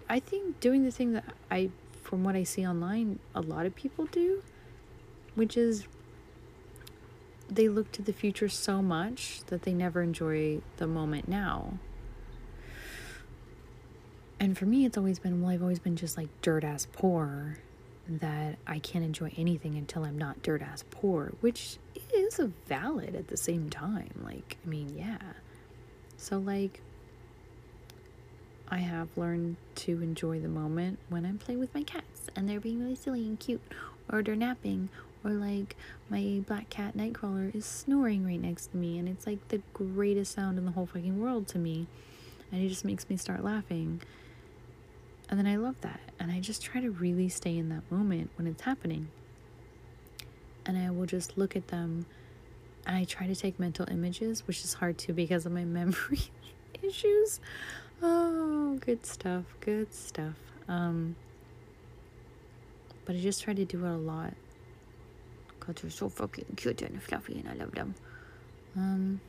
I 0.08 0.20
think 0.20 0.60
doing 0.60 0.84
the 0.84 0.90
thing 0.90 1.12
that 1.12 1.24
I 1.50 1.70
from 2.02 2.24
what 2.24 2.34
I 2.34 2.42
see 2.42 2.66
online 2.66 3.18
a 3.34 3.40
lot 3.40 3.66
of 3.66 3.74
people 3.74 4.06
do 4.06 4.42
which 5.34 5.56
is 5.56 5.86
they 7.48 7.68
look 7.68 7.90
to 7.92 8.02
the 8.02 8.12
future 8.12 8.48
so 8.48 8.82
much 8.82 9.40
that 9.46 9.62
they 9.62 9.72
never 9.72 10.02
enjoy 10.02 10.60
the 10.76 10.86
moment 10.86 11.28
now. 11.28 11.78
And 14.40 14.56
for 14.56 14.66
me, 14.66 14.84
it's 14.84 14.96
always 14.96 15.18
been, 15.18 15.40
well, 15.40 15.50
I've 15.50 15.62
always 15.62 15.78
been 15.80 15.96
just 15.96 16.16
like 16.16 16.28
dirt 16.42 16.62
ass 16.62 16.86
poor 16.92 17.58
that 18.08 18.56
I 18.66 18.78
can't 18.78 19.04
enjoy 19.04 19.32
anything 19.36 19.76
until 19.76 20.04
I'm 20.04 20.16
not 20.16 20.42
dirt 20.42 20.62
ass 20.62 20.84
poor, 20.90 21.32
which 21.40 21.78
is 22.14 22.40
valid 22.66 23.14
at 23.14 23.28
the 23.28 23.36
same 23.36 23.68
time. 23.68 24.10
Like, 24.22 24.56
I 24.64 24.68
mean, 24.68 24.96
yeah. 24.96 25.18
So, 26.16 26.38
like, 26.38 26.80
I 28.68 28.78
have 28.78 29.08
learned 29.16 29.56
to 29.76 30.02
enjoy 30.02 30.40
the 30.40 30.48
moment 30.48 30.98
when 31.08 31.24
I'm 31.24 31.38
playing 31.38 31.60
with 31.60 31.74
my 31.74 31.82
cats 31.82 32.28
and 32.36 32.48
they're 32.48 32.60
being 32.60 32.80
really 32.80 32.94
silly 32.94 33.22
and 33.22 33.38
cute, 33.38 33.62
or 34.10 34.22
they're 34.22 34.36
napping, 34.36 34.88
or 35.24 35.32
like 35.32 35.76
my 36.08 36.42
black 36.46 36.70
cat 36.70 36.96
Nightcrawler 36.96 37.54
is 37.54 37.64
snoring 37.64 38.24
right 38.24 38.40
next 38.40 38.68
to 38.68 38.76
me, 38.76 38.98
and 38.98 39.08
it's 39.08 39.26
like 39.26 39.46
the 39.48 39.60
greatest 39.74 40.32
sound 40.32 40.58
in 40.58 40.64
the 40.64 40.72
whole 40.72 40.86
fucking 40.86 41.20
world 41.20 41.48
to 41.48 41.58
me, 41.58 41.86
and 42.52 42.62
it 42.62 42.68
just 42.68 42.84
makes 42.84 43.08
me 43.08 43.16
start 43.16 43.44
laughing. 43.44 44.00
And 45.28 45.38
then 45.38 45.46
I 45.46 45.56
love 45.56 45.80
that. 45.82 46.00
And 46.18 46.32
I 46.32 46.40
just 46.40 46.62
try 46.62 46.80
to 46.80 46.90
really 46.90 47.28
stay 47.28 47.56
in 47.58 47.68
that 47.68 47.82
moment 47.90 48.30
when 48.36 48.46
it's 48.46 48.62
happening. 48.62 49.08
And 50.64 50.78
I 50.78 50.90
will 50.90 51.06
just 51.06 51.36
look 51.36 51.54
at 51.54 51.68
them 51.68 52.06
and 52.86 52.96
I 52.96 53.04
try 53.04 53.26
to 53.26 53.34
take 53.34 53.60
mental 53.60 53.86
images, 53.90 54.46
which 54.46 54.64
is 54.64 54.74
hard 54.74 54.96
to 54.98 55.12
because 55.12 55.44
of 55.44 55.52
my 55.52 55.64
memory 55.66 56.20
issues. 56.82 57.40
Oh, 58.02 58.78
good 58.80 59.04
stuff. 59.04 59.44
Good 59.60 59.92
stuff. 59.92 60.34
Um, 60.68 61.16
but 63.04 63.16
I 63.16 63.20
just 63.20 63.42
try 63.42 63.54
to 63.54 63.64
do 63.64 63.84
it 63.84 63.88
a 63.88 63.96
lot. 63.96 64.34
Because 65.68 65.82
they're 65.82 65.90
so 65.90 66.08
fucking 66.08 66.46
cute 66.56 66.80
and 66.80 67.02
fluffy 67.02 67.38
and 67.38 67.48
I 67.48 67.54
love 67.62 67.72
them. 67.72 67.94
Um, 68.74 69.20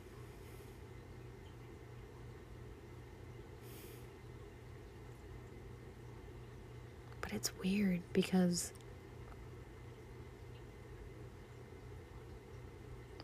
but 7.20 7.32
it's 7.32 7.50
weird 7.62 8.00
because 8.14 8.72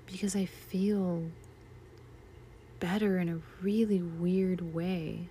because 0.06 0.36
I 0.36 0.44
feel 0.44 1.24
better 2.80 3.18
in 3.18 3.30
a 3.30 3.38
really 3.62 4.02
weird 4.02 4.74
way. 4.74 5.28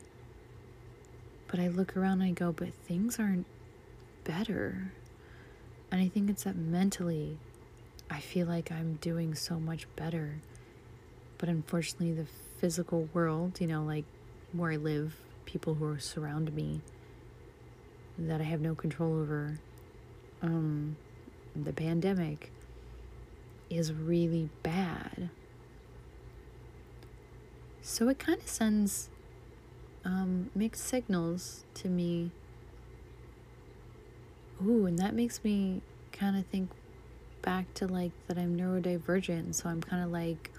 But 1.48 1.60
I 1.60 1.68
look 1.68 1.96
around 1.96 2.22
and 2.22 2.24
I 2.24 2.32
go, 2.32 2.52
but 2.52 2.74
things 2.74 3.20
aren't 3.20 3.46
better. 4.24 4.92
And 5.92 6.02
I 6.02 6.10
think 6.10 6.30
it's 6.30 6.44
that 6.44 6.56
mentally 6.56 7.38
I 8.10 8.20
feel 8.20 8.48
like 8.48 8.72
I'm 8.72 8.96
doing 9.02 9.36
so 9.36 9.60
much 9.60 9.88
better. 9.96 10.40
But 11.38 11.50
unfortunately, 11.50 12.14
the 12.14 12.28
physical 12.60 13.10
world, 13.14 13.60
you 13.60 13.68
know, 13.68 13.84
like 13.84 14.06
where 14.54 14.72
I 14.72 14.78
live, 14.78 15.16
people 15.46 15.74
who 15.76 15.98
surround 16.00 16.54
me, 16.54 16.82
that 18.18 18.40
I 18.40 18.46
have 18.46 18.62
no 18.62 18.76
control 18.76 19.20
over. 19.20 19.60
Um, 20.42 20.96
the 21.56 21.74
pandemic 21.74 22.52
is 23.70 23.92
really 23.92 24.50
bad. 24.64 25.30
So 27.82 28.10
it 28.10 28.20
kind 28.20 28.40
of 28.40 28.48
sends 28.48 29.10
um, 30.04 30.50
mixed 30.56 30.86
signals 30.86 31.66
to 31.76 31.88
me. 31.88 32.32
Ooh, 34.66 34.86
and 34.86 34.98
that 35.00 35.14
makes 35.14 35.44
me 35.44 35.82
kind 36.12 36.38
of 36.38 36.46
think 36.46 36.70
back 37.46 37.74
to 37.76 37.88
like 37.88 38.12
that 38.28 38.38
I'm 38.38 38.58
neurodivergent. 38.58 39.56
So 39.56 39.70
I'm 39.70 39.82
kind 39.82 40.04
of 40.04 40.12
like, 40.12 40.52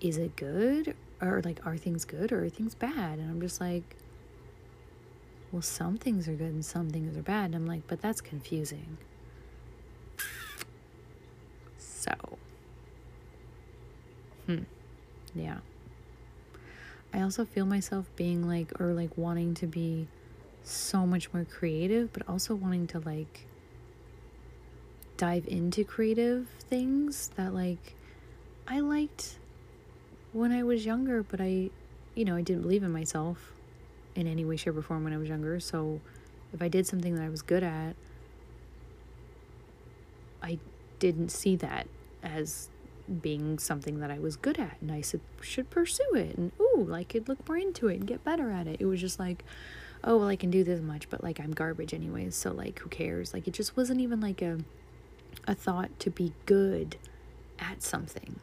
is 0.00 0.16
it 0.16 0.34
good? 0.34 0.96
Or 1.22 1.40
like, 1.44 1.64
are 1.64 1.76
things 1.76 2.04
good 2.04 2.32
or 2.32 2.44
are 2.44 2.48
things 2.48 2.74
bad? 2.74 3.18
And 3.18 3.30
I'm 3.30 3.40
just 3.40 3.60
like, 3.60 3.96
well, 5.52 5.62
some 5.62 5.98
things 5.98 6.26
are 6.26 6.34
good 6.34 6.52
and 6.52 6.64
some 6.64 6.90
things 6.90 7.16
are 7.16 7.22
bad. 7.22 7.46
And 7.46 7.54
I'm 7.54 7.66
like, 7.66 7.86
but 7.86 8.00
that's 8.00 8.20
confusing. 8.20 8.98
So, 11.78 12.12
hmm, 14.46 14.64
yeah. 15.34 15.58
I 17.12 17.20
also 17.20 17.44
feel 17.44 17.66
myself 17.66 18.06
being 18.16 18.48
like, 18.48 18.80
or 18.80 18.92
like 18.92 19.16
wanting 19.16 19.54
to 19.54 19.66
be 19.66 20.08
so 20.64 21.06
much 21.06 21.32
more 21.32 21.44
creative, 21.44 22.12
but 22.12 22.28
also 22.28 22.54
wanting 22.54 22.88
to 22.88 22.98
like 22.98 23.46
dive 25.16 25.46
into 25.46 25.84
creative 25.84 26.48
things 26.68 27.30
that 27.36 27.54
like 27.54 27.94
I 28.66 28.80
liked 28.80 29.36
when 30.32 30.52
I 30.52 30.62
was 30.62 30.84
younger, 30.84 31.22
but 31.22 31.40
I, 31.40 31.70
you 32.14 32.24
know, 32.24 32.36
I 32.36 32.42
didn't 32.42 32.62
believe 32.62 32.82
in 32.82 32.92
myself 32.92 33.52
in 34.14 34.26
any 34.26 34.44
way, 34.44 34.56
shape, 34.56 34.76
or 34.76 34.82
form 34.82 35.04
when 35.04 35.12
I 35.12 35.18
was 35.18 35.28
younger. 35.28 35.60
So 35.60 36.00
if 36.52 36.62
I 36.62 36.68
did 36.68 36.86
something 36.86 37.14
that 37.14 37.22
I 37.22 37.28
was 37.28 37.42
good 37.42 37.62
at, 37.62 37.94
I 40.42 40.58
didn't 40.98 41.30
see 41.30 41.56
that 41.56 41.86
as 42.22 42.68
being 43.22 43.58
something 43.58 44.00
that 44.00 44.10
I 44.10 44.18
was 44.18 44.36
good 44.36 44.58
at 44.58 44.76
and 44.80 44.90
I 44.90 45.02
said, 45.02 45.20
should 45.40 45.68
pursue 45.70 46.14
it 46.14 46.36
and 46.36 46.52
ooh, 46.60 46.84
like 46.88 47.10
could 47.10 47.28
look 47.28 47.46
more 47.46 47.58
into 47.58 47.88
it 47.88 47.96
and 47.96 48.06
get 48.06 48.24
better 48.24 48.50
at 48.50 48.66
it. 48.66 48.80
It 48.80 48.86
was 48.86 49.00
just 49.00 49.18
like, 49.18 49.44
oh 50.02 50.16
well 50.18 50.28
I 50.28 50.36
can 50.36 50.50
do 50.50 50.64
this 50.64 50.80
much, 50.80 51.10
but 51.10 51.22
like 51.22 51.38
I'm 51.38 51.52
garbage 51.52 51.92
anyways, 51.92 52.34
so 52.34 52.50
like 52.52 52.78
who 52.78 52.88
cares? 52.88 53.34
Like 53.34 53.46
it 53.46 53.52
just 53.52 53.76
wasn't 53.76 54.00
even 54.00 54.20
like 54.20 54.40
a 54.40 54.58
a 55.46 55.54
thought 55.54 55.98
to 56.00 56.10
be 56.10 56.32
good 56.46 56.96
at 57.58 57.82
something. 57.82 58.40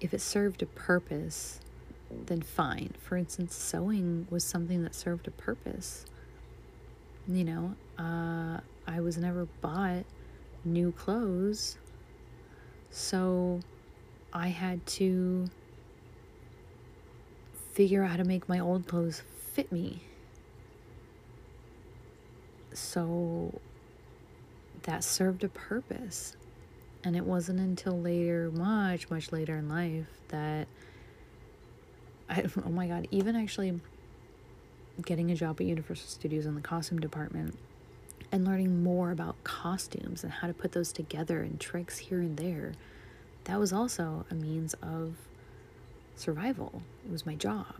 If 0.00 0.12
it 0.12 0.20
served 0.20 0.62
a 0.62 0.66
purpose, 0.66 1.60
then 2.10 2.42
fine. 2.42 2.94
For 3.00 3.16
instance, 3.16 3.54
sewing 3.54 4.26
was 4.30 4.44
something 4.44 4.82
that 4.82 4.94
served 4.94 5.26
a 5.28 5.30
purpose. 5.30 6.04
You 7.28 7.44
know, 7.44 7.74
uh, 7.98 8.60
I 8.86 9.00
was 9.00 9.16
never 9.16 9.46
bought 9.60 10.04
new 10.64 10.92
clothes, 10.92 11.78
so 12.90 13.60
I 14.32 14.48
had 14.48 14.84
to 14.86 15.48
figure 17.72 18.02
out 18.02 18.10
how 18.10 18.16
to 18.16 18.24
make 18.24 18.48
my 18.48 18.58
old 18.58 18.86
clothes 18.86 19.22
fit 19.52 19.70
me. 19.72 20.02
So 22.74 23.60
that 24.84 25.04
served 25.04 25.44
a 25.44 25.48
purpose. 25.48 26.36
And 27.04 27.16
it 27.16 27.24
wasn't 27.24 27.60
until 27.60 27.98
later, 27.98 28.50
much, 28.52 29.10
much 29.10 29.32
later 29.32 29.56
in 29.56 29.68
life, 29.68 30.06
that 30.28 30.68
I, 32.28 32.44
oh 32.64 32.70
my 32.70 32.86
God, 32.86 33.08
even 33.10 33.36
actually 33.36 33.80
getting 35.04 35.30
a 35.30 35.34
job 35.34 35.60
at 35.60 35.66
Universal 35.66 36.08
Studios 36.08 36.46
in 36.46 36.54
the 36.54 36.60
costume 36.60 37.00
department 37.00 37.58
and 38.30 38.44
learning 38.44 38.82
more 38.82 39.10
about 39.10 39.42
costumes 39.44 40.22
and 40.22 40.32
how 40.32 40.46
to 40.46 40.54
put 40.54 40.72
those 40.72 40.92
together 40.92 41.40
and 41.40 41.60
tricks 41.60 41.98
here 41.98 42.20
and 42.20 42.36
there, 42.36 42.72
that 43.44 43.58
was 43.58 43.72
also 43.72 44.24
a 44.30 44.34
means 44.34 44.74
of 44.82 45.16
survival. 46.16 46.82
It 47.04 47.10
was 47.10 47.26
my 47.26 47.34
job. 47.34 47.74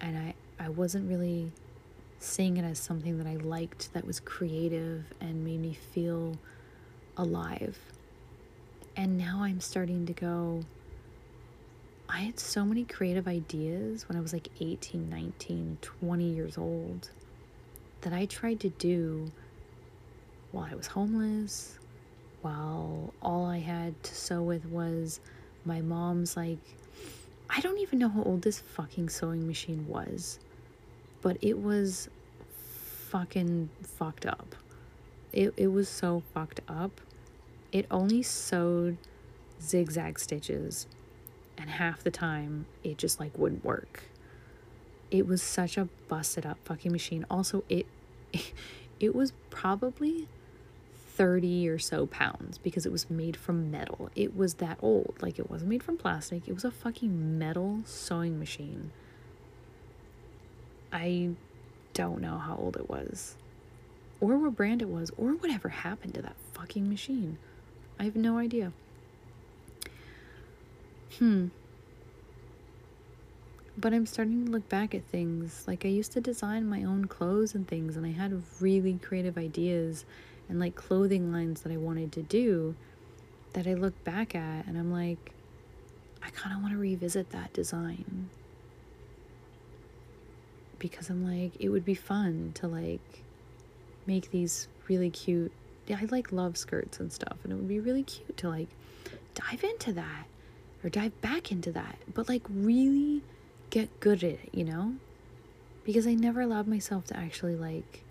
And 0.00 0.16
I, 0.18 0.34
I 0.58 0.68
wasn't 0.68 1.08
really 1.08 1.52
seeing 2.18 2.56
it 2.56 2.64
as 2.64 2.78
something 2.78 3.18
that 3.18 3.26
I 3.26 3.36
liked 3.36 3.92
that 3.92 4.06
was 4.06 4.20
creative 4.20 5.04
and 5.20 5.44
made 5.44 5.60
me 5.60 5.74
feel 5.74 6.38
alive. 7.16 7.78
And 8.96 9.18
now 9.18 9.42
I'm 9.42 9.60
starting 9.60 10.06
to 10.06 10.12
go, 10.12 10.62
I 12.08 12.20
had 12.20 12.38
so 12.38 12.64
many 12.64 12.84
creative 12.84 13.28
ideas 13.28 14.08
when 14.08 14.16
I 14.16 14.20
was 14.20 14.32
like 14.32 14.48
18, 14.60 15.08
19, 15.10 15.78
20 15.82 16.24
years 16.24 16.56
old 16.56 17.10
that 18.02 18.12
I 18.12 18.26
tried 18.26 18.60
to 18.60 18.68
do 18.70 19.30
while 20.52 20.68
I 20.70 20.74
was 20.74 20.86
homeless, 20.86 21.78
while 22.42 23.12
all 23.20 23.46
I 23.46 23.58
had 23.58 24.00
to 24.04 24.14
sew 24.14 24.42
with 24.42 24.64
was 24.66 25.20
my 25.64 25.80
mom's 25.80 26.36
like 26.36 26.58
I 27.48 27.60
don't 27.60 27.78
even 27.78 27.98
know 27.98 28.08
how 28.08 28.22
old 28.22 28.42
this 28.42 28.60
fucking 28.60 29.08
sewing 29.08 29.46
machine 29.46 29.86
was, 29.88 30.38
but 31.26 31.38
it 31.42 31.60
was 31.60 32.08
fucking 33.08 33.68
fucked 33.82 34.24
up. 34.24 34.54
It 35.32 35.52
it 35.56 35.72
was 35.72 35.88
so 35.88 36.22
fucked 36.32 36.60
up. 36.68 37.00
It 37.72 37.84
only 37.90 38.22
sewed 38.22 38.96
zigzag 39.60 40.20
stitches 40.20 40.86
and 41.58 41.68
half 41.68 42.04
the 42.04 42.12
time 42.12 42.66
it 42.84 42.96
just 42.96 43.18
like 43.18 43.36
wouldn't 43.36 43.64
work. 43.64 44.04
It 45.10 45.26
was 45.26 45.42
such 45.42 45.76
a 45.76 45.88
busted 46.06 46.46
up 46.46 46.58
fucking 46.64 46.92
machine. 46.92 47.26
Also 47.28 47.64
it 47.68 47.86
it 49.00 49.12
was 49.12 49.32
probably 49.50 50.28
30 51.16 51.68
or 51.68 51.80
so 51.80 52.06
pounds 52.06 52.56
because 52.58 52.86
it 52.86 52.92
was 52.92 53.10
made 53.10 53.36
from 53.36 53.68
metal. 53.68 54.10
It 54.14 54.36
was 54.36 54.54
that 54.54 54.78
old. 54.80 55.16
Like 55.20 55.40
it 55.40 55.50
wasn't 55.50 55.70
made 55.70 55.82
from 55.82 55.96
plastic. 55.96 56.46
It 56.46 56.54
was 56.54 56.64
a 56.64 56.70
fucking 56.70 57.36
metal 57.36 57.80
sewing 57.84 58.38
machine. 58.38 58.92
I 60.96 61.28
don't 61.92 62.22
know 62.22 62.38
how 62.38 62.56
old 62.56 62.76
it 62.76 62.88
was 62.88 63.36
or 64.18 64.38
what 64.38 64.56
brand 64.56 64.80
it 64.80 64.88
was 64.88 65.10
or 65.18 65.32
whatever 65.32 65.68
happened 65.68 66.14
to 66.14 66.22
that 66.22 66.36
fucking 66.54 66.88
machine. 66.88 67.36
I 67.98 68.04
have 68.04 68.16
no 68.16 68.38
idea. 68.38 68.72
Hmm. 71.18 71.48
But 73.76 73.92
I'm 73.92 74.06
starting 74.06 74.46
to 74.46 74.50
look 74.50 74.66
back 74.70 74.94
at 74.94 75.04
things. 75.04 75.64
Like, 75.66 75.84
I 75.84 75.88
used 75.88 76.12
to 76.12 76.20
design 76.22 76.66
my 76.66 76.82
own 76.82 77.04
clothes 77.04 77.54
and 77.54 77.68
things, 77.68 77.98
and 77.98 78.06
I 78.06 78.12
had 78.12 78.42
really 78.58 78.94
creative 79.02 79.36
ideas 79.36 80.06
and 80.48 80.58
like 80.58 80.76
clothing 80.76 81.30
lines 81.30 81.60
that 81.60 81.72
I 81.72 81.76
wanted 81.76 82.10
to 82.12 82.22
do 82.22 82.74
that 83.52 83.66
I 83.66 83.74
look 83.74 84.02
back 84.02 84.34
at, 84.34 84.66
and 84.66 84.78
I'm 84.78 84.90
like, 84.90 85.32
I 86.22 86.30
kind 86.30 86.56
of 86.56 86.62
want 86.62 86.72
to 86.72 86.78
revisit 86.78 87.30
that 87.32 87.52
design. 87.52 88.30
Because 90.78 91.08
I'm 91.08 91.24
like, 91.26 91.52
it 91.58 91.70
would 91.70 91.84
be 91.84 91.94
fun 91.94 92.52
to 92.54 92.66
like 92.66 93.22
make 94.06 94.30
these 94.30 94.68
really 94.88 95.10
cute. 95.10 95.52
Yeah, 95.86 95.98
I 96.00 96.06
like 96.06 96.32
love 96.32 96.56
skirts 96.56 97.00
and 97.00 97.12
stuff, 97.12 97.38
and 97.44 97.52
it 97.52 97.56
would 97.56 97.68
be 97.68 97.80
really 97.80 98.02
cute 98.02 98.36
to 98.38 98.48
like 98.48 98.68
dive 99.34 99.64
into 99.64 99.92
that 99.92 100.26
or 100.82 100.90
dive 100.90 101.20
back 101.20 101.50
into 101.50 101.72
that, 101.72 101.98
but 102.12 102.28
like 102.28 102.42
really 102.48 103.22
get 103.70 104.00
good 104.00 104.22
at 104.22 104.30
it, 104.32 104.48
you 104.52 104.64
know? 104.64 104.94
Because 105.84 106.06
I 106.06 106.14
never 106.14 106.40
allowed 106.40 106.66
myself 106.66 107.06
to 107.06 107.16
actually 107.16 107.54
like 107.54 108.02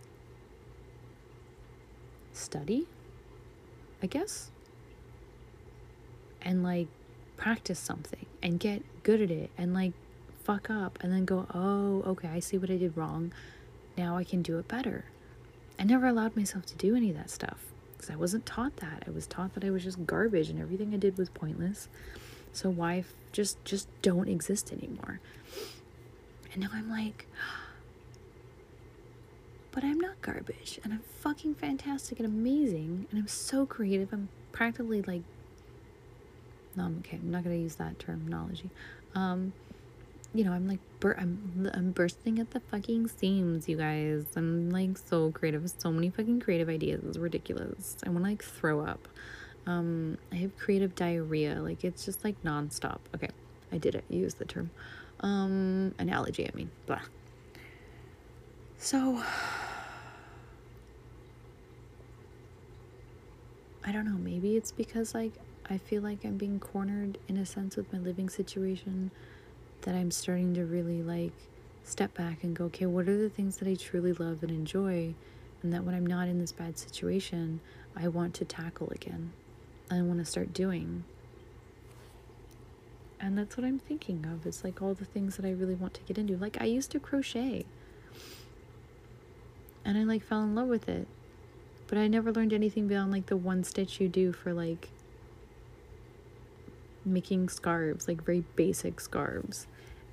study, 2.34 2.88
I 4.02 4.08
guess, 4.08 4.52
and 6.42 6.64
like 6.64 6.88
practice 7.38 7.80
something 7.80 8.26
and 8.42 8.60
get 8.60 8.82
good 9.04 9.22
at 9.22 9.32
it 9.32 9.50
and 9.58 9.74
like 9.74 9.94
fuck 10.46 10.70
up 10.70 11.00
and 11.02 11.12
then 11.12 11.26
go, 11.26 11.48
oh, 11.54 12.04
okay, 12.12 12.28
I 12.28 12.40
see 12.40 12.58
what 12.58 12.70
I 12.70 12.78
did 12.78 12.96
wrong. 12.96 13.34
Now 13.98 14.16
I 14.16 14.24
can 14.24 14.42
do 14.44 14.60
it 14.60 14.68
better. 14.68 15.06
I 15.80 15.84
never 15.84 16.08
allowed 16.08 16.36
myself 16.36 16.66
to 16.68 16.76
do 16.76 16.96
any 16.96 17.10
of 17.10 17.18
that 17.18 17.30
stuff 17.32 17.60
because 17.94 18.10
I 18.10 18.16
wasn't 18.16 18.46
taught 18.46 18.78
that. 18.78 19.04
I 19.08 19.12
was 19.12 19.26
taught 19.26 19.56
that 19.56 19.64
I 19.64 19.72
was 19.72 19.84
just 19.84 20.06
garbage 20.06 20.50
and 20.50 20.62
everything 20.62 20.94
I 20.94 20.98
did 20.98 21.18
was 21.18 21.30
pointless. 21.30 21.90
So 22.54 22.70
why 22.70 23.00
f- 23.00 23.14
just 23.32 23.64
just 23.66 23.88
don't 24.02 24.30
exist 24.30 24.72
anymore? 24.72 25.20
And 26.54 26.62
now 26.62 26.70
I'm 26.72 26.90
like, 26.90 27.28
but 29.72 29.84
I'm 29.84 30.00
not 30.00 30.22
garbage 30.22 30.80
and 30.84 30.94
I'm 30.94 31.02
fucking 31.20 31.56
fantastic 31.56 32.20
and 32.20 32.28
amazing 32.28 33.08
and 33.10 33.20
I'm 33.20 33.28
so 33.28 33.66
creative. 33.66 34.14
I'm 34.14 34.30
practically 34.52 35.02
like 35.02 35.24
no, 36.76 36.84
I'm 36.86 36.98
okay. 37.00 37.18
I'm 37.18 37.32
not 37.32 37.44
gonna 37.44 37.56
use 37.56 37.76
that 37.76 38.00
terminology. 38.00 38.70
Um, 39.16 39.54
you 40.36 40.44
know, 40.44 40.52
I'm 40.52 40.68
like 40.68 40.80
bur- 41.00 41.16
I'm 41.18 41.72
I'm 41.74 41.92
bursting 41.92 42.40
at 42.40 42.52
the 42.52 42.60
fucking 42.60 43.08
seams, 43.08 43.70
you 43.70 43.78
guys. 43.78 44.26
I'm 44.36 44.70
like 44.70 44.98
so 44.98 45.32
creative, 45.32 45.72
so 45.78 45.92
many 45.92 46.10
fucking 46.10 46.42
creative 46.42 46.68
ideas. 46.68 47.02
It's 47.08 47.18
ridiculous. 47.18 47.96
I 48.06 48.10
want 48.10 48.26
to 48.26 48.30
like 48.32 48.44
throw 48.44 48.82
up. 48.82 49.08
Um, 49.66 50.18
I 50.34 50.36
have 50.36 50.58
creative 50.58 50.94
diarrhea. 50.94 51.62
Like 51.62 51.86
it's 51.86 52.04
just 52.04 52.26
like 52.26 52.42
nonstop. 52.44 53.00
Okay, 53.16 53.30
I 53.72 53.78
did 53.78 53.96
it. 53.96 54.04
Use 54.10 54.34
the 54.34 54.46
term. 54.46 54.72
Um, 55.22 55.96
analogy. 56.00 56.46
I 56.46 56.52
mean, 56.54 56.70
blah. 56.86 57.00
So 58.78 59.24
I 63.86 63.92
don't 63.94 64.06
know. 64.06 64.18
Maybe 64.18 64.58
it's 64.58 64.74
because 64.74 65.14
like 65.16 65.32
I 65.70 65.78
feel 65.78 66.02
like 66.02 66.26
I'm 66.26 66.36
being 66.36 66.60
cornered 66.60 67.20
in 67.30 67.38
a 67.38 67.46
sense 67.46 67.78
with 67.78 67.92
my 67.94 68.00
living 68.00 68.28
situation 68.28 69.12
that 69.86 69.96
I'm 69.96 70.12
starting 70.12 70.54
to 70.56 70.66
really 70.66 71.02
like 71.04 71.32
step 71.84 72.14
back 72.16 72.44
and 72.44 72.56
go, 72.56 72.66
okay, 72.66 72.88
what 72.88 73.08
are 73.08 73.18
the 73.18 73.30
things 73.30 73.58
that 73.58 73.68
I 73.68 73.76
truly 73.76 74.14
love 74.14 74.42
and 74.42 74.52
enjoy? 74.52 75.14
And 75.62 75.72
that 75.72 75.84
when 75.84 75.96
I'm 75.96 76.06
not 76.06 76.28
in 76.28 76.40
this 76.40 76.52
bad 76.52 76.78
situation, 76.78 77.62
I 77.96 78.08
want 78.08 78.34
to 78.36 78.46
tackle 78.46 78.90
again. 78.90 79.32
And 79.90 80.00
I 80.00 80.02
want 80.02 80.20
to 80.20 80.26
start 80.26 80.54
doing. 80.54 81.04
And 83.20 83.38
that's 83.38 83.56
what 83.56 83.66
I'm 83.66 83.80
thinking 83.80 84.26
of. 84.26 84.46
It's 84.48 84.64
like 84.64 84.82
all 84.82 84.96
the 84.96 85.06
things 85.06 85.38
that 85.38 85.46
I 85.46 85.52
really 85.52 85.76
want 85.76 85.94
to 85.94 86.02
get 86.02 86.18
into. 86.18 86.36
Like 86.36 86.60
I 86.60 86.66
used 86.66 86.92
to 86.92 87.00
crochet. 87.00 87.66
And 89.86 90.00
I 90.00 90.04
like 90.04 90.24
fell 90.24 90.42
in 90.42 90.56
love 90.56 90.68
with 90.68 90.90
it. 90.90 91.08
But 91.88 92.00
I 92.00 92.08
never 92.08 92.32
learned 92.32 92.54
anything 92.54 92.88
beyond 92.88 93.12
like 93.12 93.28
the 93.28 93.38
one 93.38 93.64
stitch 93.64 94.02
you 94.02 94.10
do 94.10 94.32
for 94.32 94.52
like 94.52 94.90
making 97.06 97.50
scarves, 97.50 98.08
like 98.08 98.24
very 98.24 98.44
basic 98.56 99.00
scarves. 99.00 99.68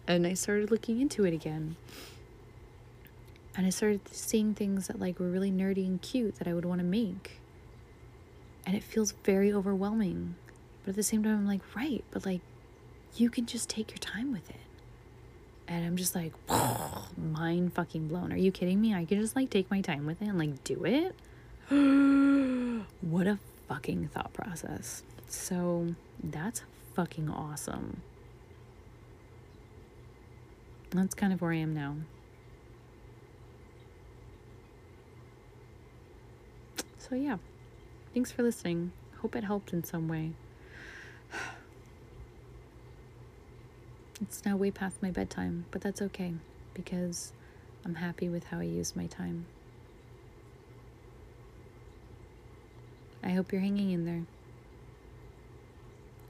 And 0.06 0.26
I 0.26 0.34
started 0.34 0.70
looking 0.70 1.00
into 1.00 1.24
it 1.24 1.32
again. 1.32 1.76
And 3.56 3.66
I 3.66 3.70
started 3.70 4.00
seeing 4.10 4.54
things 4.54 4.86
that 4.88 4.98
like 4.98 5.18
were 5.18 5.28
really 5.28 5.50
nerdy 5.50 5.86
and 5.86 6.00
cute 6.00 6.36
that 6.36 6.48
I 6.48 6.54
would 6.54 6.64
want 6.64 6.80
to 6.80 6.86
make 6.86 7.42
and 8.66 8.76
it 8.76 8.82
feels 8.82 9.12
very 9.24 9.52
overwhelming. 9.52 10.34
But 10.84 10.90
at 10.90 10.96
the 10.96 11.02
same 11.02 11.22
time, 11.22 11.34
I'm 11.34 11.46
like, 11.46 11.60
right, 11.74 12.04
but 12.10 12.26
like, 12.26 12.40
you 13.16 13.30
can 13.30 13.46
just 13.46 13.68
take 13.68 13.90
your 13.90 13.98
time 13.98 14.32
with 14.32 14.48
it. 14.50 14.56
And 15.68 15.84
I'm 15.84 15.96
just 15.96 16.14
like, 16.14 16.32
mind 17.16 17.72
fucking 17.72 18.08
blown. 18.08 18.32
Are 18.32 18.36
you 18.36 18.52
kidding 18.52 18.80
me? 18.80 18.94
I 18.94 19.04
can 19.04 19.20
just 19.20 19.36
like 19.36 19.50
take 19.50 19.70
my 19.70 19.80
time 19.80 20.06
with 20.06 20.20
it 20.22 20.26
and 20.26 20.38
like 20.38 20.62
do 20.64 20.84
it. 20.84 21.14
what 23.00 23.26
a 23.26 23.38
fucking 23.68 24.08
thought 24.08 24.32
process. 24.32 25.02
So 25.28 25.94
that's 26.22 26.62
fucking 26.94 27.28
awesome. 27.30 28.02
That's 30.94 31.14
kind 31.14 31.32
of 31.32 31.40
where 31.40 31.52
I 31.52 31.56
am 31.56 31.74
now. 31.74 31.96
So, 36.98 37.14
yeah. 37.14 37.38
Thanks 38.12 38.30
for 38.30 38.42
listening. 38.42 38.92
Hope 39.20 39.34
it 39.34 39.44
helped 39.44 39.72
in 39.72 39.84
some 39.84 40.08
way. 40.08 40.32
It's 44.20 44.44
now 44.44 44.56
way 44.56 44.70
past 44.70 45.02
my 45.02 45.10
bedtime, 45.10 45.64
but 45.72 45.80
that's 45.80 46.00
okay 46.00 46.34
because 46.74 47.32
I'm 47.84 47.96
happy 47.96 48.28
with 48.28 48.44
how 48.44 48.60
I 48.60 48.62
use 48.62 48.94
my 48.94 49.06
time. 49.06 49.46
I 53.20 53.30
hope 53.30 53.50
you're 53.50 53.60
hanging 53.60 53.90
in 53.90 54.04
there. 54.04 54.22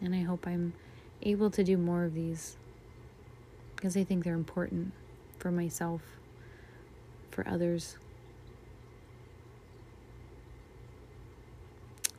And 0.01 0.15
I 0.15 0.23
hope 0.23 0.47
I'm 0.47 0.73
able 1.21 1.51
to 1.51 1.63
do 1.63 1.77
more 1.77 2.05
of 2.05 2.15
these 2.15 2.57
because 3.83 3.97
I 3.97 4.05
think 4.05 4.23
they're 4.23 4.35
important 4.35 4.93
for 5.39 5.51
myself, 5.51 6.03
for 7.33 7.45
others. 7.49 7.97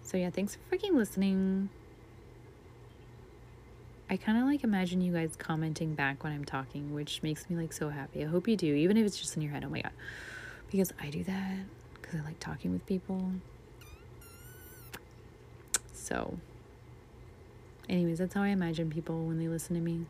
So 0.02 0.18
yeah, 0.18 0.30
thanks 0.30 0.58
for 0.58 0.76
freaking 0.76 0.96
listening. 0.96 1.70
I 4.10 4.18
kind 4.18 4.38
of 4.38 4.44
like 4.44 4.66
imagine 4.66 5.00
you 5.00 5.14
guys 5.14 5.38
commenting 5.38 5.96
back 5.96 6.26
when 6.26 6.34
I'm 6.34 6.44
talking, 6.44 6.94
which 6.94 7.24
makes 7.24 7.50
me 7.50 7.56
like 7.56 7.72
so 7.72 7.88
happy. 7.88 8.26
I 8.26 8.28
hope 8.28 8.46
you 8.50 8.58
do, 8.58 8.76
even 8.76 8.98
if 8.98 9.06
it's 9.06 9.18
just 9.18 9.38
in 9.38 9.42
your 9.42 9.54
head. 9.54 9.64
Oh 9.64 9.70
my 9.70 9.80
god. 9.80 9.94
Because 10.70 10.92
I 11.02 11.10
do 11.12 11.24
that 11.24 11.60
because 11.94 12.20
I 12.20 12.26
like 12.26 12.42
talking 12.42 12.74
with 12.74 12.86
people. 12.86 13.32
So, 15.94 16.38
anyways, 17.88 18.18
that's 18.18 18.34
how 18.34 18.44
I 18.44 18.50
imagine 18.50 18.90
people 18.90 19.24
when 19.24 19.40
they 19.40 19.48
listen 19.48 19.78
to 19.78 19.82
me. 19.82 20.08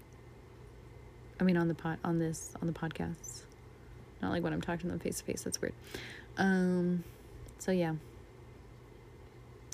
I 1.39 1.43
mean, 1.43 1.57
on 1.57 1.67
the 1.67 1.73
pot, 1.73 1.99
on 2.03 2.19
this, 2.19 2.53
on 2.61 2.67
the 2.67 2.73
podcasts. 2.73 3.41
Not 4.21 4.31
like 4.31 4.43
when 4.43 4.53
I'm 4.53 4.61
talking 4.61 4.84
to 4.84 4.88
them 4.88 4.99
face 4.99 5.17
to 5.19 5.23
face. 5.25 5.43
That's 5.43 5.61
weird. 5.61 5.73
Um, 6.38 7.03
so 7.59 7.71
yeah 7.71 7.93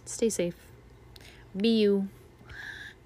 stay 0.09 0.29
safe, 0.29 0.55
be 1.55 1.79
you. 1.79 2.07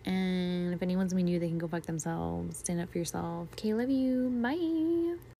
And 0.05 0.73
if 0.73 0.81
anyone's 0.81 1.13
mean 1.13 1.27
you, 1.27 1.39
they 1.39 1.47
can 1.47 1.57
go 1.57 1.67
fuck 1.67 1.83
themselves. 1.83 2.57
Stand 2.57 2.81
up 2.81 2.91
for 2.91 2.97
yourself. 2.97 3.47
Okay, 3.53 3.73
love 3.73 3.89
you. 3.89 4.29
Bye. 4.41 5.32